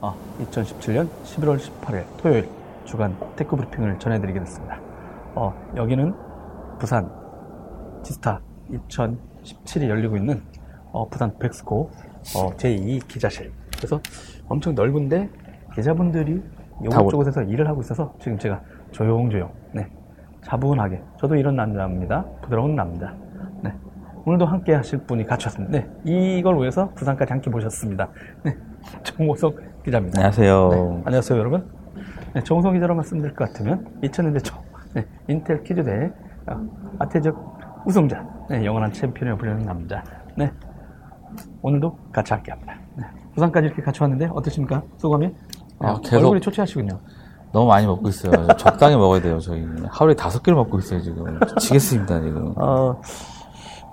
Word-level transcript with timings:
어, 0.00 0.14
2017년 0.40 1.08
11월 1.24 1.58
18일 1.58 2.04
토요일 2.18 2.48
주간 2.84 3.16
tech 3.34 3.56
브리핑을 3.56 3.98
전해드리겠습니다. 3.98 4.78
어, 5.34 5.54
여기는 5.76 6.14
부산 6.78 7.10
지스타 8.02 8.40
2017이 8.70 9.88
열리고 9.88 10.16
있는 10.16 10.42
어, 10.92 11.08
부산 11.08 11.36
벡스코 11.38 11.90
어, 12.36 12.50
제2 12.56 13.08
기자실. 13.08 13.52
그래서 13.76 14.00
엄청 14.48 14.74
넓은데 14.74 15.30
기자분들이 15.74 16.42
이쪽에서 16.84 17.42
일을 17.42 17.66
하고 17.68 17.80
있어서 17.80 18.14
지금 18.20 18.38
제가 18.38 18.60
조용조용, 18.92 19.50
네, 19.72 19.90
차분하게. 20.42 21.02
저도 21.18 21.36
이런 21.36 21.56
남자입니다. 21.56 22.24
부드러운 22.42 22.76
남자. 22.76 23.14
네. 23.62 23.74
오늘도 24.24 24.46
함께 24.46 24.74
하실 24.74 24.98
분이 25.00 25.24
같이 25.24 25.46
왔습니다. 25.46 25.78
네. 25.78 25.88
이걸 26.04 26.58
위해서 26.58 26.90
부산까지 26.94 27.32
함께 27.32 27.50
모셨습니다. 27.50 28.08
네. 28.42 28.56
정호석 29.02 29.60
기자입니다. 29.86 30.18
안녕하세요. 30.18 30.68
네, 30.70 31.02
안녕하세요, 31.04 31.38
여러분. 31.38 31.70
네, 32.34 32.42
정우성 32.42 32.74
기자로 32.74 32.96
말씀드릴 32.96 33.36
것 33.36 33.46
같으면 33.46 33.86
2000년대 34.02 34.42
초 34.42 34.56
네, 34.94 35.06
인텔 35.28 35.62
어, 36.48 36.60
아태적 36.98 37.84
우승자, 37.86 38.26
네, 38.50 38.64
영원한 38.64 38.92
챔피언에 38.92 39.36
불리는 39.38 39.64
남자. 39.64 40.02
네, 40.36 40.50
오늘도 41.62 41.96
같이 42.12 42.32
함께합니다. 42.32 42.74
네, 42.96 43.04
부산까지 43.36 43.68
이렇게 43.68 43.80
같이 43.80 44.02
왔는데 44.02 44.28
어떠십니까, 44.32 44.82
소감이? 44.96 45.32
아, 45.78 45.92
어, 45.92 46.00
계속- 46.00 46.16
얼굴이 46.16 46.40
초췌하시군요. 46.40 46.98
너무 47.52 47.68
많이 47.68 47.86
먹고 47.86 48.08
있어요. 48.08 48.32
적당히 48.58 48.96
먹어야 48.96 49.20
돼요, 49.20 49.38
저희. 49.38 49.64
하루에 49.88 50.14
다섯 50.14 50.42
개를 50.42 50.56
먹고 50.56 50.80
있어요, 50.80 51.00
지금. 51.00 51.38
지겠습니다, 51.60 52.20
지금. 52.22 52.52
어, 52.56 53.00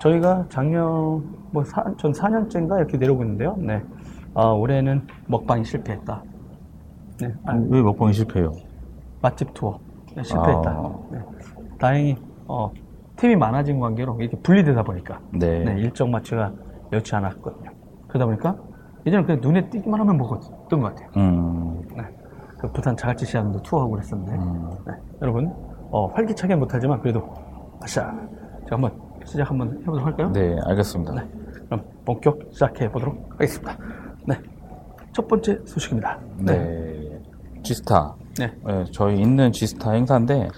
저희가 0.00 0.46
작년 0.48 1.22
뭐 1.52 1.62
사, 1.64 1.84
전 1.98 2.10
4년째인가 2.10 2.78
이렇게 2.78 2.96
내려오고 2.96 3.22
있는데요. 3.22 3.54
네, 3.60 3.80
어, 4.34 4.52
올해는 4.52 5.06
먹방이 5.26 5.64
실패했다. 5.64 6.22
네, 7.20 7.32
아, 7.44 7.54
왜 7.68 7.80
먹방이 7.82 8.12
실패해요? 8.12 8.50
맛집 9.22 9.54
투어 9.54 9.78
네, 10.16 10.22
실패했다. 10.22 10.70
아. 10.70 10.98
네. 11.12 11.18
다행히 11.78 12.16
어, 12.46 12.70
팀이 13.16 13.36
많아진 13.36 13.78
관계로 13.78 14.16
이렇게 14.20 14.36
분리되다 14.38 14.82
보니까 14.82 15.20
네. 15.32 15.62
네, 15.64 15.80
일정 15.80 16.10
마치가 16.10 16.52
여치 16.92 17.14
않았거든요. 17.14 17.70
그러다 18.08 18.26
보니까 18.26 18.56
예전에 19.06 19.24
그냥 19.24 19.40
눈에 19.40 19.70
띄기만 19.70 20.00
하면 20.00 20.16
먹었던 20.16 20.80
것 20.80 20.94
같아요. 20.94 21.08
음, 21.16 21.80
네. 21.96 22.02
그 22.58 22.70
부산 22.72 22.96
자갈치 22.96 23.26
시장도 23.26 23.62
투어하고 23.62 23.92
그랬었는데 23.92 24.32
음. 24.34 24.70
네. 24.86 24.92
여러분 25.22 25.52
어, 25.90 26.06
활기차게 26.08 26.56
못하지만 26.56 27.00
그래도 27.00 27.22
아샤 27.80 28.12
제가 28.64 28.76
한번 28.76 28.92
시작 29.24 29.48
한번 29.50 29.78
해보도록 29.80 30.06
할까요? 30.06 30.32
네, 30.32 30.56
알겠습니다. 30.66 31.14
네. 31.14 31.28
그럼 31.66 31.84
본격 32.04 32.38
시작해 32.50 32.90
보도록 32.90 33.16
하겠습니다. 33.32 33.76
네. 34.26 34.36
첫 35.12 35.28
번째 35.28 35.60
소식입니다. 35.64 36.18
네. 36.38 37.20
G스타. 37.62 38.16
네. 38.38 38.52
네, 38.66 38.84
저희 38.90 39.20
있는 39.20 39.52
G스타 39.52 39.92
행사인데, 39.92 40.48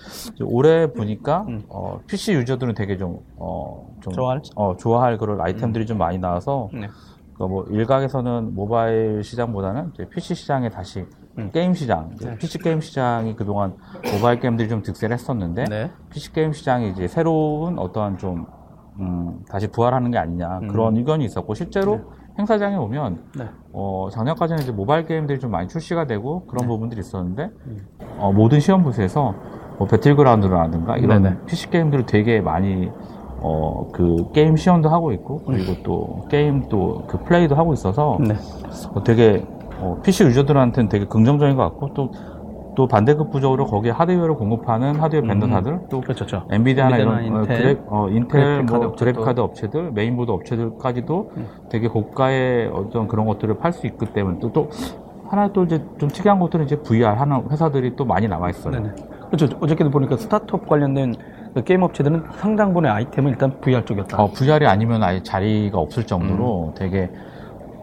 올해 0.42 0.92
보니까, 0.92 1.44
음. 1.48 1.62
어, 1.68 2.00
PC 2.06 2.32
유저들은 2.32 2.74
되게 2.74 2.96
좀, 2.96 3.20
어, 3.36 3.94
좀, 4.00 4.12
좋아할? 4.12 4.40
어, 4.56 4.76
좋아할 4.76 5.18
그런 5.18 5.40
아이템들이 5.40 5.84
좀 5.86 5.98
많이 5.98 6.18
나와서, 6.18 6.70
네. 6.72 6.88
그러니까 7.36 7.46
뭐 7.48 7.64
일각에서는 7.70 8.54
모바일 8.54 9.22
시장보다는 9.22 9.92
PC 10.10 10.34
시장에 10.34 10.70
다시 10.70 11.04
음. 11.38 11.50
게임 11.52 11.74
시장, 11.74 12.10
네. 12.18 12.36
PC 12.38 12.58
게임 12.58 12.80
시장이 12.80 13.36
그동안 13.36 13.74
모바일 14.14 14.40
게임들이 14.40 14.68
좀 14.68 14.82
득세를 14.82 15.14
했었는데 15.14 15.64
네. 15.64 15.90
PC 16.10 16.32
게임 16.32 16.52
시장이 16.52 16.90
이제 16.90 17.06
새로운 17.06 17.78
어떠한 17.78 18.16
좀 18.16 18.46
음, 18.98 19.44
다시 19.50 19.66
부활하는 19.68 20.10
게 20.10 20.18
아니냐 20.18 20.60
음. 20.62 20.68
그런 20.68 20.96
의견이 20.96 21.26
있었고 21.26 21.54
실제로 21.54 22.12
행사장에 22.38 22.76
오면 22.76 23.18
네. 23.38 23.44
어, 23.72 24.08
작년까지는 24.12 24.62
이제 24.62 24.72
모바일 24.72 25.06
게임들이 25.06 25.38
좀 25.40 25.50
많이 25.50 25.68
출시가 25.68 26.06
되고 26.06 26.44
그런 26.46 26.62
네. 26.62 26.68
부분들이 26.68 27.00
있었는데 27.00 27.50
음. 27.66 27.78
어, 28.18 28.32
모든 28.32 28.60
시연 28.60 28.82
부스에서 28.82 29.34
뭐 29.78 29.86
배틀그라운드라든가 29.86 30.96
이런 30.98 31.22
네네. 31.22 31.36
PC 31.46 31.70
게임들을 31.70 32.06
되게 32.06 32.40
많이 32.40 32.90
어, 33.40 33.88
그 33.92 34.30
게임 34.32 34.56
시연도 34.56 34.88
하고 34.88 35.12
있고 35.12 35.42
그리고 35.44 35.74
또 35.82 36.26
게임 36.30 36.68
또 36.68 37.04
그 37.06 37.18
플레이도 37.24 37.54
하고 37.54 37.72
있어서 37.72 38.18
네. 38.20 38.34
어, 38.94 39.02
되게 39.04 39.46
어, 39.78 39.98
PC 40.02 40.24
유저들한테는 40.24 40.88
되게 40.88 41.04
긍정적인 41.06 41.56
것 41.56 41.62
같고 41.64 41.92
또 41.94 42.10
또 42.76 42.86
반대급부적으로 42.86 43.64
거기에 43.66 43.90
하드웨어를 43.90 44.34
공급하는 44.36 44.96
하드웨어 44.96 45.22
음. 45.22 45.28
vendor사들 45.28 45.80
또 45.90 46.00
그렇죠. 46.02 46.26
그렇죠. 46.26 46.46
엔비디아나 46.50 46.98
이런 46.98 47.16
어, 47.16 47.20
인텔, 47.40 47.58
그래, 47.58 47.76
어, 47.88 48.08
인텔 48.08 48.28
그래픽 48.28 48.66
카드 48.66 48.76
뭐 48.76 48.86
업체도. 48.86 48.96
그래픽 48.96 49.24
카드 49.24 49.40
업체들 49.40 49.92
메인보드 49.92 50.30
업체들까지도 50.30 51.30
음. 51.36 51.46
되게 51.70 51.88
고가의 51.88 52.68
어떤 52.68 53.08
그런 53.08 53.26
것들을 53.26 53.58
팔 53.58 53.72
수 53.72 53.86
있기 53.86 54.06
때문에 54.12 54.38
또, 54.40 54.52
또 54.52 54.68
하나 55.28 55.48
또 55.52 55.64
이제 55.64 55.82
좀 55.98 56.08
특이한 56.08 56.38
것들은 56.38 56.66
이제 56.66 56.76
VR 56.76 57.18
하는 57.18 57.50
회사들이 57.50 57.96
또 57.96 58.04
많이 58.04 58.28
나와 58.28 58.50
있어요. 58.50 58.72
네네. 58.72 58.90
그렇죠. 59.26 59.56
어저께도 59.60 59.90
보니까 59.90 60.16
스타트업 60.16 60.68
관련된 60.68 61.14
그 61.54 61.64
게임 61.64 61.82
업체들은 61.82 62.24
상당 62.36 62.65
부분의 62.65 62.90
아이템은 62.90 63.32
일단 63.32 63.58
VR 63.60 63.84
쪽이었다. 63.84 64.22
어, 64.22 64.30
VR이 64.30 64.66
아니면 64.66 65.02
아예 65.02 65.22
자리가 65.22 65.78
없을 65.78 66.04
음. 66.04 66.06
정도로 66.06 66.74
되게 66.76 67.10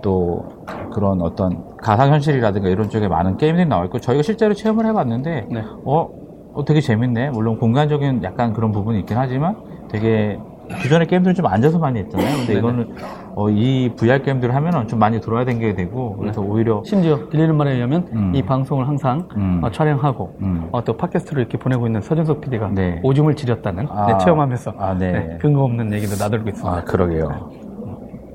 또 0.02 0.46
그런 0.94 1.22
어떤 1.22 1.73
가상현실이라든가 1.84 2.70
이런 2.70 2.90
쪽에 2.90 3.08
많은 3.08 3.38
게임들이 3.38 3.68
나와 3.68 3.86
있고 3.86 4.00
저희가 4.00 4.24
실제로 4.24 4.54
체험을 4.54 4.86
해봤는데 4.88 5.48
네. 5.52 5.64
어, 5.86 6.10
어, 6.54 6.66
되게 6.66 6.82
재밌네. 6.82 7.32
물론 7.32 7.58
공간적인 7.60 8.24
약간 8.24 8.54
그런 8.54 8.72
부분이 8.72 9.00
있긴 9.00 9.18
하지만 9.18 9.58
되게 9.90 10.40
기존의 10.82 11.08
게임들은 11.08 11.36
좀 11.36 11.46
앉아서 11.46 11.78
많이 11.78 12.00
했잖아요. 12.00 12.38
근데 12.38 12.48
네네. 12.48 12.60
이거는 12.60 12.96
어, 13.36 13.50
이 13.50 13.92
VR 13.98 14.24
게임들을 14.24 14.56
하면은 14.56 14.88
좀 14.88 14.98
많이 14.98 15.20
돌아야 15.20 15.44
되게 15.44 15.74
되고 15.74 16.16
그래서 16.18 16.42
오히려 16.42 16.82
심지어 16.86 17.28
들리는 17.30 17.56
말에 17.56 17.74
의하면 17.74 18.08
음. 18.14 18.32
이 18.34 18.42
방송을 18.42 18.88
항상 18.88 19.28
음. 19.36 19.60
어, 19.62 19.70
촬영하고 19.70 20.38
음. 20.42 20.70
어, 20.72 20.84
또 20.84 20.96
팟캐스트를 20.96 21.42
이렇게 21.42 21.58
보내고 21.58 21.86
있는 21.86 22.02
서준석 22.02 22.42
PD가 22.42 22.70
네. 22.70 23.02
오줌을 23.04 23.36
지렸다는 23.36 23.88
아. 23.90 24.06
네, 24.08 24.18
체험하면서 24.24 24.74
아, 24.78 24.94
네. 24.94 25.12
네, 25.12 25.38
근거 25.42 25.64
없는 25.64 25.92
얘기도 25.92 26.16
나돌고 26.16 26.50
있습니다. 26.50 26.78
아, 26.78 26.84
그러게요. 26.84 27.63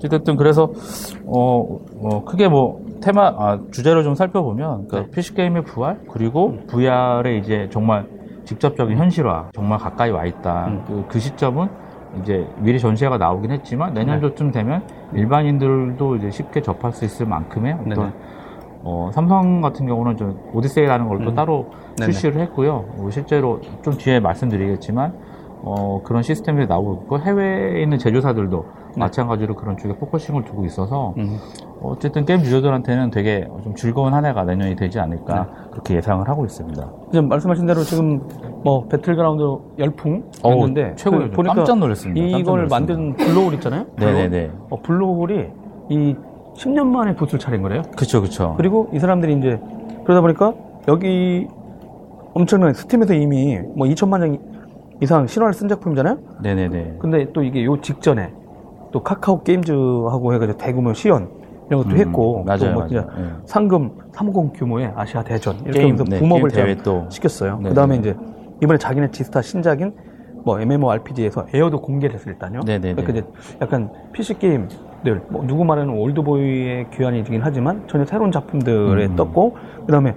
어쨌든 0.05 0.37
그래서 0.37 0.71
어, 1.27 1.79
어, 2.03 2.25
크게 2.25 2.49
뭐 2.49 2.81
테마 3.01 3.27
아, 3.37 3.59
주제로 3.71 4.03
좀 4.03 4.15
살펴보면 4.15 4.87
그 4.89 4.97
네. 4.97 5.07
PC 5.11 5.35
게임의 5.35 5.65
부활 5.65 6.01
그리고 6.11 6.57
VR의 6.69 7.41
이제 7.41 7.69
정말 7.71 8.07
직접적인 8.45 8.97
현실화 8.97 9.51
정말 9.55 9.79
가까이 9.79 10.11
와 10.11 10.25
있다. 10.25 10.67
음. 10.69 10.85
그, 10.87 11.05
그 11.09 11.19
시점은 11.19 11.69
이제 12.23 12.47
미리 12.59 12.79
전시회가 12.79 13.19
나오긴 13.19 13.51
했지만 13.51 13.93
네. 13.93 14.01
내년도쯤 14.01 14.53
되면 14.53 14.83
일반인들도 15.15 16.17
이제 16.17 16.31
쉽게 16.31 16.63
접할 16.63 16.93
수 16.93 17.05
있을 17.05 17.27
만큼의 17.27 17.75
어떤 17.75 17.89
네네. 17.89 18.13
어, 18.85 19.11
삼성 19.13 19.61
같은 19.61 19.87
경우는 19.87 20.17
좀 20.17 20.39
오디세이라는 20.53 21.09
걸또 21.09 21.31
음. 21.31 21.35
따로 21.35 21.71
네네. 21.99 22.13
출시를 22.13 22.41
했고요. 22.43 22.85
뭐 22.97 23.11
실제로 23.11 23.61
좀 23.83 23.95
뒤에 23.95 24.21
말씀드리겠지만 24.21 25.13
어, 25.63 26.01
그런 26.05 26.23
시스템들이 26.23 26.67
나오고 26.67 27.03
있고 27.03 27.21
해외에 27.21 27.83
있는 27.83 27.99
제조사들도 27.99 28.65
네. 28.65 28.88
마찬가지로 28.99 29.55
그런 29.55 29.77
쪽에 29.77 29.95
focusing을 29.95 30.45
두고 30.45 30.65
있어서 30.67 31.15
음. 31.17 31.39
어쨌든 31.83 32.25
게임 32.25 32.41
유저들한테는 32.41 33.11
되게 33.11 33.49
좀 33.63 33.75
즐거운 33.75 34.13
한 34.15 34.25
해가 34.25 34.45
내년이 34.45 34.77
되지 34.77 34.99
않을까 34.99 35.35
네. 35.45 35.69
그렇게 35.71 35.95
예상을 35.97 36.29
하고 36.29 36.45
있습니다. 36.45 36.91
이제 37.11 37.21
말씀하신 37.21 37.67
대로 37.67 37.83
지금 37.83 38.21
뭐 38.65 38.87
배틀그라운드 38.89 39.43
열풍이었는데 39.79 40.85
어우, 40.85 40.97
최고예요. 40.97 41.31
그 41.31 41.37
보니까 41.37 41.55
깜짝 41.55 41.79
놀랐습니다. 41.79 42.21
깜짝 42.21 42.39
이걸 42.39 42.69
놀랐습니다. 42.69 42.95
만든 42.95 43.17
블루홀 43.17 43.55
있잖아요. 43.55 43.87
네네네. 43.97 44.51
어, 44.71 44.83
블루홀이 44.83 45.47
이 45.91 46.17
10년 46.57 46.87
만에 46.87 47.15
부스를 47.15 47.39
차린 47.39 47.63
거래요. 47.63 47.83
그쵸 47.97 48.21
그쵸. 48.21 48.55
그리고 48.57 48.89
이 48.93 48.99
사람들이 48.99 49.35
이제 49.39 49.61
그러다 50.05 50.21
보니까 50.21 50.53
여기 50.89 51.47
엄청난 52.35 52.73
스팀에서 52.73 53.15
이미 53.15 53.59
뭐 53.77 53.87
2천만 53.87 54.21
장 54.21 54.39
이상 55.01 55.27
신화를 55.27 55.55
쓴 55.55 55.69
작품이잖아요. 55.69 56.19
네네네. 56.43 56.97
근데 56.99 57.33
또 57.33 57.43
이게 57.43 57.65
요 57.65 57.81
직전에 57.81 58.33
또 58.93 59.03
카카오 59.03 59.43
게임즈하고 59.43 60.35
해가지고 60.35 60.59
대규모 60.59 60.95
시연 60.95 61.29
이런 61.69 61.83
것도 61.83 61.95
음, 61.95 61.99
했고 61.99 62.45
맞아요, 62.45 62.59
또뭐 62.59 62.87
맞아요. 62.87 63.07
예. 63.19 63.31
상금 63.45 63.91
350 64.13 64.59
규모의 64.59 64.93
아시아 64.97 65.23
대전 65.23 65.57
이렇게 65.57 65.81
게임, 65.81 65.95
하면서 65.95 66.05
네, 66.05 66.19
boom-up을 66.19 66.51
게임 66.51 66.79
또. 66.83 67.07
시켰어요. 67.11 67.61
네, 67.63 67.69
그 67.69 67.75
다음에 67.75 67.95
네. 67.97 68.01
이제 68.01 68.17
이번에 68.63 68.79
자기네 68.79 69.11
지스타 69.11 69.43
신작인 69.43 69.93
뭐 70.45 70.61
MMORPG에서 70.61 71.47
에어도 71.53 71.81
공개를 71.81 72.15
했을 72.15 72.33
일단요. 72.33 72.61
네, 72.65 72.79
네, 72.79 72.95
그러니까 72.95 73.13
네. 73.13 73.19
이제 73.19 73.29
약간 73.61 73.93
PC 74.13 74.39
게임들 74.39 75.23
뭐 75.29 75.45
누구 75.47 75.65
말하는 75.65 75.93
old 75.93 76.29
boy의 76.30 76.91
귀환이긴 76.93 77.41
하지만 77.43 77.87
전혀 77.87 78.05
새로운 78.07 78.33
작품들에 78.33 79.07
음. 79.07 79.17
떴고 79.17 79.57
그다음에 79.87 80.17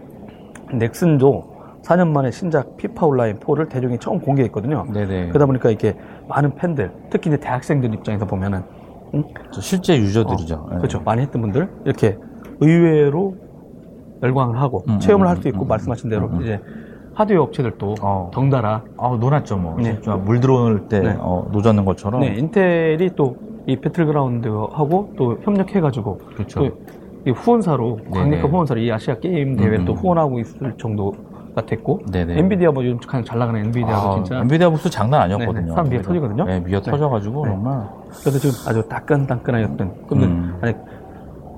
넥슨도 0.73 1.50
4년 1.83 2.09
만에 2.09 2.31
신작 2.31 2.77
피파 2.77 3.05
온라인 3.05 3.37
4를 3.39 3.69
대중이 3.69 3.97
처음 3.99 4.19
공개했거든요. 4.19 4.85
네네. 4.93 5.29
그러다 5.29 5.45
보니까 5.45 5.69
이게 5.69 5.95
많은 6.27 6.55
팬들, 6.55 6.91
특히 7.09 7.29
이제 7.29 7.37
대학생들 7.37 7.93
입장에서 7.93 8.25
보면은 8.25 8.63
응? 9.13 9.23
저 9.51 9.61
실제 9.61 9.97
유저들이죠. 9.97 10.55
어, 10.55 10.69
예. 10.73 10.77
그렇죠. 10.77 11.01
많이 11.01 11.21
했던 11.21 11.41
분들 11.41 11.69
이렇게 11.85 12.17
의외로 12.59 13.35
열광을 14.23 14.59
하고 14.59 14.83
음, 14.87 14.99
체험을 14.99 15.25
음, 15.25 15.29
할수 15.29 15.47
있고 15.47 15.65
음, 15.65 15.67
말씀하신 15.67 16.09
대로 16.09 16.27
음, 16.27 16.35
음. 16.35 16.41
이제 16.43 16.61
하드웨어 17.15 17.41
업체들도 17.41 17.95
어. 18.01 18.31
덩달아 18.33 18.83
아 18.97 19.17
놀았죠 19.19 19.57
뭐. 19.57 19.75
네. 19.81 19.99
물 20.23 20.39
들어올 20.39 20.87
때 20.87 20.99
네. 20.99 21.15
어, 21.19 21.47
노젓는 21.51 21.83
것처럼. 21.83 22.21
네, 22.21 22.35
인텔이 22.35 23.15
또 23.15 23.51
이 23.67 23.75
배틀그라운드하고 23.75 25.13
또 25.17 25.37
협력해가지고 25.41 26.17
그렇죠. 26.35 26.59
또이 26.59 27.33
후원사로 27.35 27.99
네네. 28.13 28.41
후원사로 28.41 28.79
이 28.81 28.91
아시아 28.91 29.15
게임 29.19 29.55
대회 29.55 29.77
음, 29.77 29.85
또 29.85 29.93
음. 29.93 29.97
후원하고 29.97 30.39
있을 30.39 30.73
정도 30.77 31.13
가 31.53 31.65
됐고 31.65 32.01
네네. 32.09 32.39
엔비디아 32.39 32.71
뭐 32.71 32.85
요즘 32.85 32.97
가장 32.99 33.25
잘 33.25 33.37
나가는 33.37 33.59
엔비디아가 33.59 34.11
아, 34.11 34.15
진짜 34.15 34.39
엔비디아 34.39 34.69
부스 34.69 34.89
장난 34.89 35.21
아니었거든요. 35.23 35.53
네, 35.53 35.61
네. 35.61 35.71
사람 35.71 35.89
미어 35.89 36.01
터지거든요. 36.01 36.45
네, 36.45 36.59
미어 36.61 36.79
네. 36.79 36.91
터져가지고 36.91 37.45
네. 37.45 37.51
정말. 37.51 37.89
그래서 38.21 38.39
지금 38.39 38.55
아주 38.69 38.87
따끈따끈하였던 38.87 40.07
근데 40.07 40.25
음. 40.27 40.57
아니 40.61 40.73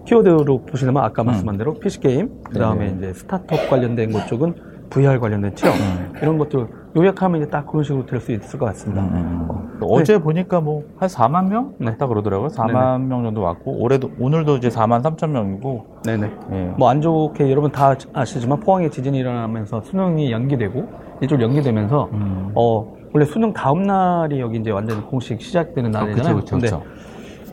키워드로 0.05 0.65
보시면 0.65 0.97
아까 0.97 1.23
말씀한 1.23 1.57
대로 1.57 1.75
PC 1.75 1.99
게임 1.99 2.29
그 2.43 2.57
다음에. 2.57 2.93
이제 2.97 3.13
스타트업 3.13 3.69
관련된 3.69 4.11
것 4.11 4.25
쪽은 4.27 4.55
VR 4.93 5.19
관련된 5.19 5.55
체험 5.55 5.75
음. 5.77 6.13
이런 6.21 6.37
것들 6.37 6.67
요약하면 6.95 7.41
이제 7.41 7.49
딱 7.49 7.65
그런 7.65 7.83
식으로 7.83 8.05
될 8.05 8.19
수 8.19 8.31
있을 8.31 8.59
것 8.59 8.67
같습니다. 8.67 9.01
음, 9.01 9.47
음. 9.49 9.79
어제 9.81 10.19
보니까 10.19 10.61
뭐 10.61 10.83
한 10.97 11.09
4만 11.09 11.47
명 11.49 11.73
네. 11.79 11.89
왔다 11.89 12.07
그러더라고요. 12.07 12.49
4만 12.49 13.01
명 13.07 13.23
정도 13.23 13.41
왔고 13.41 13.81
올해도 13.81 14.11
오늘도 14.19 14.57
이제 14.57 14.69
4만 14.69 15.01
3천 15.01 15.29
명이고. 15.31 15.85
네네. 16.05 16.31
예. 16.51 16.65
뭐안 16.77 17.01
좋게 17.01 17.49
여러분 17.49 17.71
다 17.71 17.95
아시지만 18.13 18.59
포항에 18.59 18.89
지진이 18.89 19.17
일어나면서 19.17 19.81
수능이 19.81 20.31
연기되고 20.31 20.85
일주일 21.21 21.41
연기되면서 21.41 22.09
음. 22.13 22.51
어 22.55 22.93
원래 23.13 23.25
수능 23.25 23.51
다음 23.53 23.83
날이 23.83 24.39
여기 24.39 24.59
이제 24.59 24.69
완전 24.71 25.05
공식 25.07 25.41
시작되는 25.41 25.95
아, 25.95 26.01
날이잖아요. 26.01 26.35
그쵸, 26.35 26.55
그쵸, 26.57 26.77
그쵸. 26.77 26.83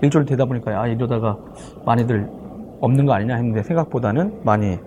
일주일 0.03 0.25
되다 0.27 0.45
보니까 0.45 0.79
아 0.81 0.87
이러다가 0.87 1.37
많이들 1.87 2.29
없는 2.81 3.07
거 3.07 3.13
아니냐 3.15 3.35
했는데 3.37 3.63
생각보다는 3.63 4.41
많이 4.45 4.79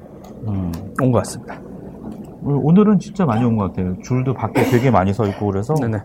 음. 0.47 0.71
온것 1.01 1.23
같습니다. 1.23 1.59
오늘은 2.45 2.99
진짜 2.99 3.25
많이 3.25 3.43
온 3.45 3.57
것 3.57 3.67
같아요. 3.73 3.95
줄도 4.01 4.33
밖에 4.33 4.63
되게 4.63 4.91
많이 4.91 5.13
서 5.13 5.25
있고 5.27 5.47
그래서 5.47 5.73
네네. 5.75 5.99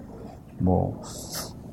뭐, 0.61 1.01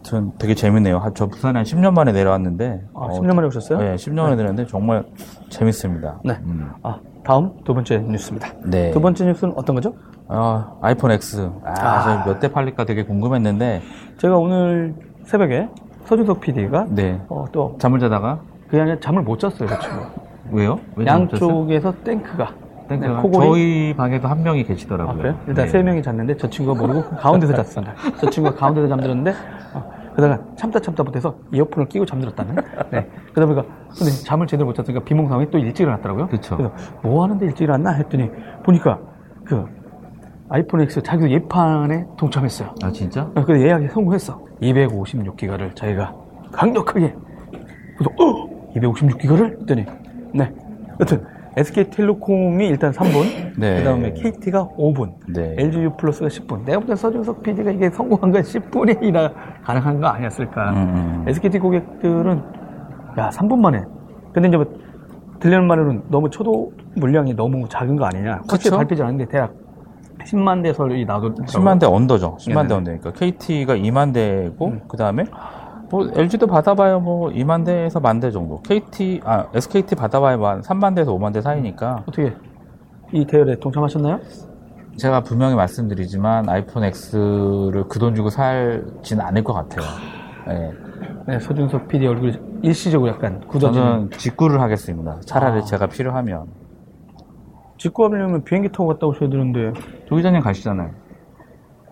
전 0.04 0.32
되게 0.38 0.54
재밌네요. 0.54 1.00
한- 1.00 1.14
저 1.16 1.26
부산에 1.28 1.60
한 1.60 1.64
10년 1.66 1.94
만에 1.94 2.12
내려왔는데. 2.12 2.82
아, 2.94 3.00
어, 3.06 3.10
10년 3.20 3.36
만에 3.36 3.48
오셨어요? 3.48 3.80
네, 3.80 3.96
10년 3.96 4.22
만에 4.24 4.36
내려왔는데 4.36 4.70
정말 4.70 5.04
재밌습니다. 5.50 6.20
네. 6.24 6.38
음. 6.44 6.70
아, 6.84 7.00
다음 7.24 7.52
두 7.64 7.74
번째 7.74 8.00
뉴스입니다. 8.00 8.50
네. 8.66 8.92
두 8.92 9.02
번째 9.02 9.26
뉴스는 9.26 9.54
어떤 9.58 9.76
거죠? 9.76 9.94
아, 10.28 10.72
아이폰 10.82 11.12
X. 11.12 11.50
아, 11.64 11.74
아. 11.80 12.24
몇대 12.26 12.52
팔릴까 12.52 12.86
되게 12.86 13.04
궁금했는데, 13.04 13.82
제가 14.18 14.38
오늘 14.38 14.96
새벽에 15.24 15.70
서준석 16.06 16.40
PD가 16.40 16.86
네. 16.90 17.20
어, 17.30 17.46
또 17.52 17.76
잠을 17.80 18.00
자다가, 18.00 18.40
그게 18.68 18.82
아니라 18.82 19.00
잠을 19.00 19.24
못 19.24 19.40
잤어요, 19.40 19.68
그 19.68 19.80
친구. 19.80 20.06
왜요? 20.52 20.80
양쪽에서 21.04 21.92
땡크가. 22.04 22.52
네, 22.90 22.98
코골이. 22.98 23.48
저희 23.48 23.94
방에도 23.96 24.28
한 24.28 24.44
명이 24.44 24.64
계시더라고요. 24.64 25.14
아, 25.14 25.18
그래요? 25.18 25.40
일단 25.48 25.66
네. 25.66 25.72
세 25.72 25.82
명이 25.82 26.04
잤는데 26.04 26.38
저 26.38 26.50
친구가 26.50 26.80
모르고 26.80 27.16
가운데서 27.18 27.54
잤습니다. 27.56 27.94
저 28.20 28.30
친구가 28.30 28.56
가운데서 28.56 28.88
잠들었는데, 28.88 29.34
어, 29.74 29.92
그러다가 30.16 30.44
참다 30.56 30.80
참다 30.80 31.04
못해서 31.04 31.36
이어폰을 31.52 31.90
끼고 31.90 32.06
잠들었다는. 32.06 32.56
네. 32.92 33.08
그러다 33.34 33.54
보니까, 33.54 33.76
근데 33.98 34.12
잠을 34.24 34.48
제대로 34.48 34.68
못 34.68 34.74
잤으니까 34.76 35.04
비몽사몽에 35.04 35.50
또 35.50 35.58
일찍 35.58 35.84
일어났더라고요. 35.84 36.28
그쵸. 36.28 36.58
그래서 36.58 36.74
뭐 37.02 37.24
하는데 37.24 37.46
일찍 37.46 37.64
일어났나 37.64 37.92
했더니, 37.98 38.30
보니까 38.64 39.00
그 39.44 39.66
아이폰 40.50 40.82
X 40.82 41.02
자기도 41.02 41.30
예판에 41.32 42.06
동참했어요. 42.18 42.76
아, 42.84 42.92
진짜? 42.92 43.24
어, 43.36 43.44
그래서 43.46 43.66
예약에 43.66 43.88
성공했어. 43.90 44.40
256기가를 44.62 45.76
자기가 45.76 46.14
강력하게. 46.52 47.16
그래서, 47.98 48.12
어! 48.20 48.72
256기가를? 48.76 49.62
했더니, 49.62 49.86
네. 50.34 50.54
여튼, 51.00 51.26
SK텔레콤이 51.58 52.68
일단 52.68 52.92
3분, 52.92 53.58
네. 53.58 53.78
그 53.78 53.84
다음에 53.84 54.14
KT가 54.14 54.68
5분, 54.78 55.14
네. 55.34 55.56
LGU 55.58 55.96
플러스가 55.98 56.28
10분. 56.28 56.66
내가 56.66 56.80
볼땐 56.80 56.96
서준석 56.96 57.44
PD가 57.44 57.72
이게 57.72 57.90
성공한 57.90 58.32
건 58.32 58.42
10분이나 58.42 59.34
가능한 59.64 60.02
거 60.02 60.08
아니었을까. 60.08 60.72
음, 60.72 60.76
음. 60.76 61.26
SKT 61.28 61.60
고객들은, 61.60 62.44
야, 63.18 63.30
3분 63.30 63.60
만에. 63.60 63.84
근데 64.34 64.50
이제 64.50 64.58
뭐, 64.58 64.66
들리는 65.40 65.66
말로는 65.66 66.04
너무 66.10 66.30
초도 66.30 66.74
물량이 66.96 67.36
너무 67.36 67.68
작은 67.70 67.96
거 67.96 68.06
아니냐. 68.06 68.42
그쵸? 68.50 68.76
발표지 68.76 69.02
않았는데 69.02 69.32
대략 69.32 69.54
10만 70.26 70.64
대 70.64 70.74
설이 70.74 71.06
나도 71.06 71.36
10만 71.36 71.80
대 71.80 71.86
언더죠. 71.86 72.38
10만 72.40 72.54
네네. 72.54 72.68
대 72.68 72.74
언더니까. 72.74 73.12
KT가 73.14 73.76
2만 73.76 74.14
대고, 74.14 74.68
음. 74.68 74.82
그 74.88 74.98
다음에, 74.98 75.24
뭐, 75.90 76.10
LG도 76.16 76.48
받아봐요. 76.48 77.00
뭐, 77.00 77.30
2만 77.30 77.66
대에서 77.66 78.00
만 78.00 78.20
대 78.20 78.32
정도. 78.32 78.62
KT, 78.62 79.22
아, 79.24 79.46
SKT 79.54 79.96
받아봐야 79.96 80.34
한 80.40 80.62
3만 80.62 80.96
대에서 80.96 81.14
5만 81.14 81.34
대 81.34 81.42
사이니까. 81.42 82.04
어떻게 82.08 82.34
이 83.12 83.26
대열에 83.26 83.56
동참하셨나요? 83.60 84.20
제가 84.98 85.22
분명히 85.22 85.56
말씀드리지만, 85.56 86.50
아이폰 86.50 86.84
X를 86.86 87.88
그 87.88 88.00
돈 88.00 88.16
주고 88.16 88.30
살지는 88.30 89.24
않을 89.26 89.44
것 89.44 89.54
같아요. 89.54 89.86
예. 90.50 90.72
네, 91.28 91.40
서준석 91.40 91.88
PD 91.88 92.08
얼굴이 92.08 92.34
일시적으로 92.64 93.12
약간 93.12 93.42
굳어지는. 93.48 93.86
저는 93.86 94.10
직구를 94.12 94.62
하겠습니다. 94.62 95.20
차라리 95.26 95.60
아. 95.60 95.64
제가 95.64 95.88
필요하면. 95.88 96.46
직구하려면 97.78 98.44
비행기 98.44 98.70
타고 98.72 98.88
갔다 98.88 99.06
오셔야 99.06 99.30
되는데, 99.30 99.74
조 100.08 100.16
기자님 100.16 100.42
가시잖아요. 100.42 100.92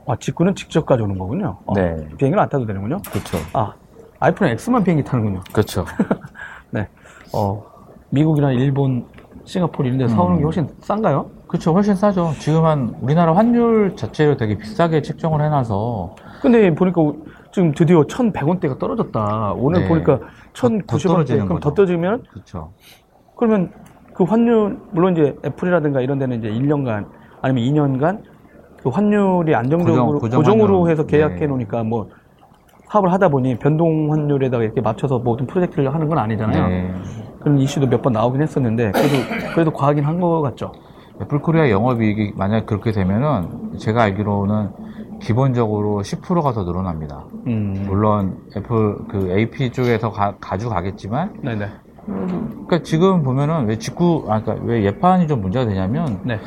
아, 0.08 0.16
직구는 0.18 0.56
직접 0.56 0.86
가져오는 0.86 1.18
거군요. 1.18 1.58
아, 1.68 1.74
네. 1.76 1.96
비행기를 2.18 2.40
안 2.40 2.50
타도 2.50 2.66
되는군요. 2.66 2.98
그렇죠. 3.10 3.38
아, 3.54 3.74
아이폰 4.24 4.48
X만 4.48 4.86
비행기 4.86 5.04
타는군요. 5.04 5.42
그렇죠. 5.52 5.84
네. 6.72 6.88
어, 7.34 7.62
미국이나 8.10 8.54
일본, 8.54 9.06
싱가포르 9.44 9.86
이런 9.90 10.00
데 10.00 10.08
사오는 10.08 10.36
음. 10.36 10.38
게 10.38 10.44
훨씬 10.46 10.70
싼가요? 10.80 11.30
그렇죠. 11.48 11.74
훨씬 11.74 11.94
싸죠. 11.94 12.32
지금 12.40 12.64
한 12.64 12.96
우리나라 13.02 13.36
환율 13.36 13.98
자체를 13.98 14.38
되게 14.38 14.58
비싸게 14.58 15.02
책정을 15.02 15.42
해놔서 15.42 16.16
근데 16.42 16.74
보니까 16.74 17.02
우- 17.02 17.18
지금 17.52 17.74
드디어 17.74 18.04
1,100원대가 18.04 18.80
떨어졌다. 18.80 19.54
오늘 19.58 19.82
네. 19.82 19.88
보니까 19.90 20.20
더 20.20 20.68
1,090원대. 20.70 21.08
떨어지는 21.08 21.46
그럼 21.46 21.60
더. 21.60 21.74
떨어지면, 21.74 22.24
그렇죠. 22.32 22.72
그러면 23.36 23.72
그 24.14 24.24
환율, 24.24 24.80
물론 24.92 25.18
이제 25.18 25.36
애플이라든가 25.46 26.00
이런 26.00 26.18
데는 26.18 26.38
이제 26.40 26.48
1년간 26.50 27.08
아니면 27.42 27.64
2년간 28.00 28.22
그 28.82 28.88
환율이 28.90 29.54
안정적으로 29.54 30.20
고정- 30.20 30.62
으로. 30.62 30.90
해서 30.90 31.06
계약해 31.06 31.40
네. 31.42 31.48
놓으니까 31.48 31.84
뭐 31.84 32.10
사업을 32.90 33.12
하다 33.12 33.30
보니 33.30 33.58
변동 33.60 34.12
환율에다가 34.12 34.64
이렇게 34.64 34.82
맞춰서 34.82 35.20
모든 35.20 35.48
프로젝트를 35.48 35.94
하는 35.94 36.08
건 36.08 36.18
아니잖아요. 36.20 36.68
네. 36.68 36.94
그런 37.40 37.58
이슈도 37.60 37.88
몇 37.88 38.02
번 38.02 38.14
나오긴 38.14 38.42
했었는데 38.42 38.92
그래도 38.92 39.16
그래도 39.54 39.72
과하긴 39.72 40.04
한 40.06 40.20
것 40.20 40.42
같죠. 40.42 40.72
애플 41.22 41.40
코리아 41.40 41.70
영업이익이 41.70 42.34
만약 42.36 42.66
그렇게 42.66 42.92
되면은 42.92 43.78
제가 43.80 44.04
알기로는 44.04 44.70
기본적으로 45.22 46.02
10%가 46.02 46.52
더 46.54 46.64
늘어납니다. 46.64 47.26
음. 47.48 47.86
물론 47.88 48.38
애플 48.58 48.98
그 49.08 49.32
AP 49.32 49.72
쪽에서 49.72 50.12
가, 50.12 50.36
져가겠지만 50.58 51.34
네네. 51.42 51.68
그러니까 52.06 52.82
지금 52.84 53.24
보면은 53.24 53.66
왜 53.68 53.78
직구 53.78 54.26
아 54.28 54.42
그러니까 54.42 54.66
왜 54.66 54.84
예판이 54.84 55.28
좀 55.28 55.42
문제가 55.42 55.66
되냐면 55.66 56.20
네. 56.24 56.38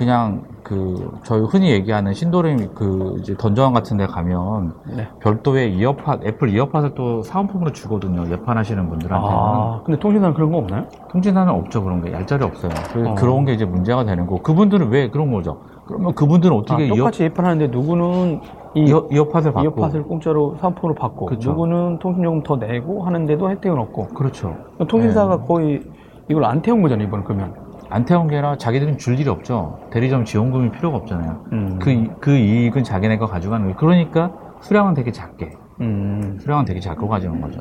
그냥 0.00 0.44
그 0.62 1.12
저희 1.24 1.42
흔히 1.42 1.72
얘기하는 1.72 2.14
신도림 2.14 2.74
그 2.74 3.16
이제 3.20 3.36
던전 3.36 3.74
같은 3.74 3.98
데 3.98 4.06
가면 4.06 4.72
네. 4.96 5.06
별도의 5.20 5.76
이어팟 5.76 6.20
애플 6.24 6.48
이어팟을 6.48 6.94
또 6.94 7.22
사은품으로 7.22 7.72
주거든요. 7.72 8.24
예판하시는 8.30 8.88
분들한테는. 8.88 9.36
아, 9.36 9.82
근데 9.84 10.00
통신사는 10.00 10.32
그런 10.34 10.52
거 10.52 10.56
없나요? 10.56 10.86
통신사는 11.10 11.52
없죠 11.52 11.84
그런 11.84 12.02
게 12.02 12.14
얄짤이 12.14 12.42
없어요. 12.42 12.72
어. 13.08 13.14
그런 13.14 13.44
게 13.44 13.52
이제 13.52 13.66
문제가 13.66 14.06
되는 14.06 14.26
거. 14.26 14.40
그분들은 14.40 14.88
왜 14.88 15.10
그런 15.10 15.30
거죠? 15.30 15.60
그러면 15.84 16.14
그분들은 16.14 16.56
아, 16.56 16.60
어떻게 16.60 16.86
이어, 16.86 16.96
똑같이 16.96 17.24
예판하는데 17.24 17.66
누구는 17.66 18.40
이 18.76 18.84
이어, 18.84 19.06
이어팟을 19.12 19.52
받고 19.52 19.64
이어팟을 19.64 20.04
공짜로 20.04 20.56
사은품으로 20.60 20.94
받고 20.94 21.26
그쵸. 21.26 21.50
누구는 21.50 21.98
통신요금 21.98 22.42
더 22.42 22.56
내고 22.56 23.04
하는데도 23.04 23.50
혜택은 23.50 23.78
없고 23.78 24.08
그렇죠. 24.14 24.56
통신사가 24.88 25.36
네. 25.40 25.44
거의 25.46 25.82
이걸 26.30 26.44
안 26.44 26.62
태운 26.62 26.80
거잖아요 26.80 27.06
이번 27.06 27.24
그러면 27.24 27.52
안 27.90 28.04
태운 28.04 28.28
게 28.28 28.36
아니라 28.36 28.56
자기들은 28.56 28.98
줄 28.98 29.18
일이 29.18 29.28
없죠. 29.28 29.80
대리점 29.90 30.24
지원금이 30.24 30.70
필요가 30.70 30.96
없잖아요. 30.98 31.44
음. 31.52 31.78
그, 31.80 31.90
이- 31.90 32.08
그 32.20 32.30
이익은 32.36 32.84
자기네가 32.84 33.26
가져가는 33.26 33.64
거예요. 33.66 33.76
그러니까 33.76 34.30
수량은 34.60 34.94
되게 34.94 35.10
작게, 35.10 35.50
음. 35.80 36.38
수량은 36.40 36.64
되게 36.64 36.78
작고 36.78 37.08
가져오는 37.08 37.40
거죠. 37.40 37.60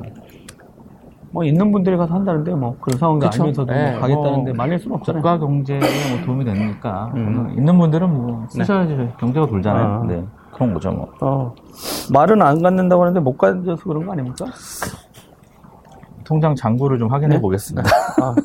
뭐 1.31 1.43
있는 1.43 1.71
분들이 1.71 1.95
가서 1.95 2.13
한다는데 2.15 2.53
뭐 2.55 2.75
그런 2.81 2.97
상황도 2.97 3.27
그쵸. 3.29 3.43
알면서도 3.43 3.71
네, 3.71 3.91
뭐 3.91 3.99
가겠다는데 4.01 4.51
뭐 4.51 4.53
말릴 4.55 4.79
수는 4.79 4.95
없잖아요 4.97 5.21
국가 5.21 5.37
경제에 5.37 5.77
뭐 5.79 6.25
도움이 6.25 6.43
되니까 6.45 7.11
음. 7.15 7.33
저는 7.35 7.57
있는 7.57 7.77
분들은 7.77 8.11
뭐 8.11 8.45
쓰셔야지 8.49 9.09
경제가 9.19 9.45
돌잖아요. 9.45 9.85
아. 9.85 10.05
네. 10.07 10.23
그런 10.51 10.73
거죠 10.73 10.91
뭐. 10.91 11.07
어, 11.21 11.53
말은 12.11 12.41
안 12.41 12.61
갖는다고 12.63 13.03
하는데 13.03 13.19
못 13.19 13.37
가져서 13.37 13.83
그런 13.83 14.05
거 14.07 14.11
아닙니까? 14.13 14.45
통장 16.29 16.53
잔고를 16.53 16.99
좀 16.99 17.11
확인해 17.11 17.37
네? 17.37 17.41
보겠습니다. 17.41 17.89
아, 18.21 18.35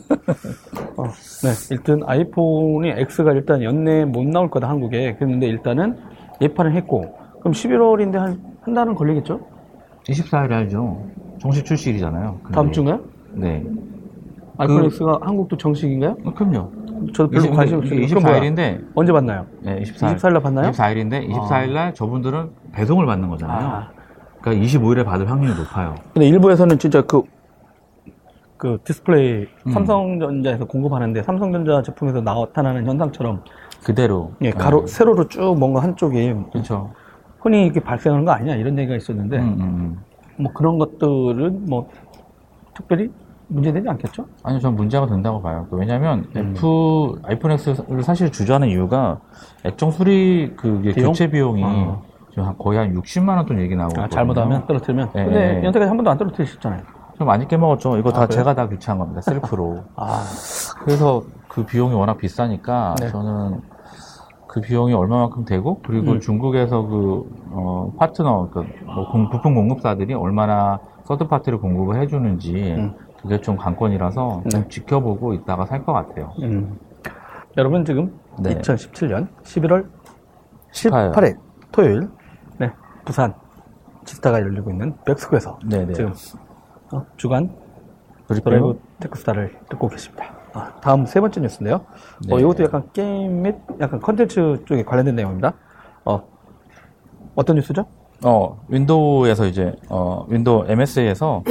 어, 0.97 1.03
네. 1.05 1.51
일단 1.71 2.01
아이폰이 2.07 2.89
X가 2.89 3.33
일단 3.33 3.63
연내에 3.63 4.07
못 4.07 4.25
나올 4.27 4.49
거다 4.49 4.71
한국에. 4.71 5.17
그런데 5.19 5.47
일단은 5.47 5.99
예판을 6.41 6.75
했고 6.75 7.15
그럼 7.41 7.53
11월인데 7.53 8.15
한, 8.15 8.41
한 8.63 8.73
달은 8.75 8.95
걸리겠죠? 8.95 9.39
24일에 10.09 10.53
알죠. 10.53 11.05
정식 11.39 11.67
출시일이잖아요. 11.67 12.39
근데- 12.43 12.55
다음 12.55 12.73
주인가요? 12.73 13.01
네. 13.35 13.63
아이폰 14.57 14.81
그- 14.81 14.87
X가 14.87 15.19
한국도 15.21 15.59
정식인가요? 15.59 16.17
어, 16.25 16.33
그럼요. 16.33 16.73
저도 17.13 17.29
별로 17.29 17.51
관심 17.51 17.79
없어요. 17.79 18.07
그럼 18.07 18.23
뭐야? 18.23 18.41
24일인데, 18.41 18.83
언제 18.95 19.13
봤나요? 19.13 19.45
네, 19.61 19.83
24일. 19.83 20.17
24일 20.17 20.33
날 20.33 20.43
봤나요? 20.43 20.71
24일인데, 20.71 21.29
24일날 21.29 21.95
저분들은 21.95 22.49
배송을 22.73 23.05
받는 23.05 23.29
거잖아요. 23.29 23.67
아. 23.67 23.89
그러니까 24.41 24.65
25일에 24.65 25.05
받을 25.05 25.31
확률이 25.31 25.55
높아요. 25.55 25.97
근데 26.15 26.29
일부에서는 26.29 26.79
진짜 26.79 27.03
그 27.03 27.23
그 28.57 28.79
디스플레이 28.85 29.47
음. 29.67 29.73
삼성전자에서 29.73 30.65
공급하는데 30.67 31.23
삼성전자 31.23 31.83
제품에서 31.83 32.21
나타나는 32.21 32.87
현상처럼 32.87 33.43
그대로. 33.85 34.33
예, 34.43 34.51
가로 34.51 34.83
네. 34.83 34.87
세로로 34.87 35.29
쭉 35.29 35.57
뭔가 35.59 35.83
한쪽이 35.83 36.35
그렇죠. 36.53 36.93
흔히 37.41 37.65
이렇게 37.65 37.81
발생하는 37.81 38.25
거 38.25 38.33
아니냐 38.33 38.55
이런 38.55 38.79
얘기가 38.79 38.97
있었는데 38.97 39.39
음, 39.39 39.43
음, 39.43 39.61
음. 39.61 39.99
뭐 40.43 40.53
그런 40.53 40.79
것들은 40.79 41.67
뭐 41.69 41.89
특별히 42.75 43.11
문제되지 43.49 43.87
않겠죠? 43.89 44.25
아니요, 44.43 44.59
전 44.61 44.75
문제가 44.75 45.07
된다고 45.07 45.43
봐요. 45.43 45.67
그 45.71 45.77
왜냐면 45.77 46.25
음. 46.35 46.55
F 46.57 47.21
아이폰 47.25 47.51
X를 47.53 48.03
사실 48.03 48.31
주저하는 48.33 48.69
이유가 48.69 49.21
액정 49.65 49.91
수리 49.91 50.55
그 50.57 50.81
비용? 50.81 51.09
교체 51.09 51.29
비용이 51.31 51.63
어. 51.63 52.03
지금 52.31 52.45
한- 52.45 52.57
거의 52.59 52.79
한 52.79 52.95
60만 52.95 53.37
원 53.37 53.45
돈 53.47 53.61
얘기 53.61 53.77
나오고 53.77 54.01
아. 54.01 54.09
잘못하면 54.09 54.67
떨어뜨리면. 54.67 55.11
네, 55.15 55.25
근데 55.25 55.39
네. 55.61 55.65
연세까지 55.65 55.89
한 55.89 55.97
번도 55.99 56.11
안 56.11 56.17
떨어뜨리셨잖아요. 56.19 56.83
좀 57.17 57.27
많이 57.27 57.47
깨먹었죠. 57.47 57.97
이거 57.99 58.11
다 58.13 58.23
아, 58.23 58.27
그래요? 58.27 58.39
제가 58.39 58.55
다 58.55 58.69
교체한 58.69 58.99
겁니다. 58.99 59.21
셀프로. 59.21 59.85
아, 59.97 60.23
그래서 60.83 61.23
그 61.49 61.65
비용이 61.65 61.95
워낙 61.95 62.17
비싸니까 62.19 62.97
네. 63.01 63.09
저는 63.09 63.61
그 64.49 64.61
비용이 64.61 64.93
얼마만큼 64.93 65.45
되고 65.45 65.81
그리고 65.85 66.13
음. 66.13 66.21
중국에서 66.21 66.83
그 66.83 67.25
어, 67.51 67.93
파트너 67.99 68.51
그뭐 68.51 69.11
공- 69.11 69.31
부품 69.31 69.55
공급사들이 69.55 70.15
얼마나 70.15 70.79
서드 71.05 71.27
파트를 71.29 71.59
공급을 71.59 72.01
해주는지 72.01 72.75
음. 72.77 72.95
그게 73.23 73.41
좀 73.41 73.57
관건이라서 73.57 74.43
네. 74.45 74.49
좀 74.51 74.69
지켜보고 74.69 75.35
있다가 75.35 75.67
살 75.67 75.85
것 75.85 75.93
같아요. 75.93 76.33
음. 76.43 76.79
여러분 77.57 77.85
지금 77.85 78.19
네. 78.41 78.59
2017년 78.59 79.29
11월 79.45 79.87
18일. 80.73 81.13
18일 81.13 81.39
토요일 81.71 82.09
네, 82.59 82.73
부산 83.05 83.33
지스타가 84.05 84.41
열리고 84.41 84.71
있는 84.71 84.95
벡스코에서 85.07 85.59
네네. 85.69 85.93
지금 85.93 86.11
어, 86.11 86.15
주간 87.17 87.51
그리고 88.27 88.45
드라이브 88.45 88.81
테크수다를 89.01 89.59
듣고 89.69 89.89
계십니다. 89.89 90.35
아, 90.55 90.73
다음 90.81 91.05
세 91.05 91.21
번째 91.21 91.41
뉴스인데요. 91.41 91.77
어, 91.77 92.37
네. 92.37 92.41
이것도 92.41 92.65
약간 92.65 92.89
게임 92.93 93.43
및 93.43 93.57
약간 93.81 94.01
컨텐츠 94.01 94.65
쪽에 94.67 94.85
관련된 94.85 95.17
내용입니다. 95.17 95.55
어, 96.05 96.23
어떤 97.35 97.57
뉴스죠? 97.57 97.87
어 98.23 98.59
윈도우에서 98.69 99.47
이제 99.47 99.75
어 99.89 100.25
윈도우 100.29 100.65
MS에서 100.69 101.43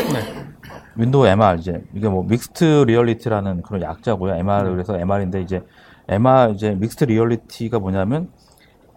윈도우 0.96 1.28
MR 1.28 1.58
이제 1.60 1.84
이게 1.94 2.10
뭐 2.10 2.24
mixed 2.24 2.64
reality라는 2.88 3.62
그런 3.62 3.82
약자고요. 3.82 4.36
MR 4.36 4.72
그래서 4.72 4.98
MR인데 4.98 5.42
이제 5.42 5.64
MR 6.08 6.54
이제 6.56 6.72
mixed 6.72 7.04
reality가 7.04 7.80
뭐냐면 7.80 8.30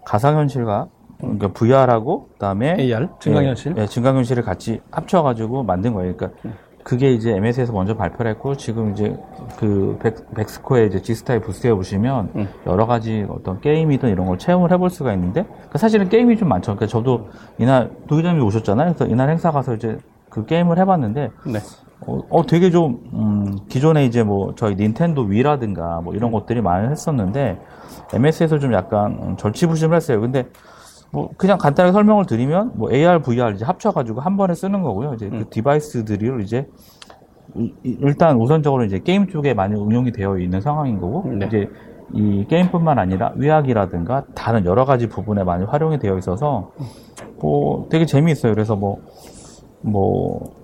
가상현실과 0.06 0.88
그러니까 1.18 1.48
VR하고 1.48 2.28
그다음에 2.32 2.76
AR, 2.78 3.08
증강현실. 3.20 3.74
예, 3.76 3.82
예, 3.82 3.86
증강현실을 3.86 4.42
같이 4.42 4.80
합쳐가지고 4.90 5.62
만든 5.62 5.94
거예요. 5.94 6.16
그러니까 6.16 6.40
그게 6.86 7.12
이제 7.12 7.32
MS에서 7.32 7.72
먼저 7.72 7.96
발표를 7.96 8.30
했고 8.32 8.56
지금 8.56 8.92
이제 8.92 9.16
그 9.58 9.98
벡, 10.00 10.32
벡스코의 10.34 10.86
이제 10.86 11.02
지스타의 11.02 11.40
부스에 11.40 11.72
보시면 11.72 12.30
음. 12.36 12.48
여러 12.64 12.86
가지 12.86 13.26
어떤 13.28 13.60
게임이든 13.60 14.08
이런 14.08 14.26
걸 14.26 14.38
체험을 14.38 14.70
해볼 14.70 14.90
수가 14.90 15.12
있는데 15.14 15.44
그 15.70 15.78
사실은 15.78 16.08
게임이 16.08 16.36
좀 16.36 16.48
많죠. 16.48 16.76
그러니까 16.76 16.86
저도 16.86 17.28
이날 17.58 17.90
도기자님이 18.06 18.40
오셨잖아요. 18.44 18.94
그래서 18.94 19.12
이날 19.12 19.30
행사 19.30 19.50
가서 19.50 19.74
이제 19.74 19.98
그 20.30 20.46
게임을 20.46 20.78
해봤는데 20.78 21.30
네. 21.46 21.58
어, 22.06 22.20
어, 22.28 22.46
되게 22.46 22.70
좀, 22.70 23.00
음, 23.14 23.56
기존에 23.68 24.04
이제 24.04 24.22
뭐, 24.22 24.54
저희 24.54 24.76
닌텐도 24.76 25.22
위라든가 25.22 26.02
뭐 26.02 26.14
이런 26.14 26.30
것들이 26.30 26.60
많이 26.60 26.88
했었는데, 26.88 27.58
MS에서 28.12 28.58
좀 28.58 28.74
약간 28.74 29.18
음, 29.22 29.36
절치부심을 29.38 29.96
했어요. 29.96 30.20
근데, 30.20 30.46
뭐, 31.10 31.30
그냥 31.36 31.58
간단하게 31.58 31.92
설명을 31.92 32.26
드리면, 32.26 32.72
뭐, 32.74 32.92
AR, 32.92 33.20
VR 33.22 33.54
이제 33.54 33.64
합쳐가지고 33.64 34.20
한 34.20 34.36
번에 34.36 34.54
쓰는 34.54 34.82
거고요. 34.82 35.14
이제 35.14 35.28
그 35.30 35.46
디바이스들을 35.50 36.42
이제, 36.42 36.68
이- 37.54 37.72
이- 37.84 37.96
일단 38.00 38.36
우선적으로 38.36 38.84
이제 38.84 38.98
게임 38.98 39.28
쪽에 39.28 39.54
많이 39.54 39.74
응용이 39.74 40.12
되어 40.12 40.38
있는 40.38 40.60
상황인 40.60 41.00
거고, 41.00 41.24
네. 41.32 41.46
이제 41.46 41.70
이 42.12 42.44
게임뿐만 42.48 42.98
아니라 42.98 43.32
의학이라든가 43.36 44.24
다른 44.34 44.64
여러 44.64 44.84
가지 44.84 45.08
부분에 45.08 45.42
많이 45.44 45.64
활용이 45.64 45.98
되어 45.98 46.18
있어서, 46.18 46.70
뭐, 47.40 47.86
되게 47.88 48.04
재미있어요. 48.04 48.52
그래서 48.52 48.76
뭐, 48.76 48.98
뭐, 49.80 50.54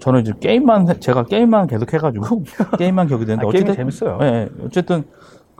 저는 0.00 0.20
이제 0.20 0.32
게임만 0.40 0.88
해- 0.88 0.98
제가 1.00 1.24
게임만 1.24 1.66
계속 1.66 1.92
해가지고 1.92 2.42
게임만 2.78 3.08
얘기 3.08 3.24
되는데 3.24 3.44
아, 3.44 3.48
어쨌든 3.48 3.74
재밌어요. 3.74 4.18
예, 4.22 4.26
예. 4.26 4.48
어쨌든 4.64 5.04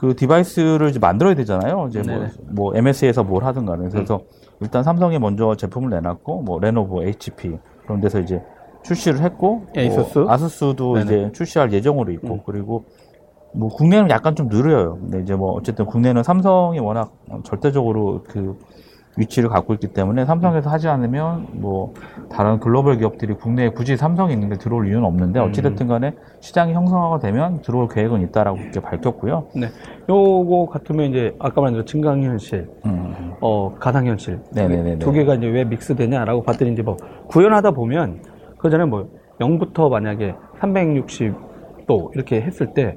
그 0.00 0.16
device를 0.16 0.88
이제 0.88 0.98
만들어야 0.98 1.34
되잖아요. 1.34 1.86
이제 1.90 2.02
뭐. 2.02 2.26
뭐 2.48 2.76
MS에서 2.76 3.22
뭘 3.22 3.44
하든 3.44 3.66
간에 3.66 3.88
그래서 3.90 4.20
일단 4.60 4.82
삼성이 4.82 5.18
먼저 5.18 5.54
제품을 5.54 5.90
내놨고 5.90 6.42
뭐 6.42 6.58
레노버, 6.58 7.04
HP 7.04 7.58
그런 7.84 8.00
데서 8.00 8.18
이제 8.18 8.42
출시를 8.82 9.20
했고 9.20 9.66
에이수스? 9.76 10.20
뭐 10.20 10.32
아수스도 10.32 10.94
네네. 10.94 11.04
이제 11.04 11.32
출시할 11.32 11.70
예정으로 11.72 12.12
있고 12.12 12.42
그리고 12.44 12.86
뭐 13.52 13.68
국내는 13.68 14.08
약간 14.08 14.34
좀 14.34 14.48
느려요. 14.48 14.96
근데 15.00 15.20
이제 15.20 15.34
뭐 15.34 15.52
어쨌든 15.52 15.84
국내는 15.84 16.22
삼성이 16.22 16.78
워낙 16.78 17.12
절대적으로 17.44 18.22
그 18.26 18.58
위치를 19.20 19.50
갖고 19.50 19.74
있기 19.74 19.88
때문에 19.88 20.24
삼성에서 20.24 20.70
하지 20.70 20.88
않으면 20.88 21.48
뭐 21.52 21.92
다른 22.30 22.58
글로벌 22.58 22.96
기업들이 22.96 23.34
국내에 23.34 23.68
굳이 23.68 23.96
삼성이 23.96 24.32
있는 24.32 24.48
게 24.48 24.56
들어올 24.56 24.88
이유는 24.88 25.04
없는데 25.04 25.40
어찌됐든 25.40 25.86
간에 25.86 26.14
시장이 26.40 26.72
형성화가 26.72 27.18
되면 27.18 27.60
들어올 27.60 27.88
계획은 27.88 28.22
있다라고 28.22 28.58
이렇게 28.58 28.80
밝혔고요. 28.80 29.48
네. 29.54 29.68
요거 30.08 30.68
같으면 30.70 31.10
이제 31.10 31.36
아까 31.38 31.60
말한 31.60 31.74
대로 31.74 31.84
증강현실, 31.84 32.68
음. 32.86 33.34
어, 33.40 33.74
가상현실. 33.78 34.40
네네네네. 34.52 34.98
두 34.98 35.12
개가 35.12 35.34
이제 35.34 35.46
왜 35.46 35.64
믹스되냐라고 35.64 36.42
봤더니 36.42 36.72
이제 36.72 36.82
뭐 36.82 36.96
구현하다 37.28 37.72
보면 37.72 38.22
그 38.56 38.70
전에 38.70 38.84
뭐 38.86 39.08
0부터 39.38 39.90
만약에 39.90 40.34
360도 40.60 42.14
이렇게 42.14 42.40
했을 42.40 42.72
때 42.74 42.96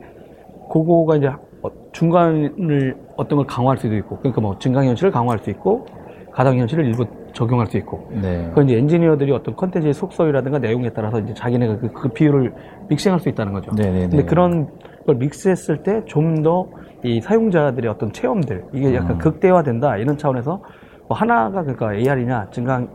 그거가 0.71 1.17
이제 1.17 1.27
어, 1.61 1.69
중간을 1.91 2.97
어떤 3.15 3.37
걸 3.37 3.45
강화할 3.45 3.77
수도 3.77 3.95
있고 3.95 4.17
그러니까 4.17 4.41
뭐 4.41 4.57
증강현실을 4.57 5.11
강화할 5.11 5.39
수 5.39 5.49
있고 5.49 5.85
가상 6.33 6.57
현실을 6.57 6.85
일부 6.85 7.05
적용할 7.33 7.67
수 7.67 7.77
있고 7.77 8.09
네. 8.11 8.45
그건 8.49 8.65
이제 8.69 8.77
엔지니어들이 8.77 9.31
어떤 9.31 9.55
컨텐츠의 9.55 9.93
속성이라든가 9.93 10.59
내용에 10.59 10.89
따라서 10.89 11.19
이제 11.19 11.33
자기네가 11.33 11.77
그, 11.77 11.91
그 11.91 12.09
비율을 12.09 12.53
믹싱할 12.89 13.19
수 13.19 13.29
있다는 13.29 13.53
거죠. 13.53 13.71
네네네. 13.75 14.09
근데 14.09 14.23
그런 14.23 14.67
걸 15.05 15.15
믹스했을 15.15 15.83
때 15.83 16.01
좀 16.05 16.41
더 16.43 16.67
이 17.05 17.19
사용자들의 17.19 17.91
어떤 17.91 18.13
체험들 18.13 18.63
이게 18.71 18.95
약간 18.95 19.11
음. 19.11 19.17
극대화된다 19.17 19.97
이런 19.97 20.17
차원에서 20.17 20.61
뭐 21.09 21.17
하나가 21.17 21.61
그러니까 21.61 21.93
AR이냐 21.95 22.49
증강 22.51 22.87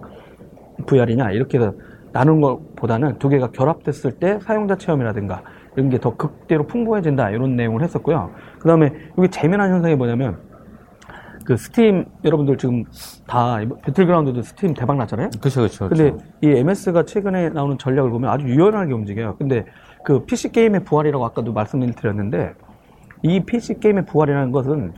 VR이냐 0.86 1.30
이렇게 1.32 1.58
해서 1.58 1.72
나누는 2.12 2.40
것보다는 2.40 3.18
두 3.18 3.28
개가 3.28 3.50
결합됐을 3.50 4.12
때 4.12 4.38
사용자 4.40 4.76
체험이라든가 4.76 5.42
이런 5.76 5.90
게 5.90 5.98
더 5.98 6.16
극대로 6.16 6.66
풍부해진다 6.66 7.30
이런 7.30 7.54
내용을 7.54 7.82
했었고요. 7.82 8.30
그 8.58 8.66
다음에 8.66 8.90
이게 9.18 9.28
재미난 9.28 9.70
현상이 9.70 9.94
뭐냐면 9.94 10.38
그 11.48 11.56
스팀 11.56 12.04
여러분들 12.26 12.58
지금 12.58 12.84
다 13.26 13.56
배틀그라운드도 13.82 14.42
스팀 14.42 14.74
대박 14.74 14.98
났잖아요. 14.98 15.30
그렇죠, 15.40 15.60
그렇죠. 15.60 15.88
근데 15.88 16.14
이 16.42 16.48
MS가 16.48 17.04
최근에 17.04 17.48
나오는 17.48 17.78
전략을 17.78 18.10
보면 18.10 18.28
아주 18.28 18.46
유연하게 18.46 18.92
움직여요. 18.92 19.36
근데 19.38 19.64
그 20.04 20.26
PC 20.26 20.52
게임의 20.52 20.84
부활이라고 20.84 21.24
아까도 21.24 21.54
말씀을 21.54 21.94
드렸는데 21.94 22.52
이 23.22 23.40
PC 23.40 23.80
게임의 23.80 24.04
부활이라는 24.04 24.52
것은 24.52 24.92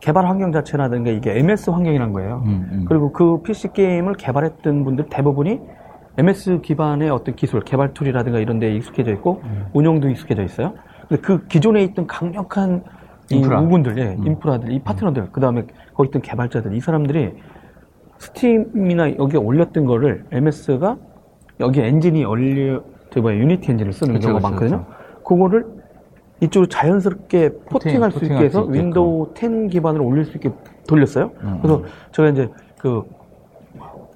개발 0.00 0.26
환경 0.26 0.50
자체라든가 0.50 1.12
이게 1.12 1.38
MS 1.38 1.70
환경이란 1.70 2.12
거예요. 2.12 2.42
음, 2.46 2.68
음. 2.72 2.84
그리고 2.88 3.12
그 3.12 3.40
PC 3.42 3.72
게임을 3.72 4.14
개발했던 4.14 4.82
분들 4.82 5.06
대부분이 5.08 5.60
MS 6.18 6.62
기반의 6.62 7.10
어떤 7.10 7.36
기술, 7.36 7.60
개발 7.60 7.94
tool이라든가 7.94 8.40
이런 8.40 8.58
데에 8.58 8.74
익숙해져 8.74 9.12
있고 9.12 9.40
음. 9.44 9.66
운영도 9.72 10.08
익숙해져 10.10 10.42
있어요. 10.42 10.74
근데 11.08 11.22
그 11.22 11.46
기존에 11.46 11.84
있던 11.84 12.08
강력한 12.08 12.82
이 13.30 13.36
인프라. 13.36 13.60
음. 13.60 13.66
우분들, 13.66 13.98
예, 13.98 14.16
인프라들, 14.26 14.72
이 14.72 14.80
파트너들, 14.80 15.28
그 15.30 15.40
다음에 15.40 15.64
거기 15.94 16.08
있던 16.08 16.22
개발자들, 16.22 16.74
이 16.74 16.80
사람들이 16.80 17.32
스팀이나 18.18 19.16
여기에 19.16 19.40
올렸던 19.40 19.84
거를 19.84 20.24
MS가 20.30 20.96
여기 21.60 21.80
엔진이 21.80 22.24
얼려, 22.24 22.82
저 23.10 23.20
뭐야, 23.20 23.36
유니티 23.36 23.70
엔진을 23.70 23.92
쓰는 23.92 24.14
그쵸, 24.14 24.28
경우가 24.28 24.48
그쵸, 24.48 24.50
많거든요. 24.50 24.86
그거를 25.24 25.66
이쪽으로 26.40 26.68
자연스럽게 26.68 27.50
porting할 27.70 28.10
수 28.10 28.18
있게 28.18 28.26
porting할 28.26 28.44
해서 28.44 28.64
수. 28.64 28.72
윈도우 28.72 29.34
10 29.36 29.68
기반으로 29.68 30.04
올릴 30.04 30.24
수 30.24 30.36
있게 30.36 30.50
돌렸어요. 30.88 31.30
음, 31.42 31.58
그래서 31.62 31.82
제가 32.10 32.28
이제 32.30 32.48
그 32.78 33.04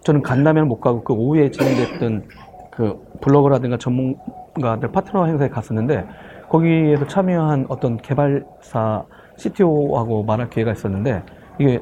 저는 0.02 0.23
간담회를 0.23 0.66
못 0.66 0.80
가고 0.80 1.02
그 1.02 1.12
오후에 1.12 1.50
진행됐던 1.50 2.25
그 2.71 3.00
블로거라든가 3.21 3.76
전문가들 3.76 4.90
파트너 4.92 5.26
행사에 5.26 5.49
갔었는데 5.49 6.04
거기에서 6.49 7.06
참여한 7.06 7.66
어떤 7.68 7.97
개발사 7.97 9.04
CTO하고 9.37 10.25
말할 10.25 10.50
기회가 10.50 10.73
있었는데 10.73 11.23
이게 11.58 11.80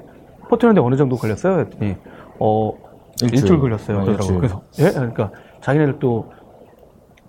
porting하는데 0.48 0.80
어느 0.80 0.96
정도 0.96 1.16
걸렸어요? 1.16 1.60
했더니 1.60 1.96
어 2.38 2.72
일주일. 3.22 3.42
일주일, 3.42 3.60
걸렸어요. 3.60 3.98
어, 3.98 4.04
그러더라고요. 4.04 4.38
일주일. 4.38 4.40
그래서 4.40 4.62
예, 4.80 4.90
그러니까 4.92 5.30
자기네들 5.60 5.98
또 5.98 6.28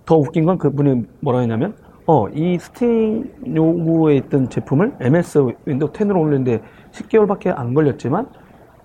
더 0.06 0.16
웃긴 0.16 0.46
건 0.46 0.56
그분이 0.56 1.02
뭐라 1.20 1.40
했냐면, 1.40 1.74
어, 2.06 2.28
이 2.28 2.56
스팀용에 2.58 4.16
있던 4.16 4.48
제품을 4.48 4.94
MS 5.00 5.52
윈도우 5.66 5.90
10으로 5.90 6.20
올리는데 6.20 6.62
10개월밖에 6.92 7.52
안 7.54 7.74
걸렸지만, 7.74 8.28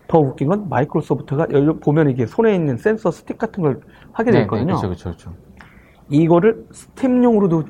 더 0.07 0.17
웃긴 0.17 0.49
건 0.49 0.67
마이크로소프트가 0.67 1.47
여기 1.53 1.79
보면 1.79 2.09
이게 2.09 2.25
손에 2.25 2.53
있는 2.53 2.75
센서 2.75 3.11
스틱 3.11 3.37
같은 3.37 3.63
걸 3.63 3.79
하게 4.11 4.31
돼 4.31 4.41
있거든요. 4.41 4.75
그렇죠, 4.75 4.87
그렇죠, 4.87 5.03
그렇죠. 5.05 5.31
이거를 6.09 6.65
스팀용으로도 6.71 7.63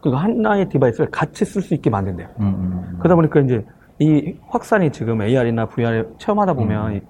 그 0.00 0.10
하나의 0.10 0.68
device를 0.70 1.10
같이 1.10 1.44
쓸 1.44 1.60
수 1.60 1.74
있게 1.74 1.90
만든대요. 1.90 2.28
음, 2.40 2.46
음, 2.46 2.54
음. 2.54 2.96
그러다 3.00 3.16
보니까 3.16 3.40
이제 3.40 3.66
이 4.02 4.34
확산이 4.48 4.90
지금 4.90 5.22
AR이나 5.22 5.66
VR에 5.66 6.04
체험하다 6.18 6.54
보면 6.54 7.00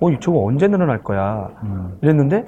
어 0.00 0.18
저거 0.20 0.44
언제 0.44 0.66
늘어날 0.68 1.02
거야 1.02 1.50
음. 1.62 1.98
이랬는데 2.00 2.44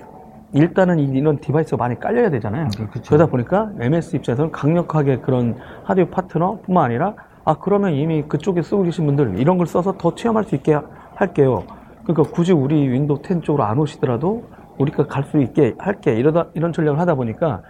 일단은 0.52 0.98
이- 0.98 1.04
이런 1.18 1.38
디바이스가 1.38 1.76
많이 1.76 1.98
깔려야 2.00 2.30
되잖아요. 2.30 2.68
그렇죠. 2.76 3.02
그러다 3.08 3.26
보니까 3.26 3.70
MS 3.78 4.16
입장에서는 4.16 4.52
강력하게 4.52 5.18
그런 5.18 5.56
하드웨어 5.84 6.08
파트너뿐만 6.08 6.84
아니라 6.84 7.14
아 7.44 7.54
그러면 7.60 7.92
이미 7.92 8.22
그쪽에 8.22 8.62
쓰고 8.62 8.84
계신 8.84 9.04
분들 9.06 9.38
이런 9.38 9.58
걸 9.58 9.66
써서 9.66 9.92
더 9.98 10.14
체험할 10.14 10.44
수 10.44 10.54
있게 10.54 10.78
할게요. 11.14 11.64
그러니까 12.04 12.34
굳이 12.34 12.52
우리 12.52 12.88
윈도우 12.88 13.18
10 13.22 13.42
쪽으로 13.42 13.64
안 13.64 13.78
오시더라도 13.78 14.44
우리가 14.78 15.06
갈 15.06 15.24
수 15.24 15.38
있게 15.42 15.74
할게 15.78 16.14
이러다 16.14 16.46
이런 16.54 16.72
전략을 16.72 16.98
하다 16.98 17.14
보니까 17.16 17.60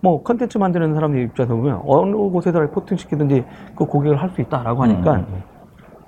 뭐 0.00 0.22
컨텐츠 0.22 0.58
만드는 0.58 0.94
사람들 0.94 1.20
입장에서 1.22 1.54
보면 1.54 1.82
어느 1.86 2.14
곳에다 2.16 2.66
포팅 2.70 2.96
시키든지 2.96 3.44
그 3.76 3.84
고객을 3.84 4.16
할 4.20 4.30
수 4.30 4.40
있다라고 4.40 4.82
하니까 4.82 5.12
음, 5.16 5.26
음, 5.28 5.42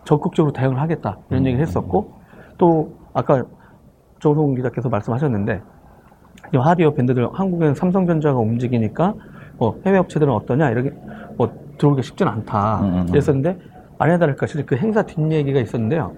적극적으로 0.07 0.53
대응을 0.53 0.81
하겠다. 0.81 1.19
이런 1.29 1.45
얘기를 1.45 1.67
했었고 1.67 2.13
또 2.57 2.95
아까 3.13 3.45
정성 4.21 4.55
기자께서 4.55 4.89
말씀하셨는데 4.89 5.61
이 6.55 6.57
하드웨어 6.57 6.95
밴드들 6.95 7.29
한국에는 7.33 7.75
삼성전자가 7.75 8.39
움직이니까 8.39 9.15
뭐 9.59 9.79
해외 9.85 9.99
업체들은 9.99 10.33
어떠냐 10.33 10.71
이렇게 10.71 10.93
뭐 11.37 11.53
들어오기가 11.77 12.03
쉽진 12.03 12.29
않다. 12.29 12.81
음, 12.81 12.85
음, 12.87 12.99
음. 13.01 13.07
그랬었는데 13.07 13.59
아니나 13.99 14.19
다를까 14.19 14.47
실은 14.47 14.65
그 14.65 14.77
행사 14.77 15.03
뒷얘기가 15.03 15.61
있었는데요. 15.61 16.13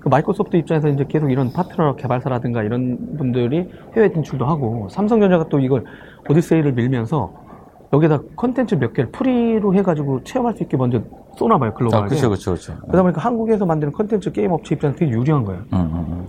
그 0.00 0.08
마이크로소프트 0.08 0.56
입장에서 0.56 0.88
이제 0.88 1.04
계속 1.08 1.30
이런 1.32 1.52
파트너 1.52 1.96
개발사라든가 1.96 2.62
이런 2.62 3.16
분들이 3.16 3.68
해외 3.96 4.12
진출도 4.12 4.44
하고 4.44 4.88
삼성전자가 4.90 5.48
또 5.48 5.58
이걸 5.58 5.84
오디세이를 6.28 6.72
밀면서 6.72 7.45
여기다 7.92 8.18
컨텐츠 8.36 8.76
몇 8.76 8.92
개를 8.92 9.10
프리로 9.10 9.74
해가지고 9.74 10.24
체험할 10.24 10.54
수 10.56 10.62
있게 10.64 10.76
먼저 10.76 11.00
쏘나 11.36 11.58
봐요 11.58 11.70
아, 11.70 11.74
글로벌하게 11.74 12.08
그쵸, 12.14 12.30
그쵸, 12.30 12.52
그쵸. 12.54 12.74
그러다 12.82 13.02
보니까 13.02 13.20
한국에서 13.20 13.64
만드는 13.66 13.92
컨텐츠 13.92 14.32
게임 14.32 14.52
업체 14.52 14.74
입장에서 14.74 14.98
되게 14.98 15.12
유리한 15.12 15.44
거예요. 15.44 15.62
음, 15.72 15.78
음, 15.78 15.94
음. 16.08 16.26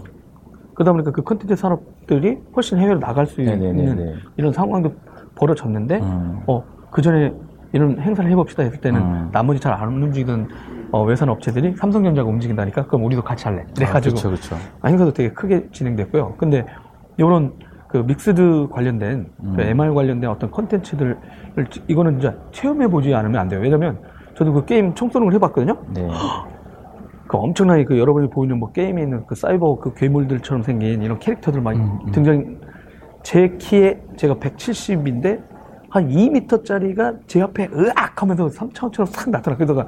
그러다 0.76 0.92
보니까 0.92 1.12
그 1.12 1.24
컨텐츠 1.24 1.56
산업들이 1.56 2.38
훨씬 2.56 2.78
해외로 2.78 3.00
나갈 3.00 3.26
수 3.26 3.42
네네네네. 3.42 3.80
있는 3.92 4.16
이런 4.38 4.54
상황도 4.54 4.94
벌어졌는데, 5.36 6.00
음. 6.00 6.42
어, 6.48 6.64
그 6.92 7.02
전에 7.02 7.34
이런 7.74 8.00
행사를 8.00 8.30
해봅시다 8.30 8.64
했을 8.64 8.80
때는 8.80 9.02
음. 9.02 9.30
나머지 9.32 9.60
잘 9.60 9.74
안 9.74 9.90
움직이던 10.04 10.48
어, 10.92 11.04
외산 11.04 11.28
업체들이 11.30 11.76
삼성전자가 11.76 12.30
움직인다니까 12.30 12.86
그럼 12.88 13.06
우리도 13.06 13.24
같이 13.24 13.46
할래. 13.46 13.66
그래가지고 13.76 14.14
아, 14.14 14.16
그쵸, 14.16 14.30
그쵸. 14.32 14.56
아, 14.82 14.88
행사도 14.88 15.12
되게 15.14 15.34
크게 15.34 15.68
진행됐고요. 15.72 16.36
근데 16.38 16.66
이런 17.18 17.54
그 17.88 17.98
믹스드 17.98 18.68
관련된 18.72 19.28
그 19.38 19.44
음. 19.46 19.60
MR 19.60 19.94
관련된 19.94 20.30
어떤 20.30 20.52
컨텐츠들을 20.52 21.18
지- 21.70 21.82
이거는 21.88 22.20
진짜 22.20 22.36
체험해 22.52 22.88
보지 22.88 23.14
않으면 23.14 23.40
안 23.40 23.48
돼요. 23.48 23.62
왜냐면 23.62 23.98
저도 24.36 24.52
그 24.54 24.66
게임 24.66 24.94
총 24.94 25.10
쏘는 25.10 25.28
걸 25.28 25.34
해봤거든요. 25.36 25.78
네. 25.94 26.08
그 27.28 27.38
엄청나게 27.38 27.86
그 27.86 27.98
여러분이 27.98 28.30
보이는 28.30 28.58
뭐 28.60 28.72
게임에 28.72 29.02
있는 29.02 29.26
그 29.26 29.36
사이버 29.36 29.80
그 29.80 29.94
괴물들처럼 29.94 30.64
생긴 30.64 31.02
이런 31.02 31.20
캐릭터들 31.20 31.62
많이 31.62 31.80
음, 31.80 32.00
음. 32.06 32.12
등장 32.12 32.58
제 33.24 33.50
키에 33.58 34.02
제가 34.16 34.36
170인데 34.36 35.42
한 35.90 36.08
2m짜리가 36.10 37.20
제 37.28 37.42
앞에 37.42 37.70
으악 37.74 38.22
하면서 38.22 38.48
삼차원처럼 38.50 39.08
싹 39.08 39.30
나타나 39.30 39.58
그러다가 39.58 39.88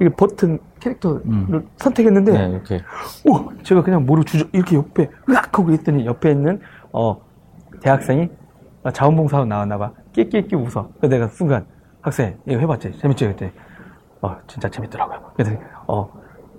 이게 0.00 0.08
버튼 0.10 0.58
캐릭터를 0.80 1.20
음. 1.26 1.68
선택했는데 1.76 2.32
네, 2.32 2.50
이렇게. 2.50 2.80
오 3.28 3.50
제가 3.62 3.82
그냥 3.82 4.04
모르 4.06 4.24
주저 4.24 4.46
이렇게 4.52 4.76
옆에 4.76 5.10
으악 5.28 5.58
하고 5.58 5.70
있더니 5.72 6.06
옆에 6.06 6.30
있는 6.30 6.60
어 6.92 7.20
대학생이 7.82 8.28
아, 8.84 8.90
자원봉사원 8.90 9.48
나왔나 9.48 9.78
봐. 9.78 9.92
끼끼끼 10.12 10.56
웃어. 10.56 10.90
그래서 11.00 11.08
내가 11.08 11.28
순간 11.28 11.66
학생 12.00 12.38
이거 12.48 12.58
해봤지? 12.60 12.98
재밌지? 12.98 13.24
그랬더니 13.26 13.52
어 14.22 14.36
진짜 14.46 14.68
재밌더라고요. 14.68 15.32
그래서 15.36 15.52
어 15.88 16.10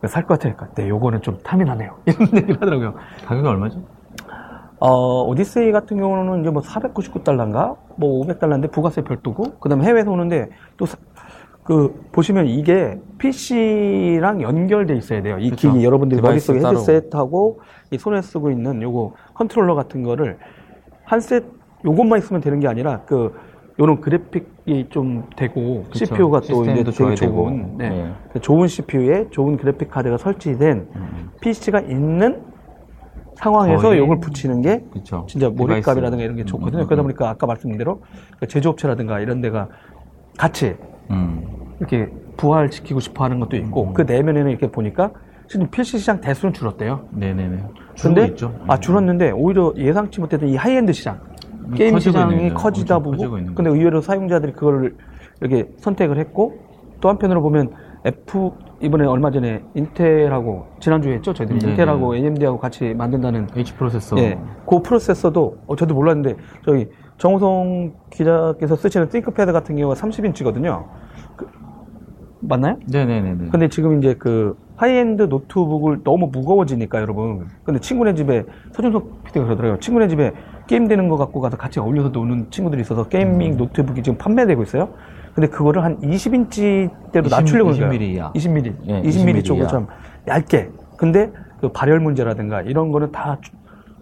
살 0.08 0.24
것 0.28 0.36
같으니까 0.40 0.68
네 0.76 0.90
요거는 0.90 1.22
좀 1.22 1.38
탐이 1.44 1.64
나네요. 1.64 1.98
이런 2.08 2.28
얘기를 2.36 2.56
하더라고요. 2.58 2.96
가격이 3.26 3.48
얼마죠? 3.48 3.82
어, 4.80 5.24
오디세이 5.24 5.72
같은 5.72 5.98
경우는 5.98 6.42
이제 6.42 6.50
뭐 6.50 6.62
499달러인가? 6.62 7.78
뭐 7.98 8.20
500달러인데 8.20 8.70
부가세 8.72 9.04
별도고, 9.04 9.60
그 9.60 9.70
다음에 9.70 9.86
해외에서 9.86 10.12
오는데 10.12 10.50
또, 10.78 10.86
사- 10.86 10.98
그, 11.64 12.08
보시면 12.12 12.48
이게 12.48 13.00
PC랑 13.20 14.42
연결돼 14.42 14.96
있어야 14.96 15.22
돼요. 15.22 15.38
이 15.40 15.50
그쵸. 15.50 15.72
기기, 15.72 15.86
여러분들이 15.86 16.22
머릿속에. 16.22 16.60
헤드셋하고 16.60 17.62
이 17.92 17.98
손에 17.98 18.22
쓰고 18.22 18.52
있는 18.52 18.82
요거 18.82 19.14
컨트롤러 19.34 19.76
같은 19.76 20.04
거를 20.04 20.38
한 21.06 21.22
셋, 21.22 21.44
요것만 21.86 22.20
있으면 22.20 22.42
되는 22.42 22.60
게 22.60 22.68
아니라 22.68 23.02
그, 23.06 23.34
요런 23.80 24.02
그래픽이 24.02 24.88
좀 24.90 25.24
되고, 25.36 25.86
그쵸. 25.92 26.06
CPU가 26.06 26.42
또 26.42 26.64
이제 26.64 26.84
되게. 26.84 27.16
좋은, 27.16 27.78
네. 27.78 27.90
네. 27.90 28.14
그 28.32 28.40
좋은 28.40 28.68
CPU에 28.68 29.30
좋은 29.32 29.58
그래픽 29.58 29.90
카드가 29.90 30.18
설치된 30.18 30.88
음. 30.96 31.30
PC가 31.42 31.80
있는 31.80 32.44
상황에서 33.36 33.98
요걸 33.98 34.20
붙이는 34.20 34.62
게 34.62 34.84
그쵸. 34.92 35.26
진짜 35.28 35.50
몰입감이라든가. 35.50 36.24
이런 36.24 36.36
게 36.36 36.44
음, 36.44 36.46
좋거든요. 36.46 36.84
음, 36.84 36.86
그러다 36.86 37.02
음. 37.02 37.06
보니까 37.06 37.30
아까 37.30 37.48
말씀드린 37.48 37.78
대로 37.80 38.02
그 38.40 38.48
제조업체라든가 38.48 39.20
이런 39.20 39.42
데가 39.42 39.70
같이 40.38 40.76
음. 41.14 41.44
이렇게 41.80 42.10
부활시키고 42.38 43.00
싶어 43.00 43.24
하는 43.24 43.40
것도 43.40 43.58
있고 43.58 43.94
그 43.94 44.02
내면에는 44.04 44.50
이렇게 44.50 44.70
보니까 44.72 45.12
지금 45.48 45.68
PC 45.70 46.00
시장 46.00 46.22
대수는 46.22 46.54
줄었대요. 46.54 47.08
네네네. 47.12 47.64
근데 48.02 48.26
있죠. 48.28 48.54
아 48.68 48.80
줄었는데 48.80 49.32
오히려 49.32 49.74
예상치 49.76 50.20
못했던 50.20 50.50
이 50.50 50.56
하이엔드 50.56 50.94
시장 50.94 51.20
게임 51.76 52.00
시장이 52.00 52.36
있는. 52.36 52.54
커지다 52.54 53.00
보고 53.00 53.30
근데 53.30 53.70
의외로 53.70 54.02
사용자들이 54.02 54.54
그거를 54.54 54.96
이렇게 55.42 55.70
선택을 55.78 56.18
했고 56.18 56.60
또 57.02 57.10
한편으로 57.10 57.42
보면 57.42 57.72
F 58.06 58.52
이번에 58.82 59.06
얼마 59.06 59.32
전에 59.32 59.64
인텔하고 59.76 60.68
지난주에 60.80 61.16
했죠 61.16 61.34
저희들이 61.34 61.60
네, 61.60 61.70
인텔하고 61.70 62.16
AMD하고 62.16 62.60
같이 62.60 62.94
만든다는 62.94 63.48
H 63.56 63.76
프로세서. 63.76 64.18
예, 64.18 64.38
그 64.68 64.82
프로세서도 64.82 65.58
어, 65.68 65.76
저도 65.76 65.94
몰랐는데 65.96 66.36
저기 66.66 66.90
정우성 67.18 67.94
기자께서 68.10 68.76
쓰시는 68.76 69.10
띵크패드 69.10 69.54
같은 69.54 69.76
경우가 69.76 69.96
30인치거든요. 69.96 70.84
맞나요? 72.48 72.78
네네네네. 72.88 73.50
근데 73.52 73.68
지금 73.70 74.00
이제 74.00 74.14
그 74.16 74.58
하이엔드 74.76 75.24
노트북을 75.24 76.00
너무 76.04 76.28
무거워지니까 76.32 77.00
여러분. 77.00 77.48
근데 77.64 77.80
친구네 77.80 78.16
집에 78.16 78.44
서준석 78.74 79.24
PD가 79.26 79.46
그러더라고요. 79.46 79.80
친구네 79.80 80.08
집에 80.08 80.32
게임 80.68 80.88
되는 80.88 81.08
거 81.10 81.18
갖고 81.18 81.40
가서 81.42 81.58
같이 81.58 81.80
어울려서 81.80 82.10
노는 82.10 82.48
친구들이 82.50 82.82
있어서 82.82 83.08
게이밍 83.08 83.58
노트북이 83.58 84.02
지금 84.04 84.18
판매되고 84.18 84.62
있어요. 84.64 84.90
근데 85.36 85.48
그거를 85.48 85.84
한 85.84 86.00
20인치대로 86.00 87.26
20 87.26 87.32
낮추려고 87.32 87.72
20mm 87.72 88.02
이하. 88.02 88.32
20mm, 88.34 88.74
예, 88.88 89.02
20mm 89.02 89.06
20mm 89.36 89.44
쪽으로 89.46 89.64
이하. 89.64 89.72
좀 89.72 89.88
얇게. 90.28 90.70
근데 90.98 91.32
그 91.60 91.70
발열 91.70 92.00
문제라든가 92.00 92.62
이런 92.62 92.92
거는 92.92 93.12
다 93.12 93.38
주- 93.42 93.52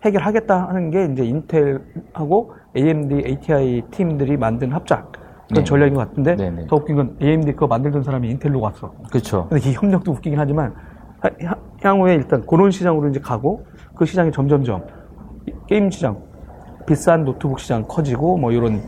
해결하겠다 0.04 0.68
하는 0.70 0.90
게 0.90 1.06
이제 1.12 1.24
인텔하고 1.24 2.54
AMD, 2.76 3.24
ATI 3.26 3.84
팀들이 3.92 4.36
만든 4.38 4.72
합작 4.72 5.12
그런 5.52 5.64
네. 5.64 5.64
전략인 5.66 5.94
것 5.94 6.08
같은데 6.08 6.36
네네. 6.36 6.68
더 6.68 6.78
웃긴 6.78 6.96
건 6.96 7.18
AMD 7.22 7.52
그거 7.54 7.68
만들던 7.68 8.04
사람이 8.04 8.30
인텔로 8.32 8.60
왔어. 8.60 8.94
그쵸. 9.12 9.48
근데 9.50 9.70
이 9.70 9.74
협력도 9.74 10.12
웃기긴 10.14 10.40
하지만 10.40 10.74
하- 11.20 11.56
향후에 11.84 12.16
일단 12.16 12.42
그런 12.48 12.72
시장으로 12.72 13.10
이제 13.10 13.20
가고 13.20 13.66
그 13.96 14.06
시장이 14.06 14.32
점점점 14.32 14.84
이- 15.48 15.52
게임 15.68 15.90
시장 15.92 16.18
비싼 16.88 17.26
노트북 17.26 17.60
시장 17.60 17.84
커지고 17.84 18.38
뭐 18.38 18.52
이런 18.52 18.82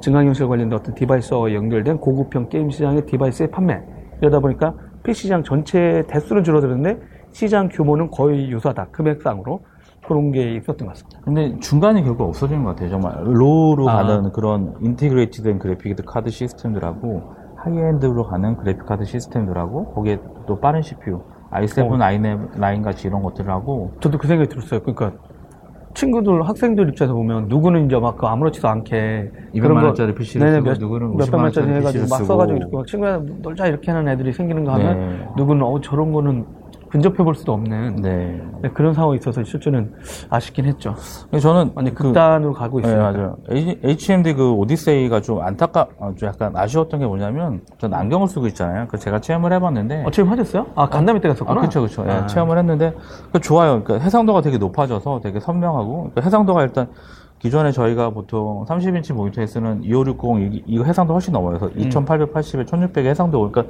증강현실 0.00 0.46
관련된 0.46 0.78
어떤 0.78 0.94
디바이스와 0.94 1.52
연결된 1.52 1.98
고급형 1.98 2.48
게임 2.48 2.70
시장의 2.70 3.04
디바이스의 3.06 3.50
판매 3.50 3.80
이러다 4.20 4.38
보니까 4.40 4.74
PC 5.02 5.22
시장 5.22 5.42
전체 5.42 6.04
대수는 6.08 6.44
줄어들었는데 6.44 7.00
시장 7.32 7.68
규모는 7.68 8.10
거의 8.10 8.50
유사하다 8.50 8.86
금액상으로 8.92 9.60
그런 10.06 10.32
게 10.32 10.54
있었던 10.56 10.86
것 10.86 10.88
같습니다. 10.88 11.20
근데 11.24 11.58
중간에 11.60 12.02
결국 12.02 12.28
없어지는 12.28 12.64
것 12.64 12.70
같아요. 12.70 12.90
정말 12.90 13.14
로우로 13.24 13.88
아. 13.88 14.02
가는 14.02 14.32
그런 14.32 14.74
인티그레이트된 14.80 15.58
그래픽 15.58 15.96
카드 16.06 16.30
시스템들하고 16.30 17.22
하이엔드로 17.56 18.24
가는 18.24 18.56
그래픽 18.56 18.86
카드 18.86 19.04
시스템들하고 19.04 19.92
거기에 19.94 20.18
또 20.46 20.60
빠른 20.60 20.82
CPU, 20.82 21.20
i7, 21.50 21.84
어. 21.84 21.96
i9 21.96 22.82
같이 22.82 23.08
이런 23.08 23.22
것들하고 23.22 23.92
저도 24.00 24.18
그 24.18 24.28
생각이 24.28 24.48
들었어요. 24.48 24.80
그러니까 24.80 25.12
친구들 25.94 26.42
학생들 26.46 26.90
입장에서 26.90 27.14
보면 27.14 27.46
누구는 27.48 27.86
이제 27.86 27.98
막 27.98 28.16
그 28.18 28.26
아무렇지도 28.26 28.68
않게 28.68 29.30
200만 29.54 29.82
원짜리 29.82 30.14
PC를 30.14 30.46
네네, 30.46 30.58
쓰고 30.58 30.68
몇, 30.68 30.78
누구는 30.78 31.16
몇백만 31.16 31.28
50만 31.28 31.42
원짜리 31.44 31.66
해가지고 31.68 31.86
PC를 31.92 32.06
막 32.10 32.16
쓰고. 32.16 32.26
써가지고 32.26 32.56
이렇게 32.58 32.76
막 32.76 32.86
친구랑 32.86 33.26
놀자 33.42 33.66
이렇게 33.66 33.90
하는 33.90 34.12
애들이 34.12 34.32
생기는 34.32 34.64
거 34.64 34.72
하면 34.72 34.98
네. 34.98 35.28
누구는 35.38 35.62
어 35.62 35.80
저런 35.80 36.12
거는 36.12 36.44
근접해 36.88 37.16
볼 37.24 37.34
수도 37.34 37.52
없는 37.52 37.96
네. 37.96 38.40
네, 38.62 38.70
그런 38.70 38.94
상황이 38.94 39.18
있어서 39.18 39.42
실제는 39.42 39.92
아쉽긴 40.30 40.64
했죠. 40.66 40.94
저는 41.38 41.72
완전 41.74 41.94
그- 41.94 42.04
극단으로 42.04 42.52
가고 42.52 42.80
네, 42.80 42.88
있어요. 42.88 43.02
맞아요. 43.02 43.36
H- 43.50 43.78
HMD 43.82 44.34
그 44.34 44.52
오디세이가 44.52 45.20
좀 45.20 45.40
안타까, 45.42 45.88
어, 45.98 46.12
좀 46.16 46.28
약간 46.28 46.56
아쉬웠던 46.56 47.00
게 47.00 47.06
뭐냐면, 47.06 47.60
전 47.78 47.92
안경을 47.92 48.28
쓰고 48.28 48.46
있잖아요. 48.48 48.86
그 48.88 48.98
제가 48.98 49.20
체험을 49.20 49.52
해봤는데, 49.52 50.04
어, 50.06 50.10
체험 50.10 50.30
하셨어요? 50.30 50.66
아 50.76 50.88
간담회 50.88 51.20
때 51.20 51.28
아, 51.28 51.32
갔었구나. 51.32 51.60
그쵸, 51.62 51.82
그쵸. 51.82 52.04
예, 52.06 52.12
아. 52.12 52.26
체험을 52.26 52.56
했는데, 52.56 52.94
그 53.32 53.40
좋아요. 53.40 53.82
그러니까 53.82 54.04
해상도가 54.04 54.40
되게 54.40 54.56
높아져서 54.56 55.20
되게 55.22 55.40
선명하고, 55.40 55.94
그러니까 55.96 56.20
해상도가 56.22 56.62
일단 56.62 56.88
기존에 57.40 57.72
저희가 57.72 58.10
보통 58.10 58.64
30인치 58.66 59.12
모니터에 59.12 59.46
쓰는 59.46 59.82
2560 59.84 60.54
이- 60.54 60.62
이거 60.66 60.84
해상도 60.84 61.12
훨씬 61.12 61.32
넘어요. 61.32 61.58
그래서 61.58 61.74
2880에 61.74 62.64
1600에 62.64 63.06
해상도 63.06 63.40
오니까 63.42 63.64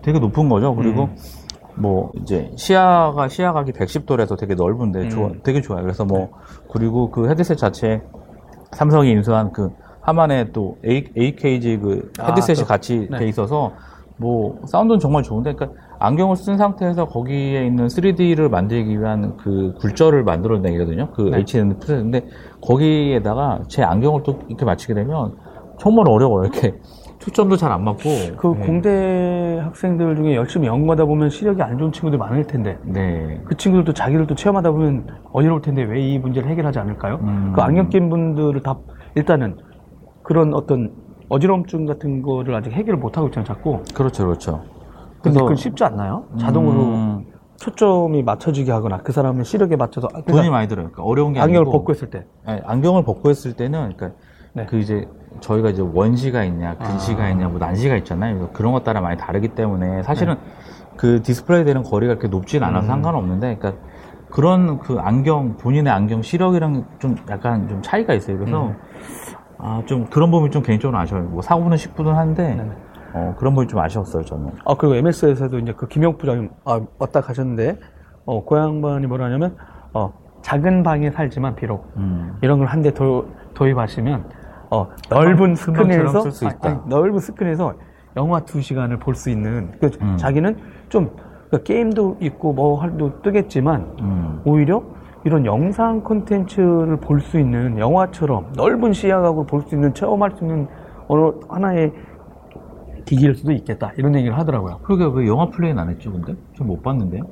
되게 0.00 0.18
높은 0.18 0.48
거죠. 0.48 0.74
그리고 0.74 1.10
뭐 1.74 2.12
이제 2.20 2.50
시야가 2.56 3.28
시야각이 3.28 3.72
110도라서 3.72 4.38
되게 4.38 4.54
넓은데 4.54 5.08
좋아, 5.08 5.30
되게 5.42 5.60
좋아요. 5.60 5.82
그래서 5.82 6.04
뭐 6.04 6.30
그리고 6.70 7.10
그 7.10 7.28
헤드셋 7.28 7.56
자체 7.56 8.02
삼성이 8.72 9.10
인수한 9.10 9.52
그 9.52 9.70
하만에 10.00 10.52
또 10.52 10.78
A, 10.84 11.04
AKG 11.16 11.78
그 11.78 12.12
아, 12.18 12.30
헤드셋이 12.30 12.60
또, 12.60 12.64
같이 12.66 13.08
네. 13.10 13.18
돼 13.18 13.28
있어서 13.28 13.72
뭐 14.16 14.60
사운드는 14.66 15.00
정말 15.00 15.22
좋은데 15.22 15.54
그러니까 15.54 15.80
안경을 15.98 16.36
쓴 16.36 16.58
상태에서 16.58 17.06
거기에 17.06 17.64
있는 17.64 17.86
3D를 17.86 18.48
만들기 18.50 18.98
위한 18.98 19.36
그 19.36 19.74
굴절을 19.78 20.24
만들어내거든요. 20.24 21.10
그 21.12 21.22
네. 21.22 21.44
HN 21.48 21.78
프레인데 21.78 22.26
거기에다가 22.60 23.60
제 23.68 23.82
안경을 23.82 24.22
또 24.24 24.40
이렇게 24.48 24.64
맞추게 24.64 24.94
되면 24.94 25.36
정말 25.78 26.08
어려워요. 26.08 26.44
이렇게 26.44 26.74
초점도 27.22 27.56
잘 27.56 27.70
안 27.70 27.84
맞고 27.84 28.02
그 28.36 28.48
네. 28.58 28.66
공대 28.66 29.60
학생들 29.62 30.16
중에 30.16 30.34
열심히 30.34 30.66
연구하다 30.66 31.04
보면 31.04 31.30
시력이 31.30 31.62
안 31.62 31.78
좋은 31.78 31.92
친구들 31.92 32.18
많을 32.18 32.44
텐데 32.48 32.78
네. 32.84 33.40
그 33.44 33.56
친구들도 33.56 33.92
자기를 33.94 34.26
또 34.26 34.34
체험하다 34.34 34.72
보면 34.72 35.06
어지러울 35.32 35.62
텐데 35.62 35.82
왜 35.84 36.02
이 36.02 36.18
문제를 36.18 36.50
해결하지 36.50 36.80
않을까요? 36.80 37.20
음. 37.22 37.52
그 37.54 37.60
안경 37.62 37.88
낀 37.90 38.10
분들을 38.10 38.60
다 38.62 38.76
일단은 39.14 39.56
그런 40.24 40.52
어떤 40.52 40.90
어지러움증 41.28 41.86
같은 41.86 42.22
거를 42.22 42.56
아직 42.56 42.72
해결을 42.72 42.98
못 42.98 43.16
하고 43.16 43.28
있잖아요, 43.28 43.46
자꾸. 43.46 43.80
그렇죠, 43.94 44.26
그렇죠. 44.26 44.64
근데 45.22 45.38
그건 45.38 45.54
쉽지 45.54 45.84
않나요? 45.84 46.24
자동으로 46.40 46.80
음, 46.82 47.24
초점이 47.56 48.24
맞춰지게 48.24 48.72
하거나 48.72 48.98
그 48.98 49.12
사람의 49.12 49.44
시력에 49.44 49.76
맞춰서 49.76 50.08
아, 50.08 50.16
돈이 50.16 50.24
그러니까 50.26 50.50
많이 50.50 50.66
들어요. 50.68 50.86
그러니까 50.90 51.04
어려운 51.04 51.32
게 51.34 51.40
안경을 51.40 51.60
아니고 51.60 51.70
벗고 51.70 51.92
있을 51.92 52.10
때. 52.10 52.26
아니, 52.44 52.60
안경을 52.64 53.04
벗고 53.04 53.30
했을 53.30 53.52
때는 53.52 53.92
그러니까 53.96 54.18
네. 54.54 54.66
그 54.66 54.78
이제 54.78 55.06
저희가 55.40 55.70
이제 55.70 55.82
원시가 55.82 56.44
있냐, 56.44 56.76
근시가 56.76 57.24
아. 57.24 57.28
있냐, 57.30 57.48
뭐 57.48 57.58
난시가 57.58 57.96
있잖아요. 57.96 58.48
그런 58.52 58.72
것 58.72 58.84
따라 58.84 59.00
많이 59.00 59.16
다르기 59.16 59.48
때문에 59.48 60.02
사실은 60.02 60.34
네. 60.34 60.40
그 60.96 61.22
디스플레이 61.22 61.64
되는 61.64 61.82
거리가 61.82 62.14
그렇게 62.14 62.28
높진 62.28 62.62
않아서 62.62 62.86
음. 62.86 62.88
상관없는데, 62.88 63.56
그러니까 63.56 63.82
그런 64.30 64.78
그 64.78 64.98
안경 64.98 65.56
본인의 65.56 65.92
안경 65.92 66.22
시력이랑 66.22 66.84
좀 66.98 67.16
약간 67.30 67.68
좀 67.68 67.82
차이가 67.82 68.14
있어요. 68.14 68.38
그래서 68.38 68.68
음. 68.68 68.76
아좀 69.58 70.06
그런 70.06 70.30
부분이 70.30 70.50
좀 70.50 70.62
개인적으로 70.62 70.98
아쉬워요. 70.98 71.24
뭐 71.28 71.42
사고는 71.42 71.76
10분은 71.76 72.12
한데 72.14 72.54
네네. 72.54 72.70
어, 73.14 73.34
그런 73.38 73.52
부분이 73.54 73.68
좀 73.68 73.78
아쉬웠어요 73.78 74.24
저는. 74.24 74.52
아 74.64 74.74
그리고 74.74 74.94
MS에서도 74.96 75.58
이제 75.58 75.72
그 75.76 75.86
김영 75.86 76.16
부장님 76.16 76.50
아, 76.64 76.80
왔다 76.98 77.20
가셨는데 77.20 77.78
어, 78.24 78.42
고양반이 78.44 79.06
뭐라 79.06 79.26
하냐면 79.26 79.56
어, 79.92 80.12
작은 80.40 80.82
방에 80.82 81.10
살지만 81.10 81.54
비록 81.54 81.92
음. 81.98 82.36
이런 82.42 82.58
걸 82.58 82.66
한 82.68 82.82
대 82.82 82.92
도입하시면 83.54 84.24
어, 84.72 84.88
넓은 85.10 85.54
스크린에서 85.54 86.24
있다. 86.46 86.68
아니, 86.68 86.78
넓은 86.88 87.18
스크린에서 87.18 87.74
영화 88.16 88.40
두 88.40 88.62
시간을 88.62 88.98
볼 88.98 89.14
수 89.14 89.28
있는 89.28 89.70
그 89.78 89.90
음. 90.00 90.16
자기는 90.16 90.56
좀그 90.88 91.62
게임도 91.62 92.16
있고 92.20 92.54
뭐 92.54 92.80
할도 92.80 93.20
뜨겠지만 93.20 93.86
음. 94.00 94.40
오히려 94.44 94.82
이런 95.24 95.44
영상 95.44 96.00
콘텐츠를 96.00 96.96
볼 96.96 97.20
수 97.20 97.38
있는 97.38 97.78
영화처럼 97.78 98.46
넓은 98.56 98.94
시야각으로 98.94 99.44
볼 99.44 99.62
수 99.62 99.74
있는 99.74 99.92
체험할 99.92 100.32
수 100.36 100.44
있는 100.44 100.66
어느 101.06 101.32
하나의 101.48 101.92
기기일 103.04 103.34
수도 103.34 103.52
있겠다 103.52 103.92
이런 103.98 104.14
얘기를 104.14 104.36
하더라고요. 104.38 104.78
그러게 104.84 105.04
왜 105.20 105.26
영화 105.28 105.50
플레이는 105.50 105.80
안 105.82 105.90
했죠 105.90 106.10
근데? 106.12 106.34
좀 106.54 106.66
못 106.66 106.82
봤는데요? 106.82 107.24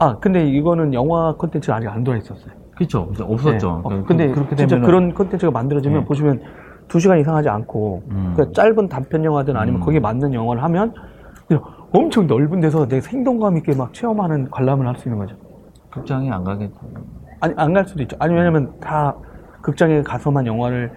아 0.00 0.16
근데 0.18 0.44
이거는 0.48 0.94
영화 0.94 1.32
콘텐츠가 1.36 1.76
아직 1.76 1.86
안 1.88 2.02
들어 2.02 2.16
있었어요. 2.16 2.52
그쵸 2.76 3.08
없었죠. 3.20 3.66
네. 3.68 3.72
어, 3.72 3.82
그러니까 3.82 4.06
근데 4.08 4.28
그렇게 4.32 4.56
진짜 4.56 4.76
되면은- 4.76 4.84
그런 4.86 5.14
콘텐츠가 5.14 5.50
만들어지면 5.52 6.00
네. 6.00 6.04
보시면 6.06 6.40
두 6.88 6.98
시간 6.98 7.18
이상 7.18 7.36
하지 7.36 7.48
않고 7.48 8.02
음. 8.10 8.34
그 8.36 8.50
짧은 8.52 8.88
단편 8.88 9.24
영화든 9.24 9.56
아니면 9.56 9.80
음. 9.80 9.84
거기에 9.84 10.00
맞는 10.00 10.32
영화를 10.34 10.62
하면 10.62 10.92
엄청 11.92 12.26
넓은 12.26 12.60
데서 12.60 12.86
내 12.86 13.00
생동감 13.00 13.56
있게 13.58 13.74
막 13.74 13.92
체험하는 13.94 14.50
관람을 14.50 14.86
할 14.86 14.96
수 14.96 15.08
있는 15.08 15.18
거죠. 15.18 15.36
극장에 15.90 16.30
안 16.30 16.44
가게 16.44 16.70
아니 17.40 17.54
안 17.56 17.72
갈 17.72 17.86
수도 17.86 18.02
있죠. 18.02 18.16
아니 18.18 18.34
왜냐면 18.34 18.72
다 18.80 19.14
극장에 19.62 20.02
가서만 20.02 20.46
영화를 20.46 20.90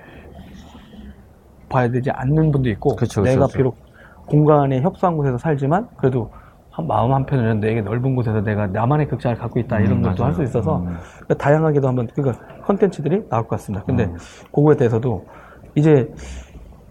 봐야 1.69 1.89
되지 1.89 2.11
않는 2.11 2.51
분도 2.51 2.69
있고 2.69 2.95
그쵸, 2.95 3.21
그쵸, 3.21 3.33
내가 3.33 3.45
그쵸. 3.45 3.57
비록 3.57 3.77
공간에 4.25 4.81
협소한 4.81 5.15
곳에서 5.17 5.37
살지만 5.37 5.87
그래도 5.97 6.29
한 6.69 6.87
마음 6.87 7.13
한편으로는 7.13 7.59
되게 7.61 7.81
넓은 7.81 8.15
곳에서 8.15 8.41
내가 8.41 8.67
나만의 8.67 9.07
극장을 9.07 9.37
갖고 9.37 9.59
있다 9.59 9.79
이런 9.79 9.97
음, 9.97 10.01
것도 10.01 10.23
할 10.23 10.33
수. 10.33 10.43
있어서 10.43 10.77
음. 10.79 10.95
그러니까 11.15 11.33
다양하게도 11.35 11.87
한번 11.87 12.07
그러니까 12.13 12.39
컨텐츠들이 12.65 13.27
나올 13.29 13.43
것 13.43 13.49
같습니다. 13.51 13.85
근데 13.85 14.05
음. 14.05 14.17
그거에 14.53 14.75
대해서도 14.75 15.25
이제 15.75 16.11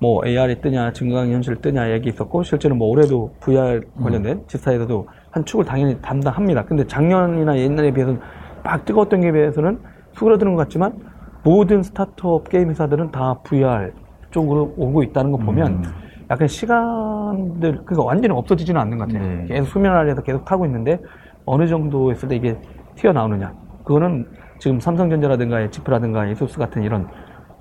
뭐 0.01 0.25
AR이 0.25 0.61
뜨냐 0.61 0.93
증강현실 0.93 1.57
뜨냐 1.57 1.91
얘기 1.93 2.09
있었고 2.09 2.43
실제로 2.43 2.75
뭐 2.75 2.89
올해도 2.89 3.35
VR 3.41 3.83
음. 3.97 4.03
관련된 4.03 4.45
지사에서도 4.47 5.09
한 5.31 5.45
축을 5.45 5.65
당연히 5.65 6.01
담당합니다. 6.01 6.65
근데 6.65 6.87
작년이나 6.87 7.59
옛날에 7.59 7.93
비해서는 7.93 8.21
막 8.65 8.85
뜨거웠던 8.85 9.21
게 9.21 9.33
비해서는 9.33 9.79
수그러드는 10.13 10.55
것 10.55 10.63
같지만 10.63 10.99
모든 11.43 11.83
스타트업 11.83 12.49
게임 12.49 12.71
회사들은 12.71 13.11
다 13.11 13.39
VR 13.45 13.93
쪽으로 14.31 14.75
오고 14.77 15.03
있다는 15.03 15.33
거 15.33 15.39
보면 15.39 15.67
음. 15.73 15.83
약간 16.31 16.47
시간들 16.49 17.73
그러니까 17.85 18.03
완전히 18.03 18.35
없어지지는 18.35 18.81
않는 18.81 18.99
것 18.99 19.09
같아요. 19.09 19.27
네. 19.27 19.47
계속 19.49 19.67
수면 19.67 19.97
아래에서 19.97 20.23
계속 20.23 20.45
타고 20.45 20.65
있는데 20.65 20.99
어느 21.45 21.67
정도 21.67 22.11
했을 22.11 22.29
때 22.29 22.37
이게 22.37 22.57
튀어나오느냐. 22.95 23.53
그거는 23.85 24.27
지금 24.59 24.79
삼성전자라든가 24.79 25.61
HP라든가 25.63 26.27
에소스 26.29 26.59
같은 26.59 26.83
이런 26.83 27.09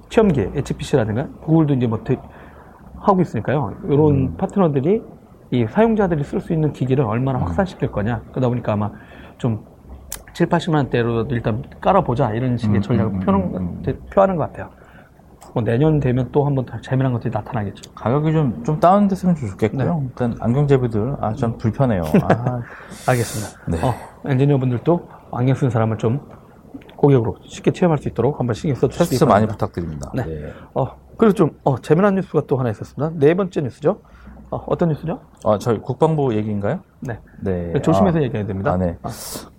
체험기, 0.09 0.51
HPC라든가 0.55 1.27
구글도 1.41 1.75
이제 1.75 1.87
뭐 1.87 2.03
되- 2.03 2.17
하고 2.99 3.21
있으니까요. 3.21 3.73
이런 3.85 4.09
음. 4.15 4.37
파트너들이 4.37 5.01
이 5.51 5.65
사용자들이 5.67 6.23
쓸 6.23 6.41
수 6.41 6.51
있는 6.53 6.73
기기를 6.73 7.05
얼마나 7.05 7.39
확산시킬 7.39 7.91
거냐. 7.91 8.21
그러다 8.31 8.49
보니까 8.49 8.73
아마 8.73 8.91
좀 9.37 9.63
7, 10.33 10.47
80만 10.47 10.75
원대로 10.75 11.25
일단 11.29 11.63
깔아보자 11.81 12.31
이런 12.33 12.57
식의 12.57 12.77
음, 12.77 12.81
전략을 12.81 13.13
음, 13.13 13.19
표는, 13.19 13.39
음, 13.55 13.83
표하는 14.11 14.35
것 14.35 14.43
같아요. 14.51 14.69
뭐 15.53 15.63
내년 15.63 15.99
되면 15.99 16.29
또 16.31 16.45
한번 16.45 16.65
더 16.65 16.79
재미난 16.81 17.11
것들이 17.13 17.31
나타나겠죠. 17.33 17.91
가격이 17.93 18.31
좀, 18.31 18.63
좀 18.63 18.79
다운됐으면 18.79 19.35
좋겠고요. 19.35 19.95
네. 19.99 20.05
일단 20.07 20.35
안경 20.39 20.67
제비들, 20.67 21.15
아, 21.21 21.33
좀 21.33 21.57
불편해요. 21.57 22.03
아, 22.23 22.61
알겠습니다. 23.09 23.61
네. 23.67 23.77
어, 23.87 23.93
엔지니어분들도 24.29 25.09
안경 25.31 25.55
쓰는 25.55 25.71
사람을 25.71 25.97
좀 25.97 26.19
고객으로 26.99 27.37
쉽게 27.43 27.71
체험할 27.71 27.97
수 27.97 28.09
있도록 28.09 28.39
한번 28.39 28.53
신경 28.53 28.75
써주시기 28.75 29.09
테스트 29.09 29.23
많이 29.23 29.45
바랍니다. 29.47 29.53
부탁드립니다. 29.53 30.11
네. 30.13 30.25
네. 30.25 30.53
어, 30.73 30.85
그리고 31.17 31.33
좀 31.33 31.51
어, 31.63 31.77
재미난 31.77 32.15
뉴스가 32.15 32.43
또 32.45 32.57
하나 32.57 32.69
있었습니다. 32.71 33.11
네 33.15 33.33
번째 33.33 33.61
뉴스죠. 33.61 34.01
어, 34.51 34.75
떤 34.75 34.89
뉴스죠? 34.89 35.19
아, 35.45 35.57
저희 35.59 35.77
국방부 35.77 36.35
얘기인가요? 36.35 36.79
네. 37.01 37.19
네. 37.41 37.71
조심해서 37.81 38.17
아, 38.17 38.21
얘기해야 38.21 38.45
됩니다. 38.45 38.71
아, 38.71 38.77
네. 38.77 38.97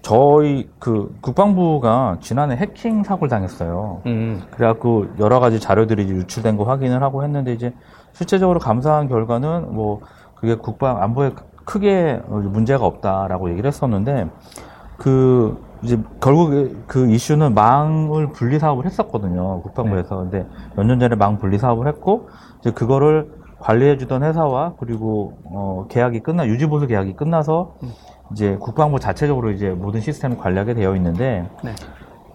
저희 0.02 0.68
그 0.78 1.14
국방부가 1.20 2.18
지난해 2.20 2.56
해킹 2.56 3.04
사고를 3.04 3.30
당했어요. 3.30 4.02
음, 4.06 4.42
그래갖고 4.50 5.06
여러 5.20 5.38
가지 5.40 5.60
자료들이 5.60 6.08
유출된 6.08 6.56
거 6.56 6.64
확인을 6.64 7.02
하고 7.02 7.22
했는데 7.22 7.52
이제 7.52 7.72
실제적으로 8.12 8.58
감사한 8.58 9.08
결과는 9.08 9.72
뭐 9.72 10.00
그게 10.34 10.56
국방 10.56 11.02
안보에 11.02 11.30
크게 11.64 12.20
문제가 12.26 12.84
없다라고 12.84 13.50
얘기를 13.50 13.68
했었는데 13.68 14.28
그 14.98 15.56
이제 15.82 15.98
결국 16.20 16.50
그 16.86 17.10
이슈는 17.10 17.54
망을 17.54 18.32
분리 18.32 18.58
사업을 18.58 18.84
했었거든요 18.86 19.62
국방부에서 19.62 20.16
근데 20.18 20.46
몇 20.76 20.84
년 20.84 20.98
전에 21.00 21.14
망 21.16 21.38
분리 21.38 21.58
사업을 21.58 21.86
했고 21.88 22.28
이제 22.60 22.70
그거를 22.70 23.32
관리해주던 23.60 24.22
회사와 24.22 24.74
그리고 24.78 25.34
어 25.44 25.86
계약이 25.88 26.20
끝나 26.20 26.46
유지보수 26.46 26.86
계약이 26.86 27.14
끝나서 27.14 27.74
이제 28.32 28.56
국방부 28.60 28.98
자체적으로 29.00 29.50
이제 29.50 29.70
모든 29.70 30.00
시스템을 30.00 30.38
관리하게 30.38 30.74
되어 30.74 30.94
있는데 30.96 31.48
네. 31.64 31.72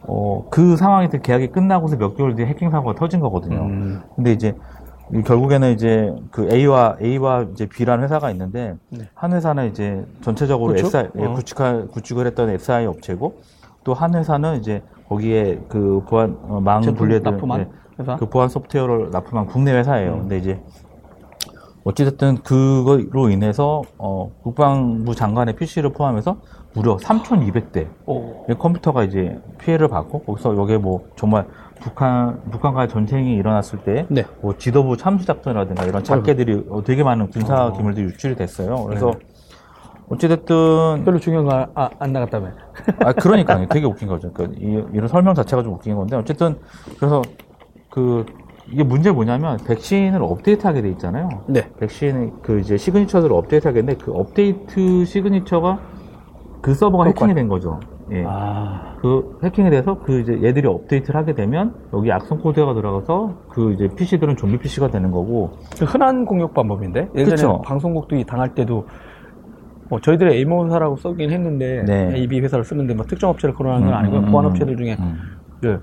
어, 0.07 0.45
그 0.51 0.75
상황이 0.77 1.09
그 1.09 1.19
계약이 1.19 1.47
끝나고서 1.47 1.97
몇 1.97 2.15
개월 2.15 2.35
뒤에 2.35 2.45
해킹 2.45 2.69
사고가 2.69 2.93
터진 2.93 3.19
거거든요. 3.21 3.57
음, 3.61 4.01
근데 4.15 4.33
이제 4.33 4.49
이 4.49 4.55
결국에는 5.25 5.71
이제 5.73 6.13
그 6.31 6.49
A와 6.51 6.97
A와 7.01 7.45
이제 7.51 7.67
B라는 7.67 8.03
회사가 8.03 8.31
있는데 8.31 8.75
네. 8.89 9.07
한 9.13 9.33
회사는 9.33 9.69
이제 9.69 10.03
전체적으로 10.21 10.73
구축? 10.73 10.87
SI 10.87 11.09
예, 11.19 11.25
어. 11.25 11.33
구축할 11.33 11.87
구축을 11.87 12.25
했던 12.27 12.49
SI 12.49 12.85
업체고 12.87 13.41
또 13.83 13.93
한 13.93 14.15
회사는 14.15 14.57
이제 14.59 14.81
거기에 15.07 15.61
그 15.69 16.01
보안 16.07 16.37
어, 16.43 16.59
망 16.59 16.81
분리해드 16.81 17.27
납품한 17.27 17.69
회사? 17.99 18.15
그 18.17 18.27
보안 18.27 18.49
소프트웨어를 18.49 19.11
납품한 19.11 19.45
국내 19.45 19.71
회사예요. 19.73 20.13
음. 20.13 20.19
근데 20.21 20.37
이제 20.39 20.59
어찌됐든 21.85 22.37
그거로 22.37 23.29
인해서 23.29 23.83
어, 23.99 24.31
국방부 24.41 25.13
장관의 25.13 25.55
PC를 25.55 25.93
포함해서 25.93 26.37
무려 26.73 26.97
3,200대 26.97 27.87
오, 28.07 28.45
이 28.49 28.55
컴퓨터가 28.55 29.03
이제 29.03 29.39
피해를 29.59 29.87
받고 29.87 30.23
거기서 30.23 30.57
여기에 30.57 30.79
뭐 30.79 31.07
정말 31.15 31.45
북한 31.79 32.41
북한과의 32.49 32.89
전쟁이 32.89 33.35
일어났을 33.35 33.79
때 33.79 34.07
네. 34.09 34.25
뭐 34.41 34.57
지도부 34.57 34.97
참수 34.97 35.25
작전이라든가 35.25 35.85
이런 35.85 36.03
작계들이 36.03 36.65
어, 36.69 36.83
되게 36.83 37.03
많은 37.03 37.29
군사 37.29 37.67
어. 37.67 37.73
기밀들이 37.73 38.07
유출이 38.07 38.35
됐어요. 38.35 38.83
그래서 38.85 39.11
네. 39.11 39.19
어찌됐든 40.09 41.03
별로 41.05 41.19
중요한 41.19 41.45
거 41.45 41.67
아, 41.75 41.89
안 41.99 42.13
나갔다며. 42.13 42.49
아 42.99 43.13
그러니까 43.13 43.67
되게 43.67 43.85
웃긴 43.85 44.07
거죠. 44.07 44.31
그러니까 44.33 44.59
이, 44.59 44.83
이런 44.91 45.07
설명 45.07 45.35
자체가 45.35 45.61
좀 45.61 45.73
웃긴 45.73 45.95
건데 45.95 46.15
어쨌든 46.15 46.57
그래서 46.97 47.21
그 47.89 48.25
이게 48.71 48.83
문제 48.83 49.11
뭐냐면 49.11 49.57
백신을 49.65 50.21
업데이트하게 50.23 50.81
돼 50.81 50.89
있잖아요. 50.91 51.29
네. 51.47 51.69
백신 51.79 52.41
그 52.41 52.59
이제 52.59 52.77
시그니처를 52.77 53.31
업데이트하게 53.31 53.81
되는데 53.81 54.03
그 54.03 54.11
업데이트 54.11 55.05
시그니처가 55.05 55.79
그 56.61 56.73
서버가. 56.73 57.05
해킹이 57.05 57.33
된 57.35 57.47
거죠. 57.47 57.79
예. 58.11 58.23
아, 58.27 58.95
그 59.01 59.39
해킹이 59.43 59.69
돼서 59.69 59.99
그 59.99 60.19
이제 60.19 60.39
얘들이 60.43 60.67
업데이트를 60.67 61.19
하게 61.19 61.33
되면 61.33 61.73
여기 61.93 62.11
악성 62.11 62.39
코드가 62.39 62.73
들어가서 62.73 63.35
그 63.49 63.73
이제 63.73 63.87
PC들은 63.87 64.35
좀비 64.35 64.59
PC가 64.59 64.89
되는 64.89 65.11
거고 65.11 65.53
그 65.77 65.85
흔한 65.85 66.25
공격 66.25 66.53
방법인데 66.53 67.09
예전에 67.15 67.35
그쵸. 67.35 67.61
방송국도 67.63 68.15
이 68.15 68.23
당할 68.23 68.53
때도 68.53 68.87
뭐 69.89 69.99
저희들의 70.01 70.37
A모사라고 70.37 70.97
쓰긴 70.97 71.31
했는데 71.31 71.83
네. 71.83 72.15
AB 72.15 72.41
회사를 72.41 72.63
쓰는데 72.63 72.93
뭐 72.93 73.05
특정 73.05 73.29
업체를 73.29 73.53
거론하는 73.53 73.85
건 73.85 73.93
음, 73.93 73.97
아니고 73.97 74.17
음, 74.17 74.31
보안 74.31 74.45
음. 74.45 74.49
업체들 74.51 74.77
중에 74.77 74.97
음. 74.99 75.19
그 75.61 75.81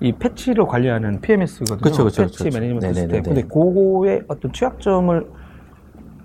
이 0.00 0.12
패치를 0.12 0.66
관리하는 0.66 1.20
PMS거든요. 1.20 1.78
그쵸, 1.78 2.04
그쵸, 2.04 2.22
패치 2.22 2.44
그쵸. 2.44 2.58
매니지먼트. 2.58 2.94
시스템. 2.94 3.22
근데 3.22 3.42
그거의 3.42 4.22
어떤 4.28 4.52
취약점을 4.52 5.26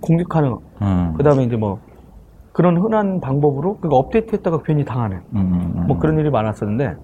공격하는 0.02 0.58
음. 0.82 1.14
그다음에 1.18 1.44
이제 1.44 1.56
뭐 1.56 1.80
그런 2.52 2.78
흔한 2.78 3.22
방법으로 3.22 3.78
그러니까 3.78 3.98
업데이트했다가 3.98 4.64
괜히 4.64 4.84
당하는 4.84 5.22
음, 5.34 5.38
음, 5.38 5.74
음. 5.78 5.88
뭐 5.88 6.00
그런 6.00 6.20
일이 6.20 6.30
많았었는데 6.30 6.96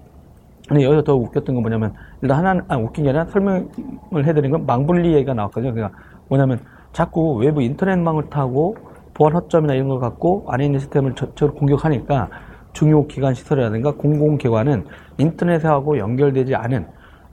근데 0.68 0.84
여기서 0.84 1.04
더 1.04 1.14
웃겼던 1.16 1.54
건 1.54 1.62
뭐냐면 1.62 1.94
일단 2.20 2.44
하나 2.44 2.62
아 2.68 2.76
웃긴 2.76 3.04
게 3.04 3.10
아니라 3.10 3.24
설명을 3.26 4.26
해드린 4.26 4.50
건 4.50 4.66
망분리 4.66 5.14
얘기가 5.14 5.32
나왔거든요. 5.32 5.72
그러니까 5.72 5.98
뭐냐면 6.28 6.60
자꾸 6.92 7.36
외부 7.36 7.62
인터넷망을 7.62 8.28
타고 8.28 8.76
보안 9.14 9.32
허점이나 9.32 9.72
이런 9.72 9.88
걸 9.88 10.00
갖고 10.00 10.44
안에 10.48 10.66
있는 10.66 10.80
시스템을 10.80 11.14
전체로 11.14 11.54
공격하니까 11.54 12.28
중요 12.72 13.06
기관 13.06 13.34
시설이라든가 13.34 13.92
공공기관은 13.92 14.86
인터넷하고 15.18 15.98
연결되지 15.98 16.54
않은 16.54 16.86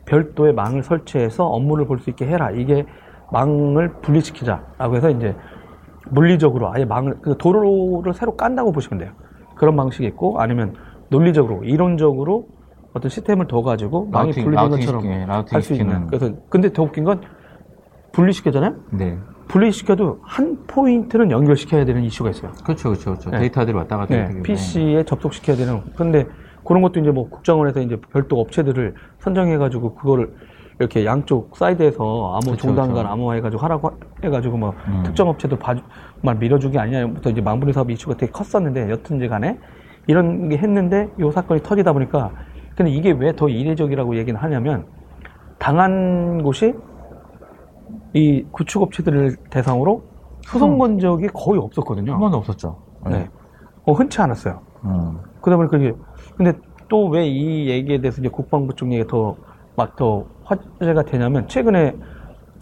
별도의 0.05 0.53
망을 0.53 0.83
설치해서 0.83 1.45
업무를 1.47 1.85
볼 1.87 1.99
수 1.99 2.09
있게 2.09 2.25
해라. 2.27 2.51
이게 2.51 2.85
망을 3.31 3.89
분리시키자라고 4.01 4.95
해서 4.95 5.09
이제 5.09 5.35
물리적으로 6.09 6.71
아예 6.71 6.85
망을 6.85 7.17
그 7.21 7.37
도로를 7.37 8.13
새로 8.13 8.35
깐다고 8.35 8.71
보시면 8.71 8.99
돼요. 8.99 9.11
그런 9.55 9.75
방식이 9.75 10.05
있고 10.07 10.39
아니면 10.39 10.75
논리적으로 11.09 11.63
이론적으로 11.63 12.47
어떤 12.93 13.09
시스템을 13.09 13.47
더 13.47 13.61
가지고 13.61 14.05
망이 14.11 14.31
분리된 14.43 14.69
것처럼 14.69 15.01
할 15.51 15.61
수 15.61 15.73
있는. 15.73 16.07
그래서 16.07 16.29
근데 16.49 16.71
더 16.71 16.83
웃긴 16.83 17.03
건 17.03 17.21
분리시켜잖아요. 18.15 18.75
네. 18.91 19.17
분리시켜도 19.47 20.19
한 20.23 20.57
포인트는 20.67 21.29
연결시켜야 21.31 21.85
되는 21.85 22.03
이슈가 22.03 22.29
있어요. 22.31 22.51
그렇죠, 22.63 22.89
그렇죠, 22.89 23.11
그렇죠. 23.11 23.29
네. 23.29 23.39
데이터들이 23.39 23.75
왔다 23.75 23.97
갔다 23.97 24.15
네. 24.15 24.41
PC에 24.41 25.03
접속시켜야 25.03 25.55
되는. 25.57 25.81
그런데 25.93 26.25
그런 26.63 26.81
것도 26.81 26.99
이제 26.99 27.11
뭐 27.11 27.29
국정원에서 27.29 27.81
이제 27.81 27.97
별도 28.11 28.39
업체들을 28.39 28.95
선정해가지고 29.19 29.95
그거를 29.95 30.33
이렇게 30.79 31.05
양쪽 31.05 31.55
사이드에서 31.55 32.31
암호 32.41 32.51
그쵸, 32.51 32.67
종단간 32.67 32.95
그쵸. 32.95 33.07
암호 33.07 33.33
해가지고 33.35 33.61
하라고 33.63 33.91
해가지고 34.23 34.57
뭐 34.57 34.73
음. 34.87 35.03
특정 35.05 35.29
업체도 35.29 35.57
봐주, 35.57 35.81
말 36.21 36.35
밀어주기 36.35 36.77
아니냐부터 36.79 37.29
이제 37.29 37.41
망분리 37.41 37.71
사업 37.71 37.91
이슈가 37.91 38.15
되게 38.17 38.31
컸었는데 38.31 38.89
여튼지 38.89 39.27
간에 39.27 39.59
이런 40.07 40.49
게 40.49 40.57
했는데 40.57 41.09
이 41.19 41.31
사건이 41.31 41.61
터지다 41.63 41.93
보니까 41.93 42.31
근데 42.75 42.91
이게 42.91 43.11
왜 43.11 43.31
더 43.31 43.47
이례적이라고 43.47 44.17
얘기는 44.17 44.37
하냐면 44.39 44.85
당한 45.59 46.41
곳이 46.43 46.73
이 48.15 48.43
구축업체들을 48.51 49.35
대상으로 49.49 50.03
소송 50.43 50.77
건 50.77 50.99
적이 50.99 51.27
거의 51.33 51.59
없었거든요. 51.59 52.13
한 52.13 52.19
번도 52.19 52.37
없었죠. 52.37 52.77
네. 53.07 53.29
어, 53.85 53.91
흔치 53.93 54.21
않았어요. 54.21 54.59
음. 54.85 55.19
그러다 55.41 55.57
보니까 55.57 55.77
이게, 55.77 55.93
근데 56.35 56.53
또 56.87 57.09
왜 57.09 57.27
이 57.27 57.67
얘기에 57.69 57.99
대해서 58.01 58.21
이제 58.21 58.29
국방부 58.29 58.73
쪽 58.75 58.91
얘기가 58.91 59.07
더, 59.09 59.35
막 59.75 59.95
더 59.95 60.25
화제가 60.45 61.03
되냐면, 61.03 61.47
최근에 61.47 61.95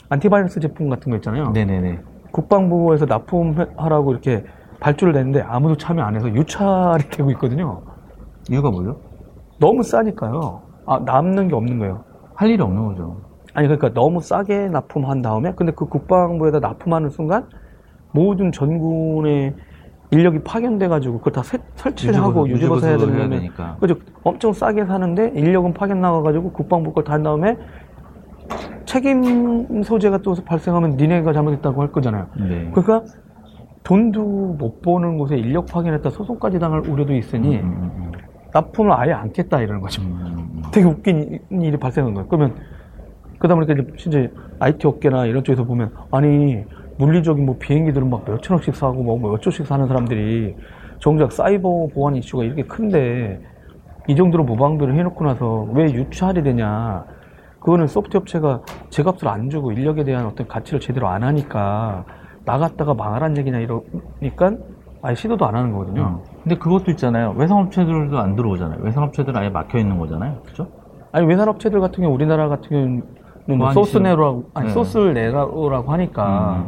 안티바이러스 0.10 0.60
제품 0.60 0.90
같은 0.90 1.10
거 1.12 1.18
있잖아요. 1.18 1.52
네네네. 1.52 2.00
국방부에서 2.32 3.06
납품하라고 3.06 4.12
이렇게 4.12 4.44
발주를 4.80 5.14
냈는데 5.14 5.42
아무도 5.42 5.76
참여 5.78 6.02
안 6.02 6.16
해서 6.16 6.30
유찰이 6.30 7.10
되고 7.12 7.30
있거든요. 7.32 7.82
이유가 8.50 8.72
뭐죠? 8.72 8.98
너무 9.60 9.84
싸니까요. 9.84 10.62
아, 10.88 11.00
남는 11.00 11.48
게 11.50 11.56
없는 11.56 11.78
거예요. 11.80 12.04
할 12.34 12.50
일이 12.50 12.62
없는 12.62 12.86
거죠. 12.88 13.18
아니, 13.54 13.68
그러니까 13.68 13.94
너무 13.94 14.20
싸게 14.22 14.70
납품한 14.70 15.22
다음에, 15.22 15.54
근데 15.56 15.72
그 15.76 15.86
국방부에다 15.86 16.60
납품하는 16.60 17.10
순간, 17.10 17.46
모든 18.12 18.52
전군의 18.52 19.54
인력이 20.12 20.40
파견돼 20.44 20.88
가지고, 20.88 21.20
그걸 21.20 21.34
다 21.34 21.44
세- 21.44 21.60
설치를 21.76 22.16
하고 22.22 22.48
유지보수 22.48 22.86
해야 22.88 22.98
되는 22.98 23.14
거면, 23.14 23.30
되니까. 23.30 23.78
그죠? 23.80 23.96
엄청 24.24 24.54
싸게 24.54 24.86
사는데 24.86 25.32
인력은 25.36 25.74
파견 25.74 26.02
나가 26.02 26.22
가지고 26.22 26.52
국방부 26.52 26.94
걸다한 26.94 27.24
다음에 27.24 27.58
책임 28.86 29.82
소재가 29.84 30.20
또 30.20 30.36
발생하면 30.46 30.98
니네가 30.98 31.34
잘못했다고 31.34 31.82
할 31.82 31.92
거잖아요. 31.92 32.28
네. 32.40 32.70
그러니까 32.74 33.04
돈도 33.84 34.56
못 34.60 34.82
버는 34.82 35.18
곳에 35.18 35.38
인력 35.38 35.66
파견했다 35.68 36.10
소송까지 36.10 36.60
당할 36.60 36.88
우려도 36.88 37.14
있으니 37.16 37.58
음, 37.60 37.66
음, 37.66 37.92
음. 38.06 38.12
납품을 38.54 38.92
아예 38.94 39.14
않겠다 39.14 39.62
이러는 39.62 39.82
거죠. 39.82 40.02
음, 40.04 40.22
음. 40.58 40.62
되게 40.72 40.86
웃긴 40.86 41.40
일이 41.50 41.78
발생한 41.78 42.14
거예요. 42.14 42.28
그러면 42.28 42.56
그러다 43.44 43.56
보니까 43.56 43.74
이제 43.74 43.94
진짜 43.98 44.28
IT 44.60 44.88
업계나 44.88 45.26
이런 45.26 45.44
쪽에서 45.44 45.66
보면 45.66 45.92
아니 46.12 46.64
물리적인 46.98 47.46
뭐 47.46 47.58
비행기들은 47.60 48.10
막 48.10 48.24
몇천억씩 48.26 48.74
사고 48.74 49.04
뭐 49.04 49.18
몇 49.18 49.42
조씩 49.42 49.68
사는 49.68 49.86
사람들이 49.86 50.56
정작 51.00 51.34
사이버 51.34 51.88
보안 51.94 52.16
이슈가 52.16 52.46
이렇게 52.46 52.64
큰데 52.64 53.42
이 54.08 54.16
정도로 54.16 54.46
무방비를 54.46 54.96
해놓고 54.96 55.26
나서 55.26 55.68
왜 55.74 55.92
유찰이 55.92 56.42
되냐 56.42 57.04
그거는 57.60 57.88
소프트 57.88 58.16
업체가 58.16 58.62
제 58.90 59.04
값을 59.04 59.28
안 59.28 59.50
주고 59.50 59.74
인력에 59.74 60.06
대한 60.06 60.26
어떤 60.26 60.48
가치를 60.48 60.80
제대로 60.80 61.10
안 61.10 61.24
하니까 61.24 62.06
나갔다가 62.46 62.94
망하란 62.94 63.36
얘기냐 63.38 63.60
이러니까 63.60 64.54
아예 65.02 65.16
시도도 65.16 65.46
안 65.46 65.56
하는 65.56 65.74
거거든요. 65.74 66.22
음. 66.26 66.42
근데 66.44 66.56
그것도 66.56 66.92
있잖아요. 66.92 67.34
외상업체들도 67.36 68.18
안 68.18 68.38
들어오잖아요. 68.38 68.80
외상업체들은 68.84 69.36
아예 69.38 69.50
막혀 69.50 69.80
있는 69.80 69.98
거잖아요. 69.98 70.42
그죠? 70.46 70.68
아니 71.12 71.26
외산업체들 71.28 71.82
같은 71.82 72.04
경우 72.04 72.16
우리나라 72.16 72.48
같은 72.48 72.70
경우는 72.70 73.23
소스 73.74 73.90
이슈. 73.92 74.00
내노라고 74.00 74.50
아니 74.54 74.68
네. 74.68 74.74
소스 74.74 74.98
내노라고 74.98 75.92
하니까 75.92 76.68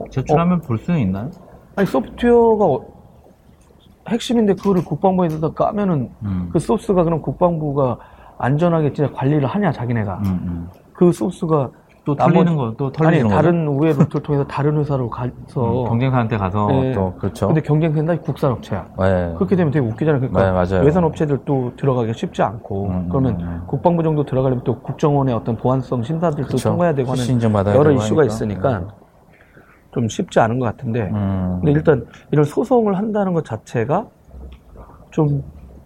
음. 0.00 0.08
제출하면 0.10 0.60
볼 0.62 0.78
수는 0.78 1.00
있나요? 1.00 1.30
아니 1.76 1.86
소프트웨어가 1.86 2.64
어- 2.64 2.84
핵심인데 4.08 4.54
그거를 4.54 4.84
국방부에다 4.84 5.50
까면은 5.52 6.10
음. 6.22 6.48
그 6.52 6.58
소스가 6.58 7.04
그럼 7.04 7.22
국방부가 7.22 7.98
안전하게 8.38 8.92
진짜 8.92 9.10
관리를 9.12 9.46
하냐 9.46 9.72
자기네가 9.72 10.18
음, 10.18 10.24
음. 10.26 10.68
그 10.92 11.10
소스가 11.12 11.70
또 12.04 12.14
털리는 12.14 12.54
거, 12.56 12.74
또 12.76 12.92
털리는 12.92 13.20
아니 13.20 13.28
거. 13.28 13.34
다른 13.34 13.66
우회 13.66 13.92
루트를 13.92 14.22
통해서 14.22 14.46
다른 14.46 14.76
회사로 14.78 15.08
가서 15.08 15.84
음, 15.84 15.88
경쟁사한테 15.88 16.36
가서 16.36 16.66
네. 16.68 16.92
또 16.92 17.14
그렇죠. 17.14 17.46
근데 17.46 17.62
경쟁된다 17.62 18.14
국산 18.20 18.52
업체야. 18.52 18.86
네. 18.98 19.32
그렇게 19.36 19.56
되면 19.56 19.72
되게 19.72 19.86
웃기잖아요. 19.86 20.20
그러니까 20.20 20.44
네, 20.44 20.50
맞아요. 20.50 20.84
외산 20.84 21.02
업체들도 21.04 21.72
들어가기가 21.76 22.12
쉽지 22.12 22.42
않고 22.42 22.86
음, 22.88 23.08
그러면 23.08 23.40
음, 23.40 23.46
음. 23.46 23.62
국방부 23.66 24.02
정도 24.02 24.24
들어가려면 24.24 24.64
또 24.64 24.80
국정원의 24.80 25.34
어떤 25.34 25.56
보안성 25.56 26.02
심사들도 26.02 26.48
그쵸. 26.48 26.68
통과해야 26.68 26.94
되고 26.94 27.10
하는 27.10 27.74
여러 27.74 27.90
이슈가 27.92 28.20
하니까. 28.20 28.24
있으니까 28.24 28.88
좀 29.92 30.08
쉽지 30.08 30.40
않은 30.40 30.58
것 30.58 30.66
같은데 30.66 31.08
음. 31.10 31.60
근데 31.60 31.72
일단 31.72 32.04
이런 32.32 32.44
소송을 32.44 32.98
한다는 32.98 33.32
것 33.32 33.46
자체가 33.46 34.06
좀 35.10 35.42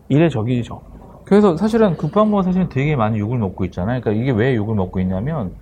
이례적이죠. 0.09 0.81
그래서 1.27 1.57
사실은 1.57 1.97
국방부가 1.97 2.43
사실은 2.43 2.69
되게 2.71 2.97
많이 2.97 3.19
욕을 3.21 3.39
먹고 3.39 3.65
있잖아요. 3.67 4.01
그러니까 4.01 4.21
이게 4.21 4.33
왜 4.33 4.57
욕을 4.57 4.75
먹고 4.75 4.99
있냐면 4.99 5.53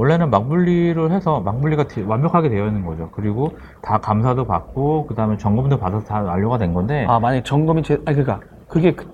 원래는 0.00 0.30
막분리를 0.30 1.10
해서 1.10 1.40
막분리가 1.40 1.84
되- 1.86 2.02
완벽하게 2.02 2.48
되어 2.48 2.66
있는 2.68 2.86
거죠. 2.86 3.10
그리고 3.12 3.50
다 3.82 3.98
감사도 3.98 4.46
받고 4.46 5.06
그다음에 5.08 5.36
점검도 5.36 5.76
받아서 5.78 6.06
다 6.06 6.22
완료가 6.22 6.56
된 6.56 6.72
건데. 6.72 7.04
아 7.06 7.20
만약 7.20 7.36
에 7.36 7.42
점검이 7.42 7.82
제, 7.82 8.00
아니 8.06 8.16
그러니까 8.16 8.40
그게 8.66 8.94
그- 8.94 9.06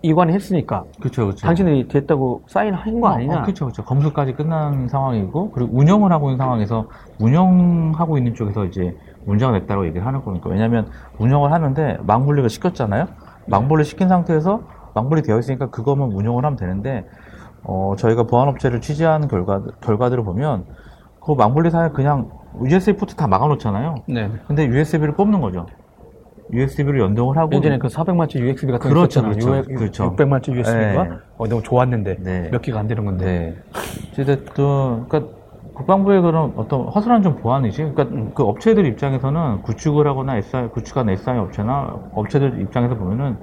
이관이 0.00 0.32
했으니까 0.32 0.84
그렇죠, 0.98 1.24
그렇죠. 1.26 1.44
당신들이 1.46 1.88
됐다고 1.88 2.44
사인한 2.46 3.00
거 3.02 3.08
아니냐? 3.08 3.42
그렇죠, 3.42 3.66
그렇죠. 3.66 3.84
검수까지 3.84 4.32
끝난 4.32 4.88
상황이고 4.88 5.50
그리고 5.50 5.76
운영을 5.76 6.10
하고 6.10 6.28
있는 6.30 6.38
상황에서 6.38 6.86
운영하고 7.20 8.16
있는 8.16 8.32
쪽에서 8.34 8.64
이제 8.64 8.96
문제가 9.26 9.52
됐다고 9.52 9.84
얘기를 9.86 10.06
하는 10.06 10.24
거니까 10.24 10.48
왜냐하면 10.48 10.88
운영을 11.18 11.52
하는데 11.52 11.98
망분리가 12.06 12.48
시켰잖아요. 12.48 13.08
망분리 13.46 13.84
시킨 13.84 14.08
상태에서 14.08 14.62
망분리 14.94 15.20
되어 15.20 15.38
있으니까 15.38 15.68
그거만 15.68 16.12
운영을 16.12 16.46
하면 16.46 16.56
되는데 16.56 17.04
어, 17.64 17.94
저희가 17.96 18.24
보안업체를 18.24 18.80
취재한 18.80 19.28
결과 19.28 19.62
결과들을 19.80 20.24
보면 20.24 20.64
그 21.20 21.32
망분리 21.32 21.70
사에 21.70 21.90
그냥 21.90 22.30
USB 22.64 22.94
포트 22.94 23.14
다 23.14 23.26
막아놓잖아요. 23.26 23.96
네. 24.08 24.30
근데 24.46 24.66
USB를 24.66 25.14
뽑는 25.14 25.40
거죠. 25.40 25.66
USB를 26.50 27.00
연동을 27.00 27.36
하고 27.36 27.54
예전에 27.54 27.78
그 27.78 27.88
400만치 27.88 28.38
USB 28.40 28.72
같은 28.72 28.88
거 28.88 28.94
그렇죠, 28.94 29.20
있었잖아요. 29.20 29.62
그렇죠, 29.64 29.74
그렇죠. 29.74 30.16
600만치 30.16 30.54
USB가 30.54 31.04
네. 31.04 31.10
어, 31.36 31.46
너무 31.46 31.62
좋았는데 31.62 32.16
네. 32.20 32.48
몇 32.50 32.62
개가 32.62 32.80
안 32.80 32.88
되는 32.88 33.04
건데. 33.04 33.24
네. 33.24 33.56
어쨌든, 34.12 35.06
그러니까 35.08 35.22
국방부의 35.74 36.22
그런 36.22 36.52
어떤 36.56 36.86
허술한 36.86 37.22
좀 37.22 37.36
보안이지. 37.36 37.92
그러니까 37.94 38.32
그 38.34 38.42
업체들 38.42 38.86
입장에서는 38.86 39.62
구축을 39.62 40.06
하거나 40.08 40.36
SI, 40.38 40.70
구축한 40.70 41.08
SI 41.10 41.38
업체나 41.38 41.94
업체들 42.14 42.60
입장에서 42.62 42.96
보면은 42.96 43.36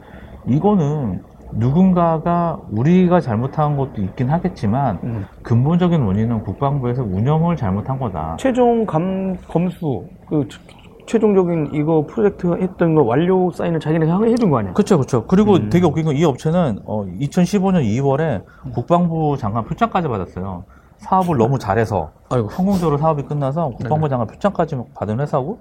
이거는 0.47 1.23
누군가가 1.51 2.60
우리가 2.71 3.21
잘못한 3.21 3.77
것도 3.77 4.01
있긴 4.01 4.29
하겠지만 4.29 4.99
음. 5.03 5.25
근본적인 5.43 6.01
원인은 6.01 6.43
국방부에서 6.43 7.03
운영을 7.03 7.55
잘못한 7.55 7.97
거다. 7.99 8.36
최종 8.39 8.86
감, 8.86 9.36
검수, 9.47 10.05
그, 10.27 10.47
최- 10.49 10.60
최종적인 11.08 11.69
이거 11.73 12.03
프로젝트 12.08 12.47
했던 12.60 12.95
거 12.95 13.03
완료 13.03 13.51
사인을 13.51 13.79
자기네가 13.79 14.23
해준 14.23 14.49
거 14.49 14.58
아니야? 14.58 14.73
그렇죠, 14.73 14.97
그렇죠. 14.97 15.25
그리고 15.27 15.53
음. 15.53 15.69
되게 15.69 15.86
웃긴 15.86 16.05
건 16.05 16.15
이 16.15 16.23
업체는 16.23 16.79
2015년 16.86 17.84
2월에 17.84 18.43
국방부 18.73 19.38
장관 19.38 19.65
표창까지 19.65 20.08
받았어요. 20.08 20.63
사업을 20.97 21.38
너무 21.38 21.60
잘해서 21.60 22.10
아이고. 22.29 22.49
성공적으로 22.49 22.97
사업이 22.97 23.23
끝나서 23.23 23.69
국방부 23.77 24.10
장관 24.10 24.27
표창까지 24.27 24.77
받은 24.95 25.19
회사고. 25.19 25.60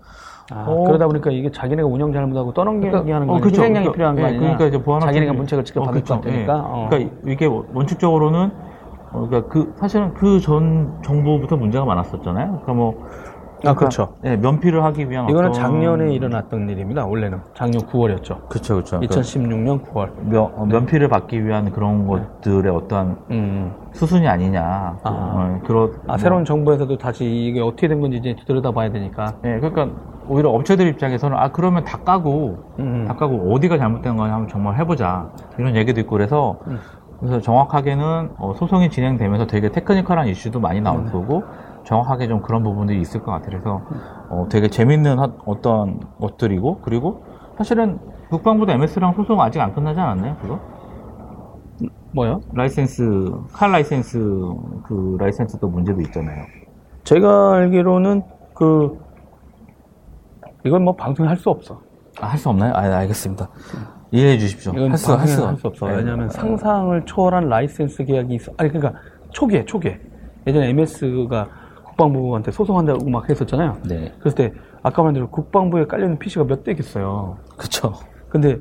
아, 0.50 0.64
어. 0.68 0.84
그러다 0.84 1.06
보니까 1.06 1.30
이게 1.30 1.50
자기네가 1.50 1.88
운영 1.88 2.12
잘못하고 2.12 2.52
떠넘기기 2.52 2.90
그러니까, 2.90 3.14
하는 3.16 3.30
어, 3.30 3.34
거 3.34 3.40
그쵸. 3.40 3.62
희생양이 3.62 3.72
그러니까, 3.72 3.92
필요한 3.92 4.14
거 4.16 4.20
예, 4.22 4.24
아니야? 4.26 4.40
그러니까 4.40 4.66
이제 4.66 4.78
보안업체들이- 4.82 5.00
자기네가 5.06 5.32
문책을 5.32 5.64
직접 5.64 5.80
어, 5.80 5.84
받을 5.86 6.00
그쵸. 6.02 6.14
것 6.14 6.20
같으니까. 6.22 6.52
예. 6.54 6.58
어. 6.62 6.86
그러니까 6.90 7.16
이게 7.26 7.46
원칙적으로는 7.46 8.50
어, 9.12 9.26
그러니까 9.26 9.48
그 9.48 9.74
사실은 9.78 10.12
그 10.12 10.40
전 10.40 10.98
정부부터 11.02 11.56
문제가 11.56 11.84
많았었잖아요. 11.84 12.46
그러니까 12.46 12.72
뭐 12.74 13.04
아, 13.66 13.74
그렇죠. 13.74 14.14
예, 14.24 14.36
면피를 14.36 14.82
하기 14.84 15.08
위한 15.10 15.28
이거는 15.28 15.50
어떤- 15.50 15.60
작년에 15.62 16.12
일어났던 16.14 16.68
일입니다. 16.68 17.06
원래는 17.06 17.38
작년 17.54 17.82
9월이었죠. 17.82 18.48
그렇죠, 18.48 18.74
그렇죠. 18.74 19.00
2016년 19.00 19.82
9월. 19.84 20.10
면, 20.22 20.52
어, 20.56 20.66
면피를 20.66 21.08
받기 21.08 21.44
위한 21.44 21.70
그런 21.70 22.06
것들의 22.06 22.70
어떠한 22.74 23.16
음. 23.30 23.72
수순이 23.92 24.26
아니냐. 24.28 24.98
아. 25.02 25.08
어, 25.10 25.60
그런 25.66 25.92
아, 26.02 26.06
뭐- 26.08 26.18
새로운 26.18 26.44
정부에서도 26.44 26.96
다시 26.98 27.24
이게 27.24 27.60
어떻게 27.60 27.88
된 27.88 28.00
건지 28.00 28.18
이제 28.18 28.36
들여다봐야 28.46 28.90
되니까. 28.92 29.34
예, 29.44 29.58
그러니까 29.60 29.88
오히려 30.28 30.50
업체들 30.50 30.86
입장에서는 30.88 31.36
아 31.36 31.52
그러면 31.52 31.84
다 31.84 31.98
까고 31.98 32.58
음. 32.78 33.04
다 33.06 33.14
까고 33.14 33.52
어디가 33.54 33.76
잘못된 33.78 34.16
거냐 34.16 34.32
한번 34.32 34.48
정말 34.48 34.76
해보자 34.78 35.28
이런 35.58 35.76
얘기도 35.76 36.00
있고 36.00 36.12
그래서 36.12 36.56
음. 36.66 36.78
그래서 37.20 37.40
정확하게는 37.40 38.30
어, 38.38 38.54
소송이 38.56 38.88
진행되면서 38.90 39.46
되게 39.46 39.70
technical한 39.70 40.26
이슈도 40.28 40.60
많이 40.60 40.80
나올 40.80 41.00
음. 41.00 41.12
거고 41.12 41.44
정확하게 41.84 42.28
좀 42.28 42.40
그런 42.42 42.62
부분들이 42.62 43.00
있을 43.00 43.22
것 43.22 43.32
같아요. 43.32 43.50
그래서 43.50 43.82
어, 44.30 44.46
되게 44.50 44.68
재밌는 44.68 45.18
하- 45.18 45.32
어떤 45.46 46.00
것들이고 46.18 46.80
그리고 46.82 47.24
사실은 47.58 47.98
국방부도 48.30 48.72
MS랑 48.72 49.14
소송 49.14 49.40
아직 49.40 49.60
안 49.60 49.74
끝나지 49.74 50.00
않았나요? 50.00 50.36
그거 50.40 50.58
뭐요? 52.12 52.40
라이센스 52.52 53.30
칼 53.52 53.70
라이센스 53.72 54.18
그 54.86 55.16
라이센스도 55.18 55.68
문제도 55.68 56.00
있잖아요. 56.02 56.44
제가 57.04 57.54
알기로는 57.56 58.22
그 58.54 58.98
이건 60.64 60.82
뭐 60.84 60.94
방송에 60.96 61.28
할수 61.28 61.50
없어. 61.50 61.80
아, 62.20 62.28
할 62.28 62.38
수 62.38 62.48
없나요? 62.48 62.72
아, 62.74 62.80
알겠습니다. 62.80 63.48
이해해 64.12 64.38
주십시오. 64.38 64.72
할 64.72 64.96
수, 64.96 65.12
할 65.12 65.26
수, 65.26 65.46
할수 65.46 65.66
없어. 65.66 65.88
네. 65.88 65.96
왜냐하면 65.96 66.28
상상을 66.28 67.04
초월한 67.04 67.48
라이센스 67.48 68.04
계약이 68.04 68.34
있어. 68.36 68.52
아니 68.56 68.70
그러니까 68.70 68.98
초기에 69.30 69.64
초기에 69.64 70.00
예전에 70.46 70.68
MS가 70.70 71.48
국방부한테 71.98 72.50
소송한다고 72.50 73.08
막 73.08 73.28
했었잖아요. 73.28 73.78
네. 73.88 74.12
그랬을 74.18 74.34
때 74.36 74.52
아까 74.82 75.02
말한 75.02 75.14
대로 75.14 75.28
국방부에 75.30 75.86
깔려있는 75.86 76.18
PC가 76.18 76.44
몇 76.44 76.64
대겠어요. 76.64 77.38
그쵸. 77.56 77.92
근데 78.28 78.58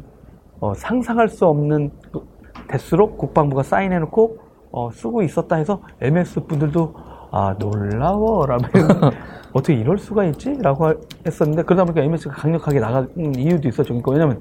어, 0.59 0.73
상상할 0.73 1.27
수 1.27 1.45
없는 1.45 1.91
그 2.11 2.21
대수를 2.67 3.17
국방부가 3.17 3.63
사인해놓고 3.63 4.37
어, 4.71 4.89
쓰고 4.91 5.21
있었다 5.23 5.55
해서 5.57 5.81
MS 6.01 6.41
분들도 6.45 6.93
아 7.31 7.55
놀라워라며 7.59 8.67
어떻게 9.53 9.73
이럴 9.73 9.97
수가 9.97 10.25
있지?라고 10.25 10.85
할- 10.85 10.97
했었는데 11.25 11.63
그러다 11.63 11.83
보니까 11.85 12.01
MS가 12.03 12.33
강력하게 12.35 12.79
나간 12.79 13.09
이유도 13.35 13.67
있었죠. 13.67 13.89
그러니까 13.99 14.11
왜냐면 14.11 14.39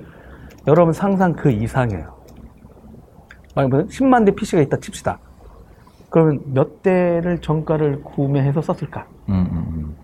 여러분 0.66 0.92
상상 0.92 1.32
그 1.32 1.50
이상이에요. 1.50 2.14
만약 3.54 3.70
10만 3.88 4.24
대 4.24 4.34
PC가 4.34 4.62
있다 4.62 4.76
칩시다. 4.78 5.18
그러면 6.12 6.40
몇 6.52 6.82
대를 6.82 7.38
정가를 7.40 8.02
구매해서 8.02 8.60
썼을까? 8.60 9.06
음, 9.30 9.34
음, 9.50 9.56
음. 9.74 9.96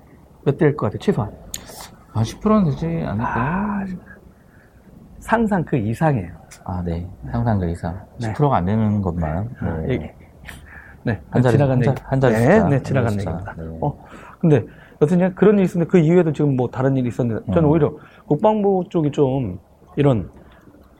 몇 0.42 0.56
대일 0.56 0.74
것 0.74 0.86
같아요, 0.86 0.98
최소한. 1.00 1.30
아, 2.14 2.22
10%는 2.22 2.64
되지 2.70 2.86
않을까요? 2.86 3.44
아, 3.44 3.84
상상 5.18 5.62
그 5.64 5.76
이상이에요. 5.76 6.30
아, 6.64 6.82
네. 6.82 7.06
항상 7.30 7.58
그 7.58 7.68
이상. 7.68 7.94
네. 8.20 8.32
10%가 8.32 8.56
안 8.56 8.64
되는 8.64 9.02
것만. 9.02 9.50
네. 9.86 9.92
얘기. 9.92 10.06
네, 11.02 11.20
한 11.30 11.42
자리- 11.42 11.52
지나간 11.56 11.76
한 11.76 11.82
자- 11.82 11.90
얘기. 11.90 12.02
한 12.04 12.20
자리 12.20 12.34
네. 12.34 12.62
네, 12.70 12.82
지나간 12.82 13.12
한 13.12 13.20
얘기입니다. 13.20 13.54
네. 13.58 13.78
어, 13.82 13.98
근데 14.40 14.64
여튼 15.02 15.34
그런 15.34 15.56
일이 15.56 15.64
있었는데 15.64 15.90
그 15.90 15.98
이후에도 15.98 16.32
지금 16.32 16.56
뭐 16.56 16.68
다른 16.70 16.96
일이 16.96 17.08
있었는데 17.08 17.44
저는 17.52 17.64
음. 17.68 17.70
오히려 17.70 17.92
국방부 18.26 18.84
쪽이 18.88 19.10
좀 19.12 19.58
이런 19.96 20.30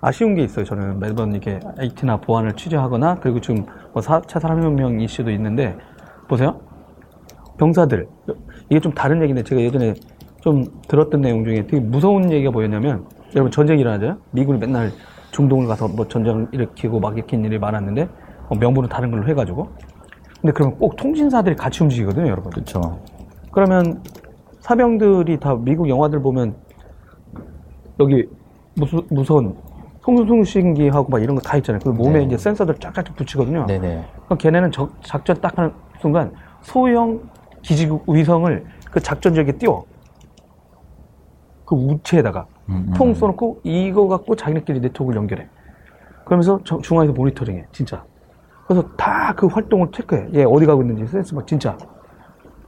아쉬운 0.00 0.34
게 0.34 0.42
있어요. 0.42 0.64
저는 0.64 1.00
매번 1.00 1.32
이렇게 1.32 1.58
AT나 1.80 2.18
보안을 2.18 2.54
취재하거나 2.54 3.16
그리고 3.16 3.40
지금 3.40 3.66
뭐 3.92 4.02
4차 4.02 4.40
산업혁명 4.40 5.00
이슈도 5.00 5.30
있는데 5.32 5.76
보세요. 6.28 6.60
병사들 7.58 8.06
이게 8.70 8.80
좀 8.80 8.92
다른 8.92 9.20
얘기인데 9.22 9.42
제가 9.42 9.60
예전에 9.60 9.94
좀 10.40 10.64
들었던 10.86 11.20
내용 11.20 11.44
중에 11.44 11.66
되게 11.66 11.80
무서운 11.80 12.30
얘기가 12.30 12.52
뭐였냐면 12.52 13.06
여러분 13.34 13.50
전쟁이 13.50 13.80
일어나죠. 13.80 14.18
미군이 14.30 14.58
맨날 14.60 14.92
중동을 15.32 15.66
가서 15.66 15.88
뭐 15.88 16.06
전쟁을 16.06 16.48
일으키고 16.52 17.00
막 17.00 17.16
일으킨 17.16 17.44
일이 17.44 17.58
많았는데 17.58 18.08
어, 18.48 18.54
명분은 18.54 18.88
다른 18.88 19.10
걸로 19.10 19.26
해가지고 19.26 19.68
근데 20.40 20.52
그러면 20.52 20.78
꼭 20.78 20.94
통신사들이 20.96 21.56
같이 21.56 21.82
움직이거든요, 21.82 22.28
여러분. 22.28 22.52
그쵸. 22.52 23.00
그러면 23.50 24.02
사병들이 24.60 25.40
다 25.40 25.56
미국 25.56 25.88
영화들 25.88 26.22
보면 26.22 26.54
여기 27.98 28.28
무서, 28.76 29.02
무서 29.10 29.42
운 30.06 30.16
송수송신기하고 30.16 31.08
막 31.10 31.22
이런 31.22 31.34
거 31.36 31.42
다 31.42 31.56
있잖아요. 31.58 31.80
그 31.82 31.90
몸에 31.90 32.20
네. 32.20 32.24
이제 32.24 32.36
센서들 32.38 32.76
쫙쫙 32.76 33.04
붙이거든요. 33.16 33.66
네네. 33.66 34.04
그럼 34.24 34.38
걔네는 34.38 34.70
적- 34.72 34.90
작전 35.02 35.36
딱 35.40 35.56
하는 35.58 35.72
순간 36.00 36.32
소형 36.62 37.20
기지국 37.62 38.08
위성을 38.08 38.64
그 38.90 39.00
작전 39.00 39.34
지역에 39.34 39.52
띄워. 39.52 39.84
그 41.66 41.74
우체에다가 41.74 42.46
음, 42.70 42.86
음. 42.88 42.92
통 42.96 43.12
쏘놓고 43.14 43.60
이거 43.64 44.08
갖고 44.08 44.34
자기네끼리 44.36 44.80
네트워크를 44.80 45.18
연결해. 45.20 45.48
그러면서 46.24 46.60
저- 46.64 46.78
중앙에서 46.78 47.12
모니터링해, 47.12 47.66
진짜. 47.72 48.04
그래서 48.66 48.86
다 48.96 49.34
그 49.36 49.46
활동을 49.46 49.90
체크해. 49.92 50.28
얘 50.34 50.44
어디 50.44 50.66
가고 50.66 50.82
있는지 50.82 51.06
센스 51.06 51.34
막 51.34 51.46
진짜. 51.46 51.76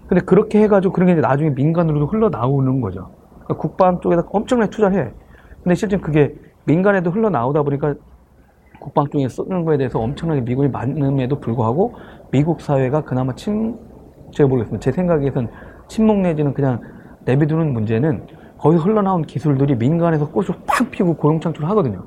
근데 0.09 0.23
그렇게 0.25 0.61
해가지고 0.63 0.93
그런 0.93 1.07
게 1.07 1.13
이제 1.13 1.21
나중에 1.21 1.51
민간으로도 1.51 2.07
흘러나오는 2.07 2.81
거죠. 2.81 3.11
그러니까 3.45 3.55
국방 3.57 4.01
쪽에다 4.01 4.23
엄청나게 4.31 4.71
투자를 4.71 4.99
해. 5.07 5.13
근데 5.63 5.75
실제 5.75 5.97
그게 5.99 6.35
민간에도 6.75 7.11
흘러나오다 7.11 7.63
보니까 7.63 7.95
국방 8.79 9.09
쪽에 9.09 9.29
쓰는 9.29 9.65
거에 9.65 9.77
대해서 9.77 9.99
엄청나게 9.99 10.43
미국이 10.43 10.69
많음에도 10.69 11.41
불구하고 11.41 11.95
미국 12.31 12.61
사회가 12.61 13.03
그나마 13.03 13.35
침, 13.35 13.75
제가 14.31 14.49
모르겠습니다. 14.49 14.81
제 14.81 14.93
생각에선 14.93 15.49
침묵 15.89 16.19
내지는 16.21 16.55
그냥 16.55 16.81
내비두는 17.25 17.73
문제는 17.73 18.27
거기서 18.59 18.85
흘러나온 18.85 19.23
기술들이 19.23 19.75
민간에서 19.75 20.31
꽃을 20.31 20.49
팍 20.67 20.91
피우고 20.91 21.17
고용 21.17 21.41
창출을 21.41 21.69
하거든요. 21.71 22.05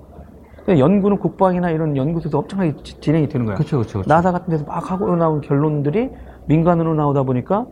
근데 0.66 0.80
연구는 0.80 1.18
국방이나 1.18 1.70
이런 1.72 1.98
연구소에서 1.98 2.40
엄청나게 2.40 2.76
지- 2.84 3.00
진행이 3.02 3.28
되는 3.28 3.46
거야. 3.46 3.56
그쵸, 3.58 3.80
그쵸. 3.80 4.02
나사 4.08 4.32
같은 4.32 4.50
데서 4.50 4.64
막 4.66 4.90
하고 4.90 5.14
나온 5.18 5.42
결론들이 5.42 6.10
민간으로 6.48 6.94
나오다 6.96 7.24
보니까 7.24 7.66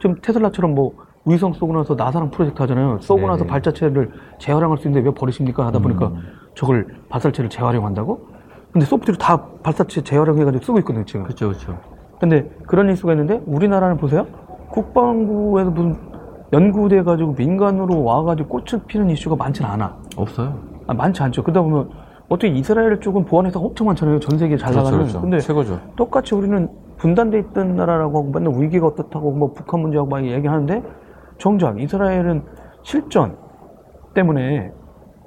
지금 0.00 0.16
테슬라처럼 0.20 0.74
뭐 0.74 0.92
위성 1.24 1.52
쏘고 1.52 1.72
나서 1.72 1.94
나사랑 1.94 2.30
프로젝트 2.30 2.60
하잖아요. 2.62 2.98
쏘고 3.00 3.26
나서. 3.28 3.44
발자체를 3.46 4.10
재활용할 4.38 4.78
수 4.78 4.88
있는데 4.88 5.08
왜 5.08 5.14
버리십니까? 5.14 5.66
하다 5.66 5.78
보니까 5.78 6.08
음. 6.08 6.16
저걸 6.54 6.86
발사체를 7.08 7.48
재활용한다고? 7.48 8.26
근데 8.72 8.86
소프트웨어 8.86 9.16
다 9.18 9.42
발사체 9.62 10.02
재활용해가지고 10.02 10.64
쓰고 10.64 10.78
있거든요, 10.80 11.04
지금. 11.04 11.24
그쵸, 11.24 11.50
그쵸. 11.50 11.78
근데 12.18 12.50
그런 12.66 12.88
일수가 12.88 13.12
있는데 13.12 13.40
우리나라는 13.46 13.98
보세요. 13.98 14.26
국방부에서 14.70 15.70
무슨 15.70 15.96
연구돼 16.52 17.02
가지고 17.02 17.32
민간으로 17.32 18.02
와가지고 18.02 18.48
꽃을 18.48 18.82
피는 18.86 19.10
이슈가 19.10 19.36
많지는 19.36 19.70
않아. 19.70 19.96
없어요. 20.16 20.58
아, 20.86 20.94
많지 20.94 21.22
않죠. 21.22 21.42
그러다 21.42 21.62
보면 21.62 21.90
어떻게 22.28 22.48
이스라엘 22.48 22.98
쪽은 23.00 23.24
보안 23.26 23.46
회사가 23.46 23.64
엄청 23.64 23.86
많잖아요. 23.88 24.18
전 24.20 24.38
세계에 24.38 24.56
잘 24.56 24.70
그렇죠, 24.72 24.84
나가는. 24.84 24.98
그렇죠. 24.98 25.20
근데 25.20 25.38
최고죠. 25.38 25.80
똑같이 25.96 26.34
우리는 26.34 26.68
분단돼 26.96 27.38
있던 27.38 27.76
나라라고 27.76 28.18
하고 28.18 28.30
맨날 28.32 28.60
위기가 28.62 28.86
어떻다고 28.86 29.32
뭐 29.32 29.52
북한 29.52 29.80
문제하고 29.80 30.08
막 30.08 30.24
얘기하는데 30.24 30.82
정작 31.42 31.80
이스라엘은 31.80 32.44
실전 32.84 33.36
때문에 34.14 34.70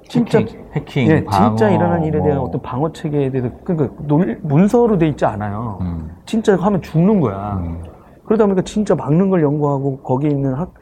진짜 0.08 0.38
해킹, 0.38 0.64
해킹, 0.72 1.08
예, 1.10 1.24
방어, 1.24 1.48
진짜 1.56 1.70
일어난 1.70 2.04
일에 2.04 2.22
대한 2.22 2.38
뭐. 2.38 2.46
어떤 2.48 2.62
방어 2.62 2.90
체계에 2.90 3.30
대해서 3.30 3.50
그러니까 3.64 3.94
논- 4.06 4.38
문서로 4.42 4.96
돼 4.96 5.08
있지 5.08 5.26
않아요. 5.26 5.76
음. 5.82 6.10
진짜 6.24 6.56
하면 6.56 6.80
죽는 6.80 7.20
거야. 7.20 7.56
음. 7.62 7.82
그러다 8.24 8.46
보니까 8.46 8.62
진짜 8.62 8.94
막는 8.94 9.28
걸 9.28 9.42
연구하고 9.42 9.98
거기 9.98 10.28
있는 10.28 10.54
학 10.54 10.72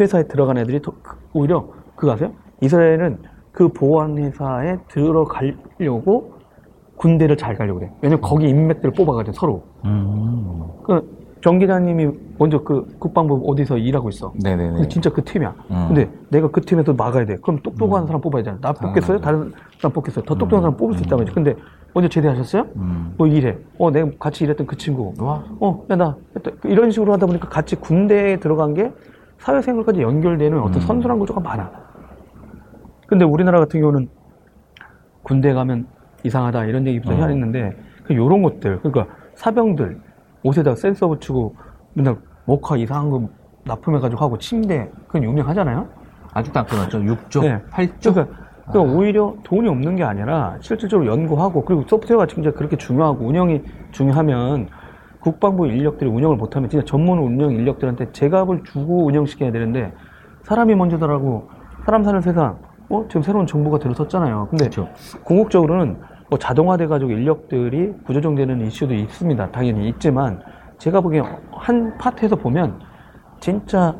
회사에 0.00 0.24
들어간 0.24 0.58
애들이 0.58 0.82
더 0.82 0.90
그- 1.02 1.18
오히려 1.34 1.66
그거 1.94 2.12
아세요? 2.14 2.32
이스라엘은 2.60 3.18
그 3.52 3.68
보안 3.68 4.18
회사에 4.18 4.78
들어가려고 4.88 6.32
군대를 6.96 7.36
잘 7.36 7.54
가려고 7.54 7.78
그래. 7.78 7.92
왜냐면 8.02 8.22
거기 8.22 8.48
인맥들을 8.48 8.92
뽑아가지고 8.94 9.34
서로. 9.34 9.62
음. 9.84 10.66
그 10.84 11.13
정 11.44 11.58
기자님이 11.58 12.10
먼저 12.38 12.62
그 12.62 12.86
국방부 12.98 13.42
어디서 13.46 13.76
일하고 13.76 14.08
있어. 14.08 14.32
네네네. 14.42 14.88
진짜 14.88 15.10
그 15.10 15.22
팀이야. 15.22 15.54
음. 15.70 15.84
근데 15.88 16.10
내가 16.30 16.48
그 16.50 16.62
팀에서 16.62 16.94
막아야 16.94 17.26
돼. 17.26 17.36
그럼 17.36 17.60
똑똑한 17.60 18.06
사람 18.06 18.22
뽑아야 18.22 18.42
돼. 18.42 18.54
나 18.62 18.72
뽑겠어요? 18.72 19.20
당연하죠. 19.20 19.20
다른 19.20 19.52
사람 19.76 19.92
뽑겠어요. 19.92 20.24
더 20.24 20.34
똑똑한 20.36 20.62
사람 20.62 20.74
뽑을 20.78 20.96
수 20.96 21.02
있단 21.02 21.18
말이죠. 21.18 21.34
근데 21.34 21.54
언제 21.92 22.08
제대하셨어요? 22.08 22.64
음. 22.76 23.12
뭐 23.18 23.26
일해. 23.26 23.58
어, 23.78 23.90
내가 23.90 24.08
같이 24.18 24.44
일했던 24.44 24.66
그 24.66 24.78
친구. 24.78 25.12
와. 25.18 25.44
어, 25.60 25.84
야, 25.90 25.96
나. 25.96 26.16
이런 26.64 26.90
식으로 26.90 27.12
하다 27.12 27.26
보니까 27.26 27.50
같이 27.50 27.76
군대에 27.76 28.40
들어간 28.40 28.72
게 28.72 28.90
사회생활까지 29.36 30.00
연결되는 30.00 30.58
어떤 30.58 30.76
음. 30.76 30.80
선순환 30.80 31.18
구조가 31.18 31.40
많아. 31.42 31.70
근데 33.06 33.26
우리나라 33.26 33.58
같은 33.58 33.80
경우는 33.82 34.08
군대 35.22 35.52
가면 35.52 35.88
이상하다 36.22 36.64
이런 36.64 36.86
얘기부터 36.86 37.12
어. 37.12 37.16
해야 37.16 37.26
했는데 37.26 37.76
그 38.04 38.16
요런 38.16 38.42
것들 38.42 38.80
그러니까 38.80 39.14
사병들 39.34 40.00
옷에다가 40.44 40.76
센서 40.76 41.08
붙이고 41.08 41.56
맨날 41.94 42.18
모카 42.44 42.76
이상한 42.76 43.10
거 43.10 43.28
납품해가지고 43.64 44.22
하고 44.22 44.38
침대 44.38 44.90
그건 45.06 45.24
유명하잖아요. 45.24 45.88
아직도 46.32 46.60
안 46.60 46.66
끝났죠. 46.66 46.98
6조, 46.98 47.42
네. 47.42 47.62
8조. 47.70 48.14
그러니까, 48.14 48.36
그러니까 48.70 48.94
오히려 48.94 49.34
돈이 49.42 49.68
없는 49.68 49.96
게 49.96 50.04
아니라 50.04 50.56
실질적으로 50.60 51.10
연구하고 51.10 51.64
그리고 51.64 51.84
소프트웨어가 51.86 52.26
진짜 52.26 52.50
그렇게 52.52 52.76
중요하고 52.76 53.26
운영이 53.26 53.62
중요하면 53.92 54.68
국방부 55.20 55.66
인력들이 55.66 56.10
운영을 56.10 56.36
못하면 56.36 56.68
진짜 56.68 56.84
전문 56.84 57.18
운영 57.18 57.52
인력들한테 57.52 58.12
제값을 58.12 58.62
주고 58.64 59.06
운영시켜야 59.06 59.52
되는데 59.52 59.92
사람이 60.42 60.74
먼저더라고 60.74 61.48
사람 61.86 62.04
사는 62.04 62.20
세상 62.20 62.58
어 62.90 63.06
지금 63.08 63.22
새로운 63.22 63.46
정부가 63.46 63.78
들어섰잖아요. 63.78 64.48
근데 64.50 64.68
그렇죠. 64.68 64.88
궁극적으로는 65.22 65.96
뭐 66.34 66.38
자동화돼가지고 66.40 67.12
인력들이 67.12 67.92
구조정되는 68.06 68.66
이슈도 68.66 68.92
있습니다. 68.92 69.52
당연히 69.52 69.88
있지만 69.90 70.40
제가 70.78 71.00
보기엔 71.00 71.24
한 71.52 71.96
파트에서 71.96 72.34
보면 72.34 72.80
진짜 73.38 73.94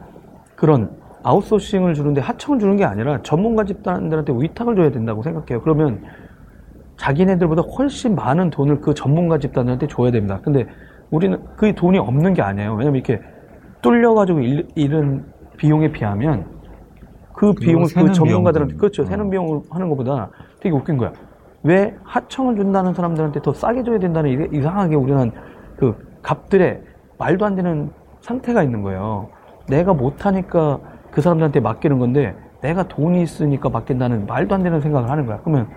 그런 0.56 0.90
아웃소싱을 1.22 1.94
주는데 1.94 2.20
하청을 2.20 2.58
주는 2.58 2.76
게 2.76 2.84
아니라 2.84 3.22
전문가 3.22 3.62
집단들한테 3.64 4.32
위탁을 4.36 4.74
줘야 4.74 4.90
된다고 4.90 5.22
생각해요. 5.22 5.62
그러면 5.62 6.02
자기네들보다 6.96 7.62
훨씬 7.62 8.16
많은 8.16 8.50
돈을 8.50 8.80
그 8.80 8.94
전문가 8.94 9.38
집단한테 9.38 9.86
줘야 9.86 10.10
됩니다. 10.10 10.40
근데 10.42 10.66
우리는 11.12 11.40
그 11.56 11.72
돈이 11.72 11.98
없는 11.98 12.34
게 12.34 12.42
아니에요. 12.42 12.74
왜냐면 12.74 12.96
이렇게 12.96 13.22
뚫려가지고 13.80 14.40
일- 14.40 14.66
잃은 14.74 15.24
비용에 15.56 15.92
비하면 15.92 16.46
그 17.32 17.52
비용을 17.52 17.86
그 17.94 18.12
전문가들한테 18.12 18.74
비용들. 18.74 18.76
그렇죠. 18.76 19.04
새는 19.04 19.26
어. 19.26 19.30
비용을 19.30 19.60
하는 19.70 19.88
것보다 19.88 20.30
되게 20.60 20.74
웃긴 20.74 20.96
거야. 20.96 21.12
왜 21.64 21.96
하청을 22.04 22.56
준다는 22.56 22.92
사람들한테 22.94 23.40
더 23.42 23.52
싸게 23.52 23.82
줘야 23.82 23.98
된다는 23.98 24.30
이- 24.52 24.58
이상하게 24.58 24.94
우리는 24.96 25.32
그 25.76 25.96
값들의 26.22 26.82
말도 27.18 27.44
안 27.44 27.54
되는 27.56 27.90
상태가 28.20 28.62
있는 28.62 28.82
거예요. 28.82 29.28
내가 29.68 29.94
못하니까 29.94 30.78
그 31.10 31.20
사람들한테 31.20 31.60
맡기는 31.60 31.98
건데 31.98 32.34
내가 32.60 32.82
돈이 32.86 33.22
있으니까 33.22 33.68
맡긴다는 33.70 34.26
말도 34.26 34.54
안 34.54 34.62
되는 34.62 34.80
생각을 34.80 35.10
하는 35.10 35.26
거야. 35.26 35.38
그러면 35.40 35.68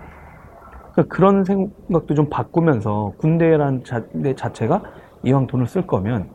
그러니까 0.92 1.14
그런 1.14 1.44
생각도 1.44 2.14
좀 2.14 2.28
바꾸면서 2.28 3.12
군대란 3.18 3.82
자, 3.84 4.02
내 4.12 4.34
자체가 4.34 4.82
이왕 5.22 5.46
돈을 5.46 5.66
쓸 5.66 5.86
거면 5.86 6.28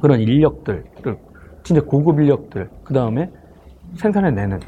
그런 0.00 0.20
인력들, 0.20 0.84
진짜 1.64 1.82
고급 1.82 2.20
인력들, 2.20 2.70
그 2.84 2.94
다음에 2.94 3.30
생산해내는, 3.96 4.60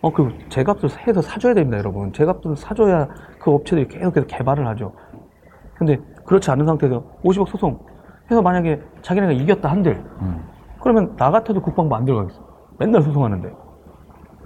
어, 0.00 0.12
그 0.12 0.30
제 0.48 0.62
값을 0.62 0.88
해서 1.06 1.20
사줘야 1.20 1.54
됩니다, 1.54 1.78
여러분. 1.78 2.12
제 2.12 2.24
값을 2.24 2.56
사줘야 2.56 3.08
그 3.40 3.50
업체들이 3.50 3.88
계속해서 3.88 4.26
개발을 4.26 4.66
하죠. 4.68 4.92
근데 5.74 5.98
그렇지 6.24 6.50
않은 6.50 6.66
상태에서 6.66 7.04
50억 7.24 7.48
소송 7.48 7.78
해서 8.30 8.42
만약에 8.42 8.80
자기네가 9.02 9.32
이겼다 9.32 9.70
한들, 9.70 10.04
음. 10.20 10.44
그러면 10.80 11.16
나 11.16 11.30
같아도 11.30 11.60
국방부 11.60 11.94
안 11.94 12.04
들어가겠어. 12.04 12.40
맨날 12.78 13.02
소송하는데. 13.02 13.50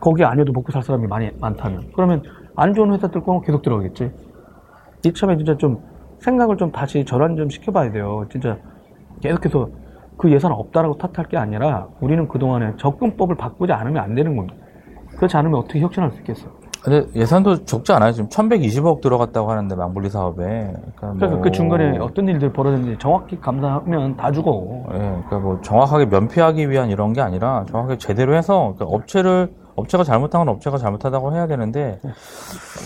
거기 0.00 0.24
아니어도 0.24 0.52
먹고 0.52 0.72
살 0.72 0.82
사람이 0.82 1.06
많이, 1.06 1.30
많다면. 1.38 1.90
그러면 1.94 2.22
안 2.56 2.74
좋은 2.74 2.92
회사 2.92 3.08
들 3.08 3.22
거면 3.22 3.42
계속 3.42 3.62
들어가겠지. 3.62 4.10
이참에 5.04 5.36
진짜 5.36 5.56
좀 5.56 5.80
생각을 6.18 6.56
좀 6.56 6.72
다시 6.72 7.04
전환 7.04 7.36
좀 7.36 7.48
시켜봐야 7.48 7.92
돼요. 7.92 8.26
진짜 8.30 8.58
계속해서 9.20 9.68
그 10.16 10.30
예산 10.32 10.52
없다라고 10.52 10.98
탓할 10.98 11.28
게 11.28 11.36
아니라 11.36 11.88
우리는 12.00 12.26
그동안에 12.28 12.74
접근법을 12.78 13.36
바꾸지 13.36 13.72
않으면 13.72 14.02
안 14.02 14.14
되는 14.14 14.36
겁니다. 14.36 14.56
그렇지 15.16 15.36
않으면 15.36 15.60
어떻게 15.60 15.80
혁신할 15.80 16.10
수 16.12 16.18
있겠어요? 16.18 16.50
근데 16.82 17.06
예산도 17.14 17.64
적지 17.64 17.92
않아요. 17.92 18.10
지금 18.10 18.28
1120억 18.28 19.00
들어갔다고 19.02 19.48
하는데 19.52 19.72
망블리 19.76 20.10
사업에. 20.10 20.42
그러니까 20.96 21.12
그래서 21.16 21.34
뭐- 21.36 21.42
그 21.42 21.50
중간에 21.52 21.96
어떤 21.98 22.26
일들이 22.26 22.52
벌어졌는지 22.52 22.98
정확히 22.98 23.40
감사하면 23.40 24.16
다 24.16 24.32
죽어. 24.32 24.66
예, 24.92 24.98
그러니까 24.98 25.38
뭐 25.38 25.60
정확하게 25.62 26.06
면피하기 26.06 26.68
위한 26.70 26.90
이런 26.90 27.12
게 27.12 27.20
아니라 27.20 27.64
정확하게 27.70 27.98
제대로 27.98 28.34
해서 28.34 28.74
그러니까 28.76 28.86
업체를 28.96 29.52
업체가 29.76 30.02
잘못한 30.02 30.40
건 30.40 30.48
업체가 30.48 30.76
잘못하다고 30.76 31.32
해야 31.34 31.46
되는데 31.46 32.00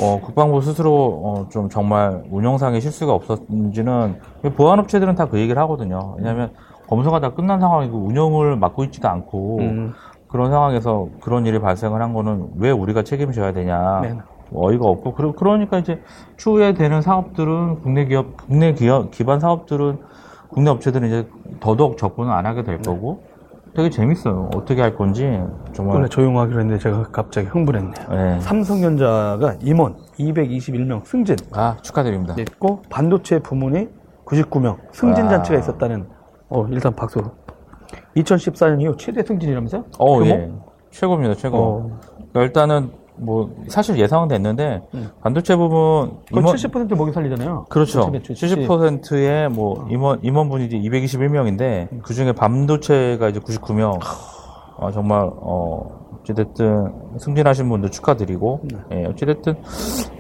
어, 0.01 0.21
국방부 0.23 0.61
스스로 0.61 1.23
어, 1.25 1.49
좀 1.49 1.71
정말 1.71 2.23
운영상의 2.31 2.81
실수가 2.83 3.13
없었는지는 3.15 4.21
보안 4.57 4.79
업체들은 4.79 5.15
다 5.15 5.27
그 5.27 5.39
얘기를 5.41 5.61
하거든요. 5.63 6.15
왜냐하면 6.19 6.51
검수가 6.89 7.19
다 7.21 7.31
끝난 7.33 7.59
상황이고 7.61 7.97
운영을 7.99 8.57
맡고 8.57 8.85
있지도 8.85 9.09
않고 9.09 9.59
음. 9.61 9.95
그런 10.29 10.51
상황에서 10.51 11.09
그런 11.21 11.47
일이 11.47 11.61
발생을 11.61 12.03
한 12.03 12.13
거는 12.13 12.49
왜 12.59 12.71
우리가 12.71 13.03
책임져야 13.03 13.53
되냐. 13.53 14.01
네. 14.03 14.19
뭐 14.51 14.69
어이가 14.69 14.87
없고 14.87 15.15
그러, 15.15 15.33
그러니까 15.33 15.79
이제 15.79 16.01
추후에 16.37 16.75
되는 16.75 17.03
사업들은 17.03 17.81
국내 17.83 18.05
기업 18.05 18.37
국내 18.37 18.73
기업 18.75 19.11
기반 19.11 19.41
사업들은 19.41 19.99
국내 20.49 20.71
업체들은 20.71 21.09
이제 21.09 21.29
더더욱 21.61 21.99
접근을 21.99 22.31
안 22.31 22.47
하게 22.47 22.63
될 22.63 22.81
거고 22.81 23.25
되게 23.75 23.91
재밌어요 23.91 24.51
어떻게 24.55 24.81
할 24.81 24.95
건지 24.95 25.39
정말 25.73 25.97
원래 25.97 26.09
조용하기로 26.09 26.61
했는데 26.61 26.81
제가 26.81 27.09
갑자기 27.13 27.49
흥분했네요. 27.49 28.09
네. 28.11 28.41
삼성전자가 28.41 29.57
임원 29.61 29.97
221명 30.19 31.05
승진 31.05 31.37
아 31.53 31.77
축하드립니다 31.83 32.35
있고 32.39 32.83
반도체 32.89 33.41
부문이 33.41 33.89
99명 34.25 34.79
승진 34.93 35.25
와. 35.25 35.31
잔치가 35.31 35.59
있었다는 35.59 36.07
어 36.49 36.67
일단 36.71 36.95
박수 36.95 37.23
2014년 38.17 38.81
이후 38.83 38.97
최대 38.97 39.23
승진이라면서요? 39.23 39.85
어 39.99 40.19
규모? 40.19 40.31
예. 40.31 40.51
최고입니다 40.91 41.35
최고 41.35 41.57
어. 41.59 41.91
그러니까 42.33 42.43
일단은 42.43 42.91
뭐 43.19 43.51
사실 43.69 43.99
예상은 43.99 44.29
됐는데 44.29 44.83
반도체 45.23 45.57
부분 45.57 46.19
그 46.31 46.39
임원- 46.39 46.55
70% 46.55 46.95
먹이 46.97 47.13
살리잖아요. 47.13 47.65
그렇죠. 47.71 48.09
매출, 48.11 48.35
매출. 48.35 48.49
70%의 48.67 49.49
뭐 49.49 49.87
임원 49.91 50.19
임원분이 50.23 50.67
이제 50.67 50.79
221명인데 50.79 52.03
그 52.03 52.13
중에 52.13 52.33
반도체가 52.33 53.29
이제 53.29 53.41
99명. 53.41 53.99
아, 54.79 54.91
정말 54.93 55.31
어 55.41 55.81
어찌됐든 56.21 56.93
승진하신 57.19 57.69
분들 57.71 57.91
축하드리고 57.91 58.61
예, 58.93 59.07
어찌됐든 59.07 59.55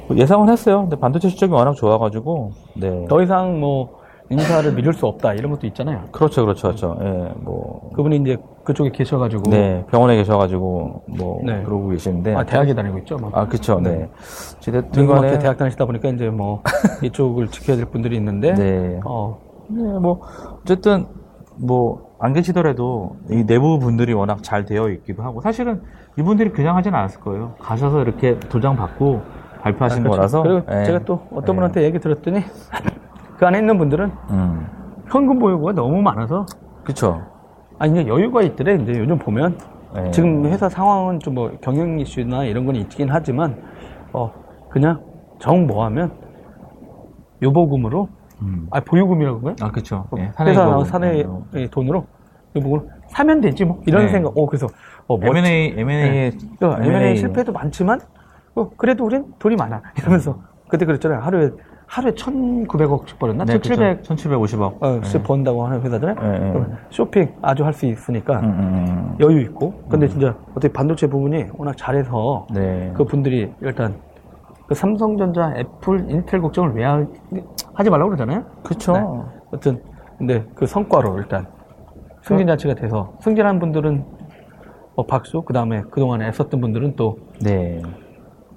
뭐 0.09 0.17
예상은 0.17 0.49
했어요. 0.49 0.81
근데 0.83 0.97
반도체 0.97 1.29
실적이 1.29 1.53
워낙 1.53 1.75
좋아가지고 1.75 2.53
네. 2.77 3.05
더 3.09 3.21
이상 3.23 3.61
뭐 3.61 3.99
인사를 4.29 4.72
미룰 4.74 4.93
수 4.93 5.07
없다 5.07 5.35
이런 5.35 5.53
것도 5.53 5.66
있잖아요. 5.68 6.05
그렇죠, 6.12 6.43
그렇죠, 6.43 6.68
그렇죠. 6.68 6.97
예, 7.01 7.33
뭐 7.37 7.91
그분이 7.95 8.16
이제 8.16 8.37
그쪽에 8.64 8.91
계셔가지고 8.91 9.51
네, 9.51 9.85
병원에 9.91 10.16
계셔가지고 10.16 11.05
뭐 11.18 11.41
네. 11.45 11.62
그러고 11.62 11.89
계시는데 11.89 12.35
아 12.35 12.45
대학에 12.45 12.74
다니고 12.74 12.99
있죠. 12.99 13.16
막. 13.16 13.37
아, 13.37 13.47
그쵸, 13.47 13.81
네. 13.81 14.09
어찌됐든 14.59 14.91
뜬금없게 14.91 15.27
간에 15.29 15.39
대학 15.39 15.57
다니시다 15.57 15.87
보니까 15.87 16.09
이제 16.09 16.29
뭐 16.29 16.62
이쪽을 17.03 17.49
지켜야 17.49 17.77
될 17.77 17.87
분들이 17.87 18.16
있는데 18.16 18.55
네. 18.55 19.01
어, 19.05 19.39
네, 19.68 19.83
뭐 19.99 20.20
어쨌든 20.62 21.07
뭐 21.57 22.07
안 22.18 22.33
계시더라도 22.33 23.16
이 23.31 23.45
내부 23.45 23.79
분들이 23.79 24.12
워낙 24.14 24.43
잘 24.43 24.64
되어 24.64 24.89
있기도 24.91 25.22
하고 25.22 25.41
사실은 25.41 25.83
이분들이 26.18 26.51
그냥 26.51 26.77
하진 26.77 26.95
않았을 26.95 27.20
거예요. 27.20 27.55
가셔서 27.59 28.03
이렇게 28.03 28.39
도장 28.41 28.77
받고 28.77 29.20
발표하신 29.61 30.03
그렇죠. 30.03 30.16
거라서. 30.16 30.43
그리고 30.43 30.62
예. 30.81 30.85
제가 30.85 31.01
또 31.01 31.20
어떤 31.33 31.55
예. 31.55 31.57
분한테 31.57 31.83
얘기 31.85 31.99
들었더니 31.99 32.41
그 33.39 33.47
안에 33.47 33.59
있는 33.59 33.78
분들은 33.78 34.11
음, 34.30 34.66
현금 35.09 35.39
보유고가 35.39 35.72
너무 35.72 36.01
많아서 36.03 36.47
그쵸. 36.84 37.20
아니 37.78 37.93
이제 38.01 38.09
여유가 38.09 38.43
있더래. 38.43 38.76
이제 38.76 38.93
요즘 38.99 39.18
보면 39.18 39.59
예. 40.07 40.11
지금 40.11 40.45
회사 40.47 40.68
상황은 40.68 41.20
좀 41.20 41.34
뭐 41.34 41.53
경영 41.61 41.99
이슈나 42.01 42.45
이런 42.45 42.64
건 42.64 42.76
있긴 42.76 43.09
하지만 43.11 43.62
어 44.12 44.32
그냥 44.70 45.01
정 45.39 45.66
뭐하면 45.66 46.12
요보금으로 47.43 48.09
음. 48.43 48.66
아 48.70 48.80
보유금이라고 48.80 49.41
그래요? 49.41 49.57
아, 49.61 49.70
그쵸. 49.70 50.07
예, 50.18 50.30
회사 50.41 50.82
사내이고, 50.82 50.84
사내 50.84 51.18
예, 51.18 51.61
의 51.61 51.68
돈으로 51.70 52.07
요보금을 52.57 52.89
사면 53.09 53.41
되지 53.41 53.64
뭐 53.64 53.82
이런 53.87 54.07
네. 54.07 54.09
생각. 54.12 54.37
어 54.37 54.47
그래서 54.47 54.66
어 55.07 55.16
뭐, 55.18 55.28
M&A, 55.37 55.74
M&A에 55.76 56.32
그러니까 56.59 56.84
M&A 56.84 57.16
실패도 57.16 57.53
많지만 57.53 58.01
어, 58.55 58.70
그래도 58.76 59.05
우린 59.05 59.26
돈이 59.39 59.57
많아 59.57 59.82
이러면서 59.99 60.39
그때 60.68 60.87
그랬잖아요. 60.87 61.20
하루에 61.20 61.51
하루에 61.87 62.12
1,900억씩 62.12 63.18
벌었나? 63.18 63.45
네, 63.45 63.55
1,700 63.55 64.03
1750억. 64.03 64.82
어, 64.82 65.01
씩 65.05 65.22
번다고 65.22 65.64
하는 65.64 65.80
회사잖아요. 65.82 66.14
네, 66.20 66.39
네. 66.53 66.66
쇼핑 66.91 67.32
아주 67.43 67.64
할 67.64 67.72
수 67.72 67.87
있으니까 67.87 68.41
음, 68.41 68.45
음, 68.45 69.16
여유 69.20 69.41
있고. 69.43 69.82
근데 69.89 70.09
진짜 70.09 70.34
어떻게 70.51 70.72
반도체 70.72 71.07
부분이 71.07 71.47
워낙 71.57 71.76
잘해서 71.76 72.47
음. 72.51 72.55
네. 72.55 72.93
그 72.95 73.05
분들이 73.05 73.53
일단 73.61 73.95
그 74.66 74.74
삼성전자, 74.74 75.55
애플, 75.57 76.11
인텔 76.11 76.41
걱정을 76.41 76.72
왜 76.74 76.84
하, 76.84 77.05
지 77.84 77.91
말라고 77.91 78.11
그러잖아요. 78.11 78.45
그쵸. 78.64 78.93
네. 78.93 79.01
어쨌든 79.53 79.82
근데 80.18 80.45
그 80.55 80.66
성과로 80.66 81.18
일단 81.18 81.47
승진 82.22 82.47
자체가 82.49 82.74
돼서 82.74 83.12
승진한 83.20 83.61
분들은 83.61 84.05
어, 84.97 85.07
박수. 85.07 85.43
그 85.43 85.53
다음에 85.53 85.82
그동안 85.91 86.22
애썼던 86.22 86.61
분들은 86.61 86.97
또 86.97 87.18
네. 87.41 87.80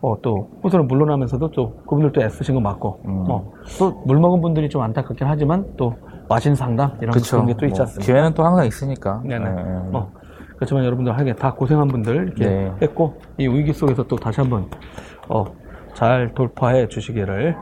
어, 0.02 0.16
또 0.22 0.50
후보로 0.62 0.86
물러나면서도 0.86 1.52
또 1.52 1.76
그분들도 1.82 2.22
애쓰신 2.24 2.56
거 2.56 2.62
맞고 2.62 3.02
음. 3.06 3.24
뭐, 3.26 3.52
또물 3.78 4.18
먹은 4.20 4.41
분들이 4.41 4.70
좀 4.70 4.82
안타깝긴 4.82 5.28
하지만 5.28 5.66
또 5.76 5.93
마신 6.30 6.56
상담 6.56 6.91
이런 7.02 7.12
그쵸. 7.12 7.38
그런 7.38 7.47
게 7.47 7.54
또 7.56 7.66
있지 7.66 7.80
뭐 7.80 7.84
않습니까? 7.86 8.06
기회는 8.06 8.34
또 8.34 8.43
항상 8.45 8.66
있으니까. 8.66 9.22
네네. 9.26 9.45
예, 9.45 9.50
예. 9.50 9.89
뭐, 9.91 10.12
그렇지만 10.56 10.86
여러분들 10.86 11.18
하게 11.18 11.34
다 11.34 11.54
고생한 11.54 11.88
분들 11.88 12.16
이렇게 12.28 12.45
네. 12.45 12.72
했고 12.82 13.16
이 13.38 13.47
위기 13.47 13.74
속에서 13.74 14.04
또 14.04 14.16
다시 14.16 14.39
한번 14.41 14.70
어, 15.28 15.43
잘 15.93 16.34
돌파해 16.34 16.88
주시기를 16.88 17.56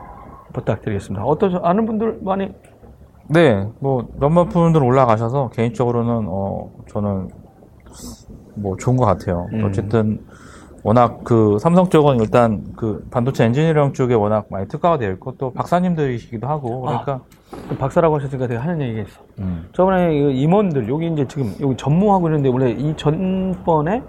부탁드리겠습니다. 0.52 1.24
어떠 1.24 1.48
아는 1.62 1.86
분들 1.86 2.18
많이 2.22 2.52
네, 3.28 3.68
뭐 3.80 4.06
몇몇 4.18 4.46
분들 4.48 4.82
올라가셔서 4.82 5.50
개인적으로는 5.50 6.26
어 6.28 6.70
저는 6.88 7.28
뭐 8.54 8.76
좋은 8.76 8.96
것 8.96 9.04
같아요. 9.06 9.46
음. 9.52 9.64
어쨌든 9.64 10.18
워낙 10.84 11.20
그 11.24 11.58
삼성 11.58 11.88
쪽은 11.88 12.20
일단 12.20 12.62
그 12.76 13.04
반도체 13.10 13.44
엔지니어링 13.44 13.92
쪽에 13.92 14.14
워낙 14.14 14.46
많이 14.50 14.68
특화가 14.68 14.98
되어 14.98 15.10
있고 15.12 15.32
또 15.36 15.50
박사님들이시기도 15.52 16.46
하고 16.46 16.82
그러니까 16.82 17.20
박사라고 17.78 18.16
하셨으니까 18.16 18.46
제가 18.46 18.62
하는 18.62 18.80
얘기가 18.82 19.02
있어. 19.02 19.20
음. 19.40 19.68
저번에 19.72 20.08
그 20.18 20.30
임원들 20.30 20.88
여기 20.88 21.08
이제 21.08 21.26
지금 21.26 21.52
여기 21.60 21.76
전무하고 21.76 22.28
있는데 22.28 22.48
원래 22.48 22.70
이 22.70 22.94
전번에 22.96 24.02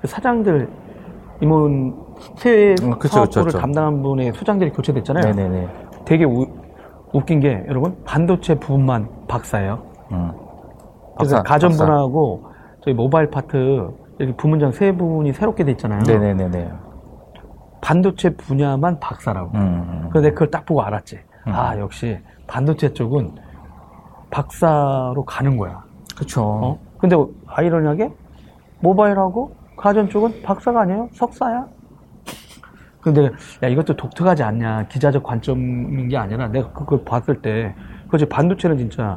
그 0.00 0.06
사장들 0.08 0.68
임원 1.40 1.94
새 2.36 2.74
음, 2.82 2.98
그쵸, 2.98 3.14
사업부를 3.14 3.44
그쵸, 3.44 3.44
그쵸. 3.44 3.58
담당한 3.58 4.02
분의 4.02 4.32
소장들이 4.32 4.70
교체됐잖아요. 4.72 5.32
네네네. 5.34 5.68
되게 6.04 6.24
우- 6.24 6.48
웃긴 7.12 7.38
게 7.40 7.64
여러분 7.68 7.96
반도체 8.04 8.56
부분만 8.58 9.08
박사예요. 9.28 9.82
음. 10.10 10.32
그래서 11.16 11.36
박사, 11.36 11.42
가전분하고 11.54 12.44
저희 12.84 12.94
모바일 12.94 13.30
파트 13.30 13.88
여기 14.20 14.32
부문장 14.36 14.72
세 14.72 14.92
분이 14.92 15.32
새롭게 15.32 15.64
돼 15.64 15.72
있잖아요. 15.72 16.00
네네네네. 16.06 16.70
반도체 17.80 18.30
분야만 18.30 18.98
박사라고. 18.98 19.56
음. 19.56 20.08
그래서 20.10 20.22
내가 20.24 20.34
그걸 20.34 20.50
딱 20.50 20.66
보고 20.66 20.82
알았지. 20.82 21.18
음. 21.46 21.52
아 21.52 21.78
역시 21.78 22.18
반도체 22.46 22.92
쪽은 22.92 23.34
박사로 24.30 25.24
가는 25.24 25.56
거야. 25.56 25.82
그쵸. 26.16 26.42
어? 26.42 26.78
근데 26.98 27.16
아이러니하게 27.46 28.12
모바일하고 28.80 29.54
가전 29.76 30.08
쪽은 30.08 30.42
박사가 30.42 30.82
아니에요. 30.82 31.08
석사야. 31.12 31.66
근데 33.00 33.30
야 33.62 33.68
이것도 33.68 33.94
독특하지 33.96 34.42
않냐. 34.42 34.88
기자적 34.88 35.22
관점인 35.22 36.08
게 36.08 36.16
아니라 36.16 36.48
내가 36.48 36.72
그걸 36.72 37.04
봤을 37.04 37.40
때 37.40 37.74
그렇지 38.08 38.26
반도체는 38.28 38.76
진짜 38.76 39.16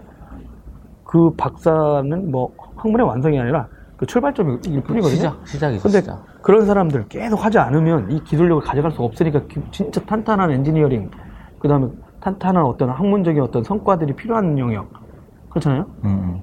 그 1.03 1.33
박사는 1.35 2.31
뭐 2.31 2.53
학문의 2.75 3.05
완성이 3.05 3.39
아니라 3.39 3.67
그 4.01 4.07
출발점일 4.07 4.57
뿐이거든요. 4.81 5.01
시작, 5.15 5.47
시작이죠. 5.47 5.83
근데 5.83 5.99
시작. 6.01 6.23
그런 6.41 6.65
사람들 6.65 7.05
계속 7.07 7.45
하지 7.45 7.59
않으면 7.59 8.09
이 8.11 8.23
기술력을 8.23 8.63
가져갈 8.63 8.89
수가 8.91 9.03
없으니까 9.03 9.41
기- 9.47 9.61
진짜 9.69 10.01
탄탄한 10.01 10.49
엔지니어링 10.49 11.11
그 11.59 11.67
다음에 11.67 11.87
탄탄한 12.19 12.63
어떤 12.65 12.89
학문적인 12.89 13.39
어떤 13.43 13.63
성과들이 13.63 14.13
필요한 14.15 14.57
영역 14.57 14.89
그렇잖아요. 15.51 15.85
음. 16.05 16.41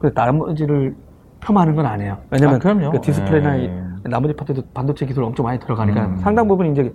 그 0.00 0.10
나머지를 0.12 0.96
폄하하는 1.38 1.76
건 1.76 1.86
아니에요. 1.86 2.18
왜냐면 2.30 2.56
아, 2.56 2.58
그럼요. 2.58 2.90
그 2.90 3.00
디스플레이나 3.02 3.54
이- 3.54 3.66
예. 3.66 3.82
나머지 4.10 4.34
파트도 4.34 4.62
반도체 4.74 5.06
기술 5.06 5.22
엄청 5.22 5.46
많이 5.46 5.60
들어가니까 5.60 6.06
음. 6.06 6.16
상당 6.16 6.48
부분 6.48 6.72
이제 6.72 6.92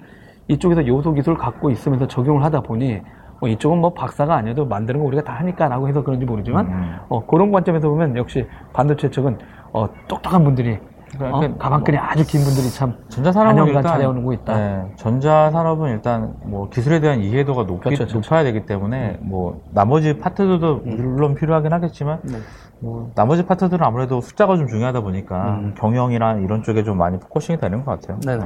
이쪽에서 0.49 0.85
요소 0.85 1.13
기술 1.13 1.37
갖고 1.37 1.69
있으면서 1.71 2.05
적용을 2.05 2.43
하다 2.43 2.59
보니 2.63 2.99
뭐 3.39 3.47
이쪽은 3.47 3.77
뭐 3.77 3.93
박사가 3.93 4.35
아니어도 4.35 4.65
만드는 4.65 4.99
거 4.99 5.05
우리가 5.05 5.23
다 5.23 5.31
하니까라고 5.35 5.87
해서 5.87 6.03
그런지 6.03 6.25
모르지만 6.25 6.65
음. 6.67 6.95
어, 7.07 7.25
그런 7.25 7.49
관점에서 7.53 7.87
보면 7.87 8.17
역시 8.17 8.45
반도체 8.73 9.09
쪽은 9.09 9.37
어, 9.73 9.87
똑똑한 10.07 10.43
분들이 10.43 10.79
어, 11.15 11.17
그러니까 11.17 11.57
가방끈이 11.57 11.97
아주 11.97 12.25
긴 12.25 12.41
분들이 12.41 12.69
참 12.69 12.95
전자산업은 13.09 13.67
일단 13.67 13.83
잘해오고 13.83 14.33
있다. 14.33 14.55
네, 14.55 14.91
전자산업은 14.95 15.89
일단 15.89 16.35
뭐 16.45 16.69
기술에 16.69 16.99
대한 16.99 17.19
이해도가 17.19 17.65
높이, 17.65 17.85
그렇죠, 17.85 18.05
그렇죠. 18.05 18.19
높아야 18.19 18.43
되기 18.43 18.65
때문에 18.65 19.17
뭐 19.21 19.61
나머지 19.71 20.17
파트들도 20.17 20.81
물론 20.85 21.35
필요하긴 21.35 21.73
하겠지만 21.73 22.19
네. 22.23 22.37
뭐 22.79 23.11
나머지 23.15 23.45
파트들은 23.45 23.83
아무래도 23.83 24.21
숫자가 24.21 24.55
좀 24.57 24.67
중요하다 24.67 25.01
보니까 25.01 25.55
음. 25.55 25.75
경영이나 25.77 26.35
이런 26.35 26.63
쪽에 26.63 26.83
좀 26.83 26.97
많이 26.97 27.19
focusing이 27.19 27.59
되는 27.59 27.83
것 27.83 27.99
같아요. 27.99 28.19
네네. 28.19 28.43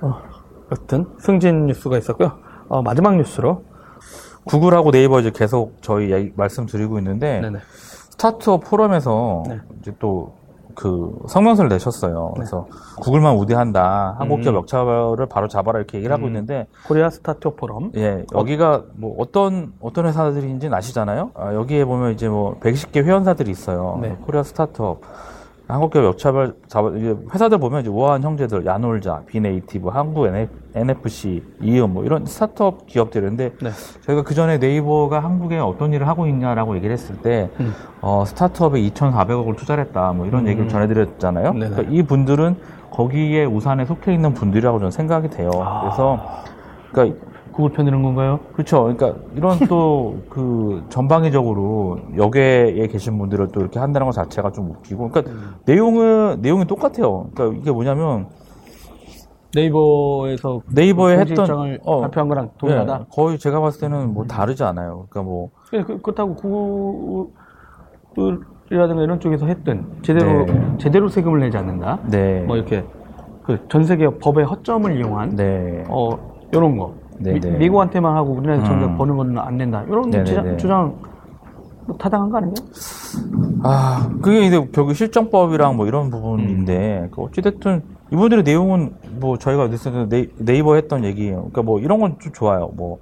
어. 0.00 0.18
여튼 0.72 1.06
승진 1.18 1.66
뉴스가 1.66 1.98
있었고요. 1.98 2.32
어, 2.68 2.82
마지막 2.82 3.16
뉴스로 3.16 3.64
구글하고 4.44 4.90
네이버 4.90 5.20
이제 5.20 5.30
계속 5.30 5.78
저희 5.82 6.32
말씀드리고 6.36 6.98
있는데 6.98 7.40
네네. 7.40 7.58
스타트업 8.14 8.64
포럼에서 8.64 9.42
네. 9.48 9.60
이제 9.80 9.92
또 9.98 10.44
그 10.74 11.16
성명서를 11.28 11.68
내셨어요. 11.68 12.32
그래서 12.34 12.66
구글만 13.00 13.36
우대한다. 13.36 14.16
한국 14.18 14.40
기업 14.40 14.54
음. 14.54 14.58
역차별 14.58 15.26
바로 15.26 15.48
잡아라 15.48 15.78
이렇게 15.78 15.98
얘기를 15.98 16.12
하고 16.12 16.24
음. 16.24 16.28
있는데 16.28 16.66
코리아 16.86 17.10
스타트업 17.10 17.56
포럼 17.56 17.92
예, 17.96 18.24
여기가 18.34 18.84
뭐 18.94 19.14
어떤 19.18 19.72
어떤 19.80 20.06
회사들인지는 20.06 20.76
아시잖아요. 20.76 21.30
아, 21.34 21.54
여기에 21.54 21.84
보면 21.84 22.12
이제 22.12 22.28
뭐 22.28 22.58
120개 22.60 23.04
회원사들이 23.04 23.50
있어요. 23.50 23.98
네. 24.02 24.16
코리아 24.22 24.42
스타트업, 24.42 25.00
한국기업 25.66 26.04
역차별 26.04 26.54
잡아 26.66 26.90
이제 26.90 27.16
회사들 27.32 27.58
보면 27.58 27.80
이제 27.80 27.90
우아한 27.90 28.22
형제들, 28.22 28.66
야놀자, 28.66 29.22
비네이티브, 29.26 29.88
한국 29.88 30.26
NFC, 30.74 31.42
이음 31.62 31.94
뭐 31.94 32.04
이런 32.04 32.26
스타트업 32.26 32.86
기업들인데 32.86 33.52
네. 33.62 33.70
저희가 34.02 34.22
그 34.22 34.34
전에 34.34 34.58
네이버가 34.58 35.20
한국에 35.20 35.58
어떤 35.58 35.94
일을 35.94 36.06
하고 36.06 36.26
있냐라고 36.26 36.76
얘기를 36.76 36.92
했을 36.92 37.16
때 37.16 37.48
음. 37.60 37.72
어, 38.02 38.24
스타트업에 38.26 38.78
2,400억을 38.80 39.56
투자했다 39.56 40.12
뭐 40.12 40.26
이런 40.26 40.42
음. 40.42 40.48
얘기를 40.48 40.68
전해드렸잖아요. 40.68 41.54
그러니까 41.54 41.82
이 41.88 42.02
분들은 42.02 42.56
거기에 42.90 43.46
우산에 43.46 43.86
속해 43.86 44.12
있는 44.12 44.34
분들이라고 44.34 44.78
저는 44.78 44.90
생각이 44.90 45.30
돼요. 45.30 45.50
아. 45.62 45.80
그래서 45.80 46.20
그러니까 46.92 47.18
구글 47.54 47.70
편드는 47.70 48.02
건가요? 48.02 48.40
그렇죠. 48.52 48.82
그러니까 48.82 49.14
이런 49.36 49.58
또 49.68 50.16
그 50.28 50.84
전방위적으로 50.88 52.00
여기에 52.16 52.88
계신 52.88 53.16
분들을 53.18 53.48
또 53.52 53.60
이렇게 53.60 53.78
한다는 53.78 54.06
것 54.06 54.12
자체가 54.12 54.50
좀 54.50 54.70
웃기고, 54.70 55.10
그러니까 55.10 55.32
음. 55.32 55.54
내용은 55.64 56.40
내용이 56.40 56.66
똑같아요. 56.66 57.28
그러니까 57.34 57.60
이게 57.60 57.70
뭐냐면 57.70 58.26
네이버에서 59.54 60.62
네이버에 60.72 61.18
했던 61.18 61.78
어, 61.84 62.00
발표한 62.00 62.28
거랑 62.28 62.50
동일하다. 62.58 62.98
예, 63.00 63.06
거의 63.14 63.38
제가 63.38 63.60
봤을 63.60 63.80
때는 63.82 64.12
뭐 64.12 64.24
다르지 64.24 64.64
않아요. 64.64 65.06
그러니까 65.08 65.22
뭐 65.22 65.50
예, 65.74 65.82
그, 65.82 66.00
그렇다고 66.00 66.34
구글이라든가 68.14 69.02
이런 69.02 69.20
쪽에서 69.20 69.46
했든 69.46 70.02
제대로 70.02 70.44
네. 70.44 70.76
제대로 70.78 71.08
세금을 71.08 71.38
내지 71.38 71.56
않는다. 71.56 72.00
네, 72.10 72.40
뭐 72.42 72.56
이렇게 72.56 72.84
그 73.44 73.58
전 73.68 73.84
세계 73.84 74.08
법의 74.08 74.44
허점을 74.46 74.96
이용한 74.96 75.36
네, 75.36 75.84
어 75.88 76.10
이런 76.52 76.76
거 76.76 76.94
네, 77.18 77.38
네. 77.38 77.50
미, 77.58 77.68
국한테만 77.68 78.16
하고 78.16 78.32
우리나라에서 78.32 78.64
음. 78.74 78.80
전부 78.80 78.98
버는 78.98 79.16
거는 79.16 79.38
안 79.38 79.56
낸다. 79.56 79.84
이런 79.84 80.10
네, 80.10 80.18
네, 80.18 80.24
주장, 80.24 80.44
네. 80.44 80.56
주장 80.56 80.94
뭐 81.86 81.96
타당한 81.96 82.30
거 82.30 82.38
아닌가요? 82.38 82.66
아 83.62 84.10
그게 84.22 84.46
이제 84.46 84.68
결국 84.72 84.94
실정법이랑 84.94 85.76
뭐 85.76 85.86
이런 85.86 86.10
부분인데 86.10 87.08
그 87.12 87.22
어찌됐든 87.22 87.82
이분들의 88.12 88.44
내용은 88.44 88.94
뭐 89.20 89.38
저희가 89.38 89.64
어디서 89.64 89.90
네이- 90.08 90.30
네이버 90.44 90.74
했던 90.74 91.04
얘기예요. 91.04 91.36
그러니까 91.36 91.62
뭐 91.62 91.78
이런 91.80 92.00
건 92.00 92.16
좀 92.18 92.32
좋아요. 92.32 92.70
뭐 92.74 92.98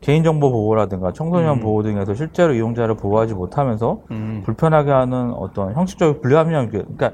개인정보 0.00 0.50
보호라든가 0.50 1.12
청소년 1.12 1.58
음. 1.58 1.60
보호 1.60 1.82
등에서 1.82 2.14
실제로 2.14 2.52
이용자를 2.52 2.96
보호하지 2.96 3.34
못하면서 3.34 4.00
음. 4.10 4.42
불편하게 4.44 4.90
하는 4.90 5.32
어떤 5.32 5.72
형식적인 5.74 6.20
불합리한 6.20 6.70
게- 6.70 6.78
그러니까 6.82 7.12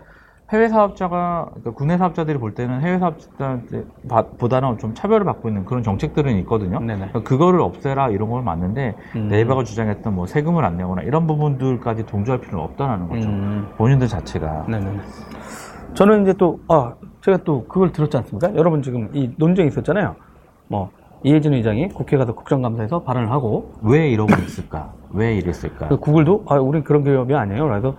해외 0.52 0.68
사업자가 0.68 1.46
그러니까 1.50 1.70
국내 1.72 1.96
사업자들이 1.96 2.38
볼 2.38 2.54
때는 2.54 2.80
해외 2.80 2.98
사업자보다는 2.98 4.78
좀 4.78 4.94
차별을 4.94 5.24
받고 5.24 5.48
있는 5.48 5.64
그런 5.64 5.82
정책들은 5.82 6.36
있거든요. 6.38 6.80
그러니까 6.80 7.22
그거를 7.22 7.60
없애라 7.60 8.10
이런 8.10 8.30
걸 8.30 8.42
맞는데 8.42 8.96
음. 9.14 9.28
네이버가 9.28 9.62
주장했던 9.62 10.14
뭐 10.14 10.26
세금을 10.26 10.64
안 10.64 10.76
내거나 10.76 11.02
이런 11.02 11.26
부분들까지 11.26 12.06
동조할 12.06 12.40
필요는 12.40 12.64
없다는 12.64 13.08
거죠. 13.08 13.28
음. 13.28 13.68
본인들 13.76 14.08
자체가. 14.08 14.66
네네. 14.68 15.00
저는 15.94 16.22
이제 16.22 16.32
또, 16.32 16.60
아, 16.68 16.94
제가 17.20 17.38
또 17.38 17.64
그걸 17.66 17.92
들었지 17.92 18.16
않습니까? 18.16 18.54
여러분 18.54 18.82
지금 18.82 19.08
이 19.12 19.30
논쟁이 19.36 19.68
있었잖아요. 19.68 20.14
뭐, 20.68 20.90
이혜진 21.22 21.52
의장이 21.52 21.88
국회 21.88 22.16
가서 22.16 22.32
국정감사에서 22.32 23.02
발언을 23.02 23.30
하고, 23.30 23.72
왜 23.82 24.08
이러고 24.08 24.32
있을까? 24.42 24.92
왜 25.10 25.36
이랬을까? 25.36 25.88
그 25.88 25.98
구글도, 25.98 26.44
아, 26.48 26.56
우린 26.56 26.84
그런 26.84 27.02
기업이 27.02 27.34
아니에요. 27.34 27.66
그래서 27.66 27.96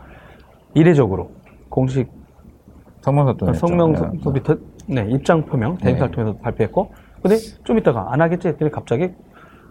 이례적으로 0.73 1.31
공식 1.69 2.09
성명서 3.01 3.33
또 3.33 3.45
냈죠. 3.47 3.59
성명서 3.59 4.11
밑에, 4.31 4.55
네, 4.87 5.07
입장 5.09 5.45
표명, 5.45 5.77
대행사를 5.77 6.11
네. 6.11 6.15
통해서 6.15 6.37
발표했고, 6.39 6.91
근데 7.21 7.35
좀 7.63 7.77
이따가 7.77 8.11
안 8.11 8.21
하겠지 8.21 8.47
했더니 8.47 8.71
갑자기 8.71 9.11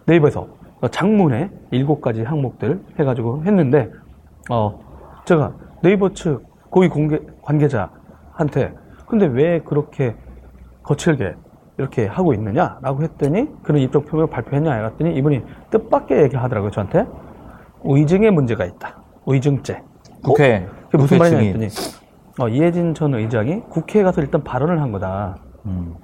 네이버에서 0.05 0.47
장문에 0.89 1.49
일곱 1.71 2.01
가지 2.01 2.23
항목들 2.23 2.81
해가지고 2.99 3.43
했는데, 3.45 3.89
어, 4.49 4.79
제가 5.25 5.53
네이버 5.81 6.13
측 6.13 6.43
고위 6.69 6.89
공개, 6.89 7.19
관계자한테, 7.41 8.73
근데 9.07 9.25
왜 9.25 9.59
그렇게 9.59 10.15
거칠게 10.83 11.35
이렇게 11.77 12.05
하고 12.05 12.33
있느냐라고 12.33 13.03
했더니, 13.03 13.47
그런 13.63 13.81
입장 13.81 14.03
표명을 14.03 14.29
발표했냐 14.29 14.71
해봤더니 14.71 15.15
이분이 15.15 15.43
뜻밖의 15.69 16.23
얘기를 16.23 16.41
하더라고요, 16.43 16.71
저한테. 16.71 17.05
의증에 17.83 18.29
문제가 18.29 18.65
있다. 18.65 19.01
의증죄. 19.25 19.81
국회. 20.23 20.67
그게 20.85 20.97
무슨 20.97 21.17
말이냐. 21.17 21.39
했더니, 21.39 21.67
어, 22.39 22.47
이혜진 22.47 22.93
전 22.93 23.13
의장이 23.13 23.61
국회에 23.69 24.03
가서 24.03 24.21
일단 24.21 24.43
발언을 24.43 24.81
한 24.81 24.91
거다. 24.91 25.37
음. 25.65 25.95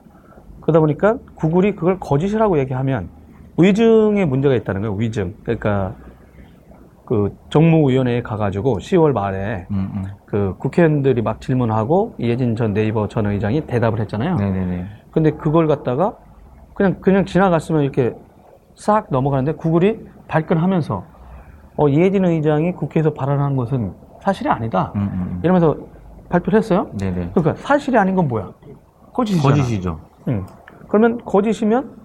그러다 0.61 0.79
보니까 0.79 1.17
구글이 1.35 1.75
그걸 1.75 1.99
거짓이라고 1.99 2.59
얘기하면 2.59 3.09
위증에 3.57 4.25
문제가 4.25 4.53
있다는 4.55 4.81
거예요. 4.81 4.95
위증. 4.95 5.35
그러니까 5.43 5.95
그 7.05 7.33
정무위원회에 7.49 8.21
가가지고 8.21 8.79
10월 8.79 9.13
말에 9.13 9.65
음, 9.71 9.91
음. 9.95 10.03
그 10.25 10.55
국회의원들이 10.57 11.21
막 11.21 11.39
질문하고 11.39 12.15
이혜진 12.17 12.57
전 12.57 12.73
네이버 12.73 13.07
전 13.07 13.25
의장이 13.27 13.65
대답을 13.65 14.01
했잖아요. 14.01 14.35
네네네. 14.35 14.85
근데 15.11 15.31
그걸 15.31 15.67
갖다가 15.67 16.17
그냥 16.73 16.97
그냥 16.99 17.25
지나갔으면 17.25 17.83
이렇게 17.83 18.13
싹 18.75 19.07
넘어가는데 19.09 19.53
구글이 19.53 20.01
발끈하면서 20.27 21.05
어, 21.77 21.87
이혜진 21.87 22.25
의장이 22.25 22.73
국회에서 22.73 23.13
발언한 23.13 23.55
것은 23.55 23.93
사실이 24.21 24.49
아니다. 24.49 24.91
음, 24.95 25.01
음. 25.01 25.39
이러면서 25.43 25.77
발표를 26.29 26.59
했어요. 26.59 26.89
네네. 26.97 27.31
그러니까 27.33 27.55
사실이 27.55 27.97
아닌 27.97 28.15
건 28.15 28.27
뭐야? 28.27 28.51
거짓이잖아. 29.13 29.55
거짓이죠. 29.55 29.99
응. 30.27 30.45
그러면 30.87 31.19
거짓이면 31.25 31.95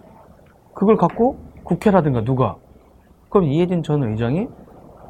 그걸 0.75 0.97
갖고 0.97 1.39
국회라든가 1.65 2.25
누가 2.25 2.57
그럼 3.29 3.47
이혜진 3.47 3.83
전 3.83 4.03
의장이 4.03 4.49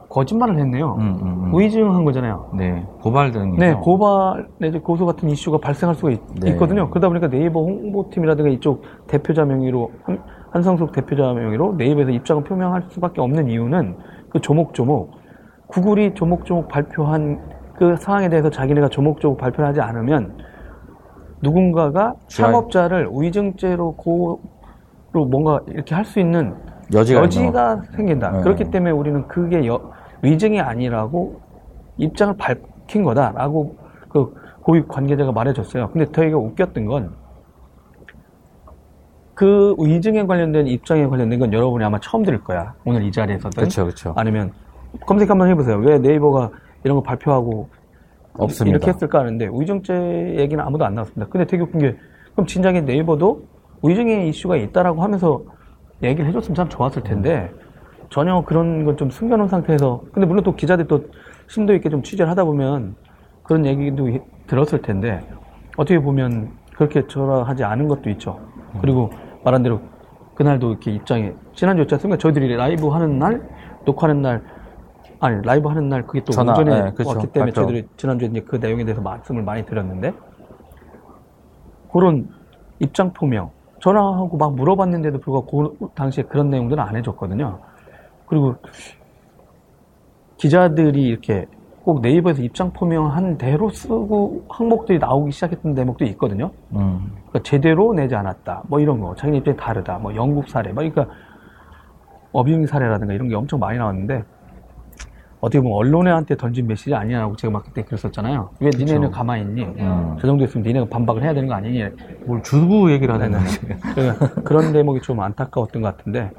거짓말을 0.08 0.58
했네요. 0.58 0.96
음, 0.98 1.18
음, 1.22 1.44
음. 1.54 1.58
위증한 1.58 2.04
거잖아요. 2.04 2.50
네. 2.54 2.86
고발 3.00 3.32
등이죠. 3.32 3.58
네, 3.58 3.72
고발 3.72 4.46
내지 4.58 4.78
고소 4.78 5.06
같은 5.06 5.30
이슈가 5.30 5.56
발생할 5.58 5.94
수가 5.94 6.10
있, 6.10 6.20
네. 6.38 6.54
거든요 6.54 6.90
그러다 6.90 7.08
보니까 7.08 7.28
네이버 7.28 7.60
홍보팀이라든가 7.60 8.50
이쪽 8.50 8.82
대표자 9.06 9.46
명의로 9.46 9.90
한, 10.04 10.22
한성숙 10.50 10.92
대표자 10.92 11.32
명의로 11.32 11.76
네이버에서 11.78 12.10
입장을 12.10 12.44
표명할 12.44 12.82
수밖에 12.90 13.22
없는 13.22 13.48
이유는 13.48 13.96
그 14.28 14.40
조목조목 14.40 15.12
구글이 15.68 16.12
조목조목 16.14 16.68
발표한 16.68 17.40
그 17.76 17.96
사항에 17.96 18.28
대해서 18.28 18.50
자기네가 18.50 18.88
조목조목 18.88 19.38
발표를 19.38 19.68
하지 19.68 19.80
않으면 19.80 20.36
누군가가. 21.42 22.14
창업자를 22.28 23.08
위증죄로 23.12 23.92
고로 23.96 24.38
뭔가 25.12 25.60
이렇게 25.66 25.94
할 25.94 26.04
수 26.04 26.20
있는 26.20 26.54
여지가, 26.92 27.22
여지가 27.22 27.82
생긴다. 27.96 28.30
네. 28.30 28.42
그렇기 28.42 28.70
때문에 28.70 28.90
우리는 28.92 29.26
그게 29.26 29.66
여- 29.66 29.92
위증이 30.22 30.60
아니라고 30.60 31.40
입장을 31.96 32.36
밝힌 32.36 33.02
거다라고 33.02 33.76
그 34.08 34.34
고위 34.60 34.84
관계자가 34.86 35.32
말해줬어요. 35.32 35.90
근데 35.90 36.06
저희가 36.12 36.36
웃겼던 36.38 36.86
건 36.86 37.22
그 39.34 39.74
위증에 39.78 40.24
관련된 40.26 40.66
입장에 40.68 41.06
관련된 41.06 41.38
건 41.38 41.52
여러분이 41.52 41.82
아마 41.82 41.98
처음 42.00 42.22
들을 42.22 42.44
거야. 42.44 42.74
오늘 42.84 43.02
이 43.02 43.10
자리에서든 43.10 43.50
그렇죠, 43.50 43.84
그렇죠. 43.84 44.12
아니면 44.14 44.52
검색 45.06 45.30
한번 45.30 45.48
해보세요. 45.48 45.78
왜 45.78 45.98
네이버가 45.98 46.50
이런 46.84 46.96
거 46.96 47.02
발표하고 47.02 47.68
없습니다. 48.34 48.76
이렇게 48.76 48.90
했을까 48.92 49.20
하는데 49.20 49.48
위증죄 49.52 50.34
얘기는 50.38 50.62
아무도 50.64 50.84
안 50.84 50.94
나왔습니다. 50.94 51.26
근데 51.30 51.46
되게 51.46 51.62
웃긴 51.62 51.80
게 51.80 51.96
그럼 52.32 52.46
진작에 52.46 52.80
네이버도 52.80 53.42
위증의 53.82 54.28
이슈가 54.28 54.56
있다라고 54.56 55.02
하면서 55.02 55.42
얘기를 56.02 56.26
해줬으면 56.28 56.54
참 56.54 56.68
좋았을 56.68 57.02
텐데 57.02 57.50
전혀 58.10 58.42
그런 58.44 58.84
건좀 58.84 59.10
숨겨놓은 59.10 59.48
상태에서 59.48 60.02
근데 60.12 60.26
물론 60.26 60.42
또 60.44 60.54
기자들 60.54 60.86
또 60.86 61.04
심도 61.48 61.74
있게 61.74 61.88
좀 61.88 62.02
취재를 62.02 62.30
하다 62.30 62.44
보면 62.44 62.94
그런 63.42 63.66
얘기도 63.66 64.08
이- 64.08 64.20
들었을 64.46 64.82
텐데 64.82 65.20
어떻게 65.76 65.98
보면 65.98 66.50
그렇게 66.74 67.06
절하하지 67.06 67.64
않은 67.64 67.88
것도 67.88 68.10
있죠. 68.10 68.38
그리고 68.80 69.10
말한 69.44 69.62
대로 69.62 69.80
그날도 70.34 70.70
이렇게 70.70 70.90
입장에 70.92 71.32
지난주 71.54 71.82
였지 71.82 71.94
않습니까? 71.94 72.18
저희들이 72.18 72.54
라이브 72.56 72.88
하는 72.88 73.18
날 73.18 73.46
녹화하는 73.84 74.22
날 74.22 74.42
아니 75.22 75.40
라이브 75.44 75.68
하는 75.68 75.88
날 75.88 76.04
그게 76.04 76.20
또 76.24 76.32
전화, 76.32 76.52
오전에 76.52 76.82
네, 76.82 76.90
그렇죠. 76.90 77.10
왔기 77.10 77.28
때문에 77.28 77.52
맞죠. 77.52 77.62
저희들이 77.62 77.88
지난주에 77.96 78.28
이제 78.28 78.40
그 78.40 78.56
내용에 78.56 78.84
대해서 78.84 79.00
말씀을 79.00 79.44
많이 79.44 79.64
드렸는데 79.64 80.12
그런 81.92 82.28
입장 82.80 83.12
표명 83.12 83.50
전화하고 83.80 84.36
막 84.36 84.56
물어봤는데도 84.56 85.20
불구하고 85.20 85.76
그 85.78 85.88
당시에 85.94 86.24
그런 86.24 86.50
내용들은 86.50 86.82
안 86.82 86.96
해줬거든요. 86.96 87.60
그리고 88.26 88.56
기자들이 90.38 91.06
이렇게 91.06 91.46
꼭 91.84 92.00
네이버에서 92.00 92.42
입장 92.42 92.72
표명한 92.72 93.38
대로 93.38 93.70
쓰고 93.70 94.46
항목들이 94.48 94.98
나오기 94.98 95.30
시작했던 95.30 95.74
대목도 95.74 96.04
있거든요. 96.06 96.50
음. 96.74 97.12
그러니까 97.28 97.42
제대로 97.44 97.94
내지 97.94 98.16
않았다. 98.16 98.62
뭐 98.66 98.80
이런 98.80 98.98
거. 98.98 99.14
자기네 99.14 99.38
입장이 99.38 99.56
다르다. 99.56 99.98
뭐 99.98 100.12
영국 100.16 100.48
사례. 100.48 100.72
뭐 100.72 100.82
그러니까 100.82 101.14
어빙 102.32 102.66
사례라든가 102.66 103.12
이런 103.12 103.28
게 103.28 103.36
엄청 103.36 103.60
많이 103.60 103.78
나왔는데 103.78 104.24
어떻게 105.42 105.60
보면 105.60 105.76
언론에한테 105.76 106.36
던진 106.36 106.68
메시지 106.68 106.94
아니냐고 106.94 107.34
제가 107.34 107.50
막 107.52 107.64
그때 107.64 107.82
그랬었잖아요. 107.82 108.50
왜 108.60 108.70
니네는 108.76 109.10
가만히 109.10 109.42
있니? 109.42 109.64
음. 109.64 110.16
저 110.20 110.26
정도 110.28 110.44
있으면 110.44 110.64
니네가 110.64 110.86
반박을 110.88 111.20
해야 111.24 111.34
되는 111.34 111.48
거 111.48 111.54
아니니? 111.54 111.84
뭘 112.24 112.40
주부 112.44 112.92
얘기를 112.92 113.12
하는. 113.12 113.32
거지. 113.32 113.58
그러니까 113.94 114.28
그런 114.44 114.72
대목이 114.72 115.00
좀 115.00 115.18
안타까웠던 115.20 115.82
것 115.82 115.96
같은데 115.96 116.30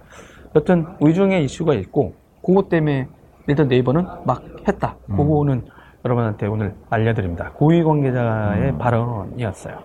여튼 0.56 0.86
위중의 1.02 1.44
이슈가 1.44 1.74
있고 1.74 2.14
그것 2.46 2.70
때문에 2.70 3.08
일단 3.48 3.68
네이버는 3.68 4.06
막 4.26 4.42
했다. 4.70 4.96
그거는 5.08 5.64
여러분한테 6.06 6.48
오늘 6.48 6.74
알려드립니다. 6.90 7.52
고위 7.56 7.84
관계자의 7.84 8.78
발언이었어요. 8.78 9.80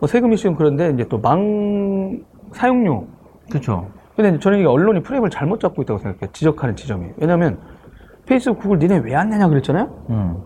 뭐 0.00 0.08
세금 0.08 0.32
이슈는 0.32 0.56
그런데 0.56 0.90
이제 0.90 1.06
또 1.08 1.18
망 1.18 2.18
사용료. 2.50 3.06
그렇죠. 3.50 3.86
근데 4.16 4.36
저는 4.40 4.58
이게 4.58 4.66
언론이 4.66 5.02
프레임을 5.04 5.30
잘못 5.30 5.60
잡고 5.60 5.82
있다고 5.82 5.98
생각해요. 6.00 6.30
지적하는 6.32 6.74
지점이. 6.74 7.06
왜냐면 7.18 7.58
페이스북, 8.26 8.58
구글 8.60 8.78
니네 8.78 8.98
왜 9.04 9.14
안 9.14 9.28
내냐 9.30 9.48
그랬잖아요. 9.48 10.06
음. 10.10 10.36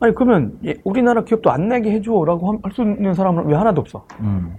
아니 0.00 0.14
그러면 0.14 0.58
예, 0.64 0.74
우리나라 0.84 1.22
기업도 1.24 1.50
안 1.50 1.68
내게 1.68 1.90
해줘라고 1.92 2.58
할 2.62 2.72
수 2.72 2.82
있는 2.82 3.14
사람은 3.14 3.46
왜 3.46 3.54
하나도 3.54 3.80
없어? 3.80 4.04
음. 4.20 4.56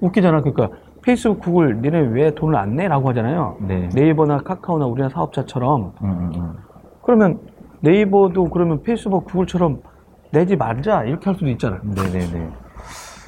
웃기잖아. 0.00 0.40
그러니까 0.40 0.70
페이스북, 1.02 1.40
구글 1.40 1.80
니네 1.80 1.98
왜 2.12 2.34
돈을 2.34 2.56
안 2.56 2.74
내라고 2.76 3.08
하잖아요. 3.10 3.56
네. 3.60 3.88
네이버나 3.94 4.38
카카오나 4.38 4.86
우리나라 4.86 5.12
사업자처럼 5.14 5.92
음, 6.02 6.08
음, 6.10 6.32
음. 6.36 6.52
그러면 7.02 7.38
네이버도 7.80 8.44
그러면 8.44 8.82
페이스북, 8.82 9.24
구글처럼 9.26 9.80
내지 10.32 10.56
말자 10.56 11.04
이렇게 11.04 11.24
할 11.26 11.34
수도 11.34 11.48
있잖아요. 11.48 11.80
네네네. 11.84 12.48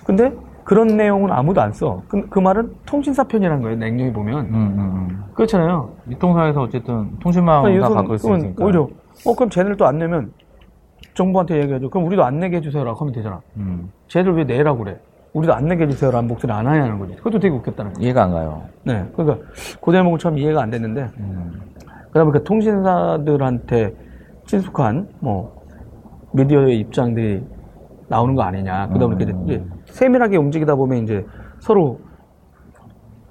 근데 0.04 0.32
그런 0.64 0.86
내용은 0.96 1.30
아무도 1.32 1.60
안 1.60 1.72
써. 1.72 2.02
그, 2.08 2.28
그 2.28 2.38
말은 2.38 2.72
통신사 2.86 3.24
편이라는 3.24 3.62
거예요. 3.62 3.76
냉정히 3.76 4.12
보면 4.12 4.46
음, 4.46 4.54
음, 4.54 4.78
음. 4.78 5.24
그렇잖아요. 5.34 5.90
이 6.08 6.14
통사에서 6.16 6.62
어쨌든 6.62 7.18
통신망 7.18 7.62
다 7.64 7.72
유선- 7.74 7.94
갖고 7.94 8.14
있으니까. 8.14 8.64
오히려 8.64 8.82
어 9.26 9.34
그럼 9.34 9.50
쟤네들 9.50 9.76
또안 9.76 9.98
내면 9.98 10.32
정부한테 11.14 11.60
얘기하죠. 11.62 11.90
그럼 11.90 12.06
우리도 12.06 12.24
안 12.24 12.38
내게 12.38 12.58
해주세요라고 12.58 12.98
하면 13.00 13.12
되잖아. 13.12 13.40
음. 13.56 13.90
쟤들 14.08 14.34
왜 14.34 14.44
내라고 14.44 14.78
그래? 14.84 14.98
우리도 15.34 15.52
안 15.52 15.66
내게 15.66 15.84
해주세요라는 15.84 16.28
목소리 16.28 16.52
안 16.52 16.66
하냐는 16.66 16.98
거지. 16.98 17.16
그것도 17.16 17.38
되게 17.40 17.54
웃겼다는 17.54 17.94
거예요. 17.94 18.04
이해가 18.04 18.24
안 18.24 18.32
가요. 18.32 18.62
네, 18.84 19.04
그러니까 19.16 19.44
그 19.80 19.92
대목은 19.92 20.18
참 20.18 20.38
이해가 20.38 20.62
안 20.62 20.70
됐는데 20.70 21.08
음. 21.18 21.60
그다음에 22.08 22.30
그 22.32 22.44
통신사들한테 22.44 23.94
친숙한 24.46 25.08
뭐 25.20 25.60
미디어의 26.34 26.78
입장들이 26.80 27.42
나오는 28.08 28.34
거 28.34 28.42
아니냐. 28.42 28.88
이제- 29.44 29.56
음. 29.56 29.70
세밀하게 29.96 30.36
움직이다 30.38 30.74
보면 30.74 31.04
이제 31.04 31.24
서로 31.60 32.00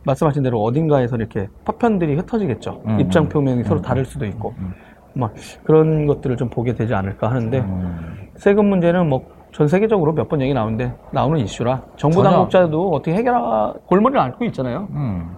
말씀하신 0.05 0.43
대로 0.43 0.61
어딘가에서 0.63 1.15
이렇게 1.15 1.47
파편들이 1.65 2.15
흩어지겠죠. 2.15 2.81
음, 2.87 2.99
입장 2.99 3.23
음. 3.23 3.29
표명이 3.29 3.63
서로 3.63 3.79
음, 3.79 3.81
다를 3.81 4.05
수도 4.05 4.25
있고. 4.25 4.53
음. 4.59 4.73
막 5.13 5.33
그런 5.65 6.05
것들을 6.07 6.37
좀 6.37 6.49
보게 6.49 6.73
되지 6.73 6.93
않을까 6.93 7.29
하는데 7.29 7.59
음. 7.59 8.15
세금 8.37 8.67
문제는 8.69 9.09
뭐 9.09 9.23
전 9.51 9.67
세계적으로 9.67 10.13
몇 10.13 10.29
번 10.29 10.39
얘기 10.39 10.53
나오는데 10.53 10.93
나오는 11.11 11.37
이슈라 11.41 11.81
정부 11.97 12.23
전혀- 12.23 12.29
당국자도 12.29 12.89
어떻게 12.91 13.13
해결하 13.13 13.73
골머리를 13.85 14.17
앓고 14.21 14.45
있잖아요. 14.45 14.87
음. 14.91 15.29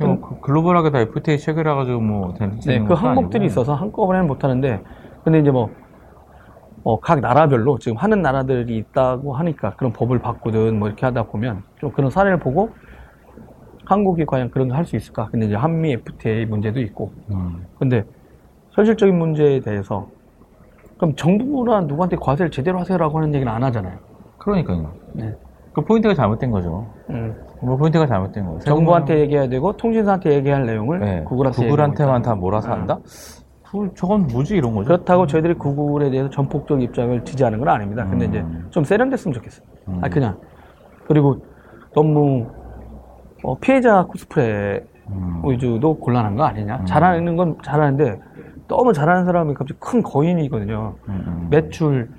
뭐 0.00 0.18
그- 0.20 0.40
글로벌하게 0.40 0.90
다 0.90 0.98
FTA 0.98 1.38
체결해가지고 1.38 2.00
뭐 2.00 2.34
되는 2.34 2.58
네, 2.66 2.80
그 2.80 2.94
항목들이 2.94 3.42
아니고. 3.42 3.52
있어서 3.52 3.74
한꺼번에는 3.74 4.26
못하는데, 4.26 4.80
근데 5.22 5.38
이제 5.38 5.52
뭐, 5.52 5.70
어, 6.86 7.00
각 7.00 7.18
나라별로 7.18 7.78
지금 7.78 7.96
하는 7.96 8.22
나라들이 8.22 8.76
있다고 8.76 9.34
하니까 9.34 9.74
그런 9.74 9.92
법을 9.92 10.20
바꾸든 10.20 10.78
뭐 10.78 10.86
이렇게 10.86 11.04
하다 11.04 11.24
보면 11.24 11.64
좀 11.80 11.90
그런 11.90 12.12
사례를 12.12 12.38
보고 12.38 12.70
한국이 13.84 14.24
과연 14.24 14.52
그런 14.52 14.68
거할수 14.68 14.94
있을까? 14.94 15.28
근데 15.32 15.46
이제 15.46 15.56
한미 15.56 15.94
FTA 15.94 16.46
문제도 16.46 16.78
있고, 16.80 17.10
음. 17.32 17.66
근데 17.80 18.04
현실적인 18.70 19.18
문제에 19.18 19.58
대해서 19.58 20.06
그럼 20.96 21.16
정부나 21.16 21.80
누구한테 21.80 22.16
과세를 22.16 22.52
제대로 22.52 22.78
하세요라고 22.78 23.18
하는 23.18 23.34
얘기는 23.34 23.52
안 23.52 23.64
하잖아요. 23.64 23.98
그러니까요. 24.38 24.92
네. 25.14 25.34
그 25.72 25.80
포인트가 25.80 26.14
잘못된 26.14 26.52
거죠. 26.52 26.86
음, 27.10 27.34
뭐 27.62 27.76
포인트가 27.76 28.06
잘못된 28.06 28.44
거예요. 28.44 28.60
정부한테 28.60 29.18
얘기해야 29.18 29.48
되고 29.48 29.76
통신사한테 29.76 30.34
얘기할 30.34 30.64
내용을 30.66 31.00
네. 31.00 31.24
구글한테 31.24 31.64
구글한테만 31.64 32.22
다 32.22 32.36
몰아서 32.36 32.68
음. 32.68 32.72
한다? 32.72 32.98
그, 33.02 33.10
저건 33.94 34.26
뭐지 34.26 34.56
이런 34.56 34.74
거죠. 34.74 34.86
그렇다고 34.86 35.26
저희들이 35.26 35.54
구글에 35.54 36.10
대해서 36.10 36.30
전폭적 36.30 36.82
입장을 36.82 37.24
지지하는 37.24 37.58
건 37.58 37.68
아닙니다. 37.68 38.06
근데 38.06 38.26
음. 38.26 38.30
이제 38.30 38.44
좀 38.70 38.84
세련됐으면 38.84 39.34
좋겠어요. 39.34 39.66
음. 39.88 40.00
아 40.02 40.08
그냥 40.08 40.38
그리고 41.06 41.44
너무 41.94 42.46
어, 43.42 43.56
피해자 43.58 44.04
코스프레 44.04 44.84
음. 45.08 45.42
위주도 45.44 45.94
곤란한 45.98 46.36
거 46.36 46.44
아니냐? 46.44 46.84
잘하는 46.84 47.36
건 47.36 47.56
잘하는데 47.62 48.20
너무 48.68 48.92
잘하는 48.92 49.24
사람이 49.24 49.54
갑자기 49.54 49.78
큰 49.80 50.02
거인이거든요. 50.02 50.94
음, 51.08 51.24
음. 51.26 51.46
매출 51.50 52.10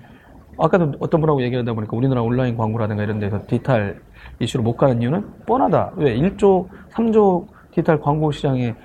아까도 0.58 0.93
어떤 0.99 1.22
분하고 1.22 1.41
얘기하다 1.43 1.74
보니까 1.74 1.95
우리나라 1.95 2.22
온라인 2.22 2.58
광고라든가 2.58 3.03
이런 3.03 3.20
데서 3.20 3.41
디지털 3.47 4.01
이슈로 4.39 4.64
못 4.64 4.78
가는 4.78 5.01
이유는 5.01 5.45
뻔하다. 5.45 5.93
왜? 5.97 6.18
1조, 6.18 6.68
3조 6.91 7.47
디지털 7.72 7.99
광고 7.99 8.32
시장에 8.32 8.76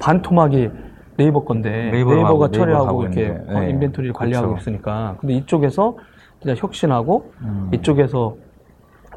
반토막이 0.00 0.70
네이버 1.16 1.44
건데 1.44 1.90
네이버가 1.90 2.14
네이버가 2.14 2.44
하고, 2.44 2.50
처리하고 2.50 3.02
이렇게. 3.04 3.28
어, 3.48 3.60
네. 3.60 3.70
인벤토리를 3.70 4.12
관리하고 4.14 4.48
그렇죠. 4.48 4.62
있으니까 4.62 5.16
근데 5.20 5.34
이쪽에서 5.34 5.96
진짜 6.40 6.54
혁신하고 6.60 7.32
음. 7.42 7.70
이쪽에서 7.72 8.36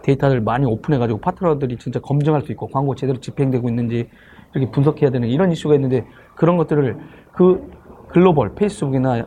데이터를 0.04 0.41
많이 0.41 0.66
오픈해가지고 0.66 1.20
파트너들이 1.20 1.78
진짜 1.78 2.00
검증할 2.00 2.41
수 2.43 2.52
있고 2.52 2.68
광고 2.68 2.93
제대로 2.96 3.20
집행되고 3.20 3.68
있는지 3.70 4.10
이렇게 4.54 4.72
분석해야 4.72 5.10
되는 5.10 5.28
이런 5.28 5.52
이슈가 5.52 5.76
있는데 5.76 6.06
그런 6.36 6.58
것들을 6.58 6.98
그 7.34 7.72
글로벌 8.10 8.54
페이스북이나 8.56 9.20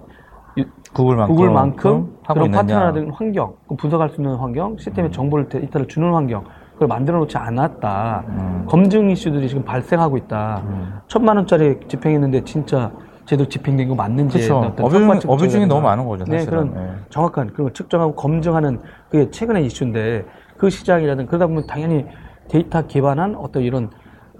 유- 0.59 0.64
구글만큼, 0.95 1.35
구글만큼 1.35 2.16
그런. 2.27 2.51
파트너라든 2.51 3.11
환경, 3.11 3.55
그 3.69 3.75
분석할 3.77 4.11
수 4.11 4.21
있는 4.21 4.37
환경, 4.37 4.77
시스템에 4.79 5.11
정보를 5.11 5.49
데이터를 5.49 5.87
주는 5.89 6.12
환경 6.14 6.45
그걸 6.79 6.87
만들어 6.89 7.18
놓지 7.18 7.37
않았다. 7.37 8.24
음. 8.29 8.64
검증 8.68 9.11
이슈들이 9.11 9.49
지금 9.49 9.64
발생하고 9.64 10.16
있다. 10.16 10.62
천만 11.09 11.37
원짜리 11.37 11.76
집행했는데 11.89 12.45
진짜 12.45 12.93
제대로 13.24 13.49
집행된 13.49 13.89
거 13.89 13.97
맞는지. 13.97 14.49
어떤 14.51 14.87
abu- 14.87 14.91
성과 14.93 15.14
측정이라든가. 15.18 15.33
abusing이 15.33 15.66
너무 15.66 15.81
많은 15.83 16.07
거죠, 16.07 16.24
네, 16.24 16.39
사실은. 16.39 16.70
그런 16.72 16.87
네. 16.87 16.93
정확한 17.11 17.49
그런 17.49 17.64
걸 17.66 17.72
측정하고 17.74 18.14
검증하는 18.14 18.81
그게 19.11 19.29
최근의 19.29 19.66
이슈인데 19.66 20.24
그 20.57 20.70
시장이라든 20.70 21.26
그러다 21.26 21.49
보면 21.49 21.66
당연히 21.66 22.07
데이터 22.49 22.87
기반한 22.87 23.35
어떤 23.35 23.64
이런 23.64 23.91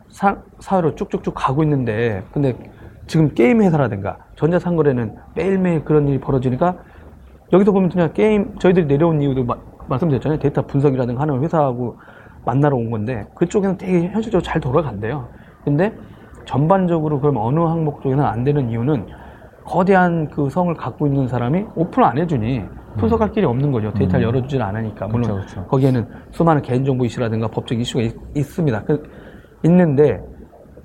사, 0.09 0.37
사회로 0.61 0.95
쭉쭉쭉 0.95 1.35
가고 1.37 1.65
있는데 1.65 2.23
근데 2.33 2.57
지금 3.09 3.35
게임 3.35 3.63
회사라든가 3.63 4.17
전자상거래는 4.37 5.17
매일매일 5.35 5.85
그런 5.85 6.07
일이 6.07 6.19
벌어지니까 6.21 6.77
여기서 7.53 7.73
보면 7.73 7.91
그냥 7.91 8.13
게임 8.15 8.57
저희들이 8.61 8.87
내려온 8.87 9.21
이유도 9.21 9.45
마- 9.45 9.57
말씀드렸잖아요 9.89 10.39
데이터 10.39 10.63
분석이라든가 10.63 11.21
하는 11.23 11.43
회사하고 11.43 11.97
만나러 12.49 12.77
온 12.77 12.91
건데 12.91 13.27
그쪽에는 13.35 13.77
되게 13.77 14.09
현실적으로 14.09 14.43
잘 14.43 14.59
돌아간대요 14.59 15.29
근데 15.65 15.95
전반적으로 16.47 17.21
그럼 17.21 17.37
어느 17.37 17.61
항목 17.61 18.01
쪽에는 18.01 18.25
안 18.25 18.43
되는 18.43 18.71
이유는 18.71 19.07
거대한 19.67 20.31
그 20.31 20.49
성을 20.49 20.73
갖고 20.75 21.07
있는 21.07 21.29
사람이 21.29 21.67
오픈 21.77 22.05
안 22.05 22.17
해주니 22.17 22.63
분석할 22.97 23.33
길이 23.33 23.45
없는 23.45 23.71
거죠. 23.71 23.93
데이터를 23.93 24.27
열어주질 24.27 24.63
않으니까. 24.63 25.09
물론 25.09 25.31
음. 25.31 25.37
그쵸, 25.41 25.47
그쵸. 25.47 25.67
거기에는 25.67 26.07
수많은 26.31 26.63
개인정보 26.63 27.05
이슈라든가 27.05 27.49
법적 27.49 27.79
이슈가 27.79 28.03
있, 28.35 28.43
습니다 28.43 28.83
있는데 29.63 30.21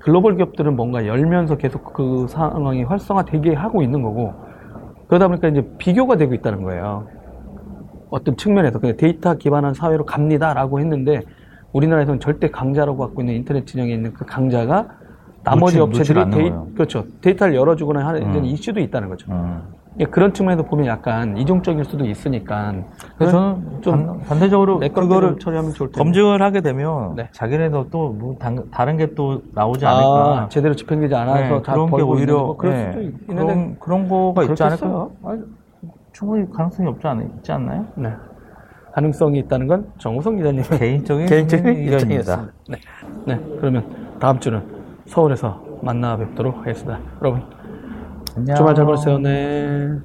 글로벌 0.00 0.36
기업들은 0.36 0.76
뭔가 0.76 1.06
열면서 1.06 1.56
계속 1.56 1.94
그 1.94 2.26
상황이 2.28 2.84
활성화되게 2.84 3.54
하고 3.54 3.82
있는 3.82 4.02
거고 4.02 4.34
그러다 5.08 5.28
보니까 5.28 5.48
이제 5.48 5.66
비교가 5.78 6.16
되고 6.16 6.34
있다는 6.34 6.62
거예요. 6.62 7.06
어떤 8.10 8.36
측면에서 8.36 8.78
그냥 8.78 8.98
데이터 8.98 9.34
기반한 9.34 9.72
사회로 9.72 10.04
갑니다라고 10.04 10.78
했는데 10.78 11.22
우리나라에서는 11.78 12.20
절대 12.20 12.48
강자라고 12.50 12.96
갖고 12.98 13.20
있는 13.20 13.34
인터넷 13.34 13.66
진영에 13.66 13.92
있는 13.92 14.12
그 14.14 14.24
강자가 14.24 14.86
나머지 15.42 15.76
놓치- 15.78 15.82
업체들이 15.98 16.30
데이. 16.30 16.52
그렇죠 16.74 17.04
데이터를 17.20 17.54
열어주거나 17.56 18.06
하는 18.06 18.22
음. 18.34 18.44
이슈도 18.44 18.80
있다는 18.80 19.08
거죠. 19.10 19.30
음. 19.30 19.60
예, 20.00 20.04
그런 20.06 20.32
측면에서 20.32 20.64
보면 20.64 20.86
약간 20.86 21.36
이중적일 21.36 21.84
수도 21.84 22.04
있으니까 22.04 22.74
그래서 23.16 23.56
저는 23.60 23.82
좀 23.82 24.18
반- 24.26 24.38
매끄럽게 24.40 24.88
그거를 24.88 25.28
좀 25.30 25.38
처리하면 25.38 25.72
좋을 25.72 25.88
텐데. 25.90 25.98
검증을 25.98 26.42
하게 26.42 26.60
되면 26.62 27.14
네. 27.16 27.28
자기네도 27.32 27.90
또뭐 27.90 28.36
다른 28.72 28.96
게 28.96 29.14
또 29.14 29.42
나오지 29.54 29.84
않을까. 29.86 30.08
아, 30.42 30.48
제대로 30.48 30.74
집행되지 30.74 31.14
않아서 31.14 31.40
네, 31.56 31.62
다 31.62 31.72
그런 31.74 31.86
게 31.90 31.96
있는 31.96 32.06
오히려 32.08 32.42
거, 32.46 32.56
그럴 32.56 32.74
네, 32.74 32.86
수도 32.92 33.02
있는데 33.02 33.34
그런, 33.34 33.76
그런 33.78 34.08
거가 34.08 34.42
있지. 34.44 34.62
않을까? 34.62 35.08
아니, 35.24 35.40
충분히 36.12 36.50
가능성이 36.50 36.88
없지, 36.88 37.06
않, 37.06 37.30
있지 37.38 37.52
않나요? 37.52 37.84
네. 37.96 38.08
가능성이 38.94 39.40
있다는 39.40 39.66
건 39.66 39.92
정우성 39.98 40.36
기자님의 40.36 40.64
개인적인 40.78 41.26
개인적인 41.26 41.66
의견입니다. 41.66 41.96
입장이었습니다. 41.96 42.52
네. 42.68 42.78
네. 43.26 43.40
그러면 43.58 44.16
다음 44.20 44.38
주는 44.38 44.62
서울에서 45.06 45.62
만나 45.82 46.16
뵙도록 46.16 46.58
하겠습니다. 46.58 47.00
여러분 47.20 47.42
안녕. 48.36 48.56
주말 48.56 48.74
잘 48.74 48.84
보내세요. 48.84 49.18
네. 49.18 49.98